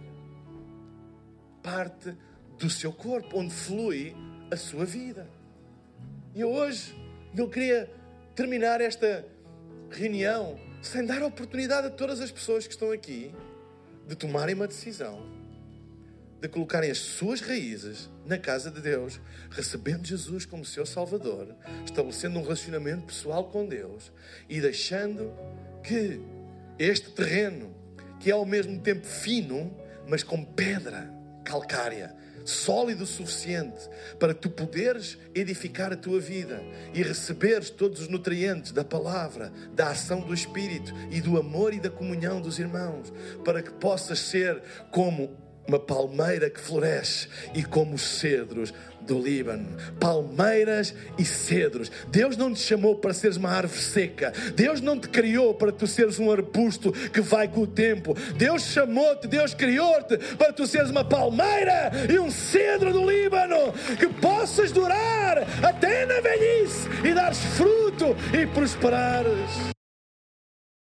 Parte 1.61 2.15
do 2.57 2.69
seu 2.69 2.91
corpo, 2.91 3.37
onde 3.37 3.53
flui 3.53 4.15
a 4.49 4.57
sua 4.57 4.85
vida. 4.85 5.29
E 6.33 6.43
hoje 6.43 6.95
eu 7.37 7.47
queria 7.47 7.91
terminar 8.35 8.81
esta 8.81 9.25
reunião 9.91 10.59
sem 10.81 11.05
dar 11.05 11.21
oportunidade 11.21 11.87
a 11.87 11.89
todas 11.89 12.21
as 12.21 12.31
pessoas 12.31 12.65
que 12.65 12.73
estão 12.73 12.91
aqui 12.91 13.33
de 14.09 14.15
tomarem 14.15 14.55
uma 14.55 14.67
decisão, 14.67 15.23
de 16.41 16.47
colocarem 16.47 16.89
as 16.89 16.97
suas 16.97 17.41
raízes 17.41 18.09
na 18.25 18.39
casa 18.39 18.71
de 18.71 18.81
Deus, 18.81 19.21
recebendo 19.51 20.03
Jesus 20.03 20.47
como 20.47 20.65
seu 20.65 20.83
Salvador, 20.83 21.55
estabelecendo 21.85 22.39
um 22.39 22.41
relacionamento 22.41 23.05
pessoal 23.05 23.43
com 23.51 23.67
Deus 23.67 24.11
e 24.49 24.59
deixando 24.59 25.31
que 25.83 26.19
este 26.79 27.11
terreno, 27.11 27.71
que 28.19 28.31
é 28.31 28.33
ao 28.33 28.47
mesmo 28.47 28.79
tempo 28.79 29.05
fino, 29.05 29.71
mas 30.07 30.23
com 30.23 30.43
pedra 30.43 31.13
calcária, 31.45 32.15
sólido 32.49 33.03
o 33.03 33.07
suficiente 33.07 33.89
para 34.19 34.33
tu 34.33 34.49
poderes 34.49 35.17
edificar 35.33 35.93
a 35.93 35.97
tua 35.97 36.19
vida 36.19 36.61
e 36.93 37.01
receberes 37.01 37.69
todos 37.69 38.01
os 38.01 38.07
nutrientes 38.07 38.71
da 38.71 38.83
palavra, 38.83 39.51
da 39.73 39.89
ação 39.89 40.21
do 40.21 40.33
Espírito 40.33 40.93
e 41.11 41.21
do 41.21 41.37
amor 41.37 41.73
e 41.73 41.79
da 41.79 41.89
comunhão 41.89 42.41
dos 42.41 42.59
irmãos, 42.59 43.13
para 43.45 43.61
que 43.61 43.71
possas 43.71 44.19
ser 44.19 44.61
como 44.91 45.48
uma 45.69 45.79
palmeira 45.79 46.49
que 46.49 46.59
floresce 46.59 47.27
e 47.53 47.63
como 47.63 47.95
os 47.95 48.01
cedros 48.01 48.73
do 49.01 49.19
Líbano. 49.19 49.77
Palmeiras 49.99 50.93
e 51.17 51.23
cedros. 51.23 51.91
Deus 52.07 52.35
não 52.35 52.53
te 52.53 52.59
chamou 52.59 52.95
para 52.95 53.13
seres 53.13 53.37
uma 53.37 53.49
árvore 53.49 53.81
seca. 53.81 54.33
Deus 54.55 54.81
não 54.81 54.99
te 54.99 55.07
criou 55.07 55.53
para 55.53 55.71
tu 55.71 55.87
seres 55.87 56.19
um 56.19 56.31
arbusto 56.31 56.91
que 56.91 57.21
vai 57.21 57.47
com 57.47 57.61
o 57.61 57.67
tempo. 57.67 58.15
Deus 58.35 58.63
chamou-te, 58.63 59.27
Deus 59.27 59.53
criou-te 59.53 60.17
para 60.35 60.51
tu 60.51 60.67
seres 60.67 60.89
uma 60.89 61.05
palmeira 61.05 61.91
e 62.11 62.19
um 62.19 62.29
cedro 62.29 62.91
do 62.91 63.09
Líbano 63.09 63.73
que 63.97 64.07
possas 64.07 64.71
durar 64.71 65.39
até 65.63 66.05
na 66.05 66.19
velhice 66.19 66.87
e 67.03 67.13
dares 67.13 67.39
fruto 67.55 68.15
e 68.33 68.45
prosperares. 68.47 69.78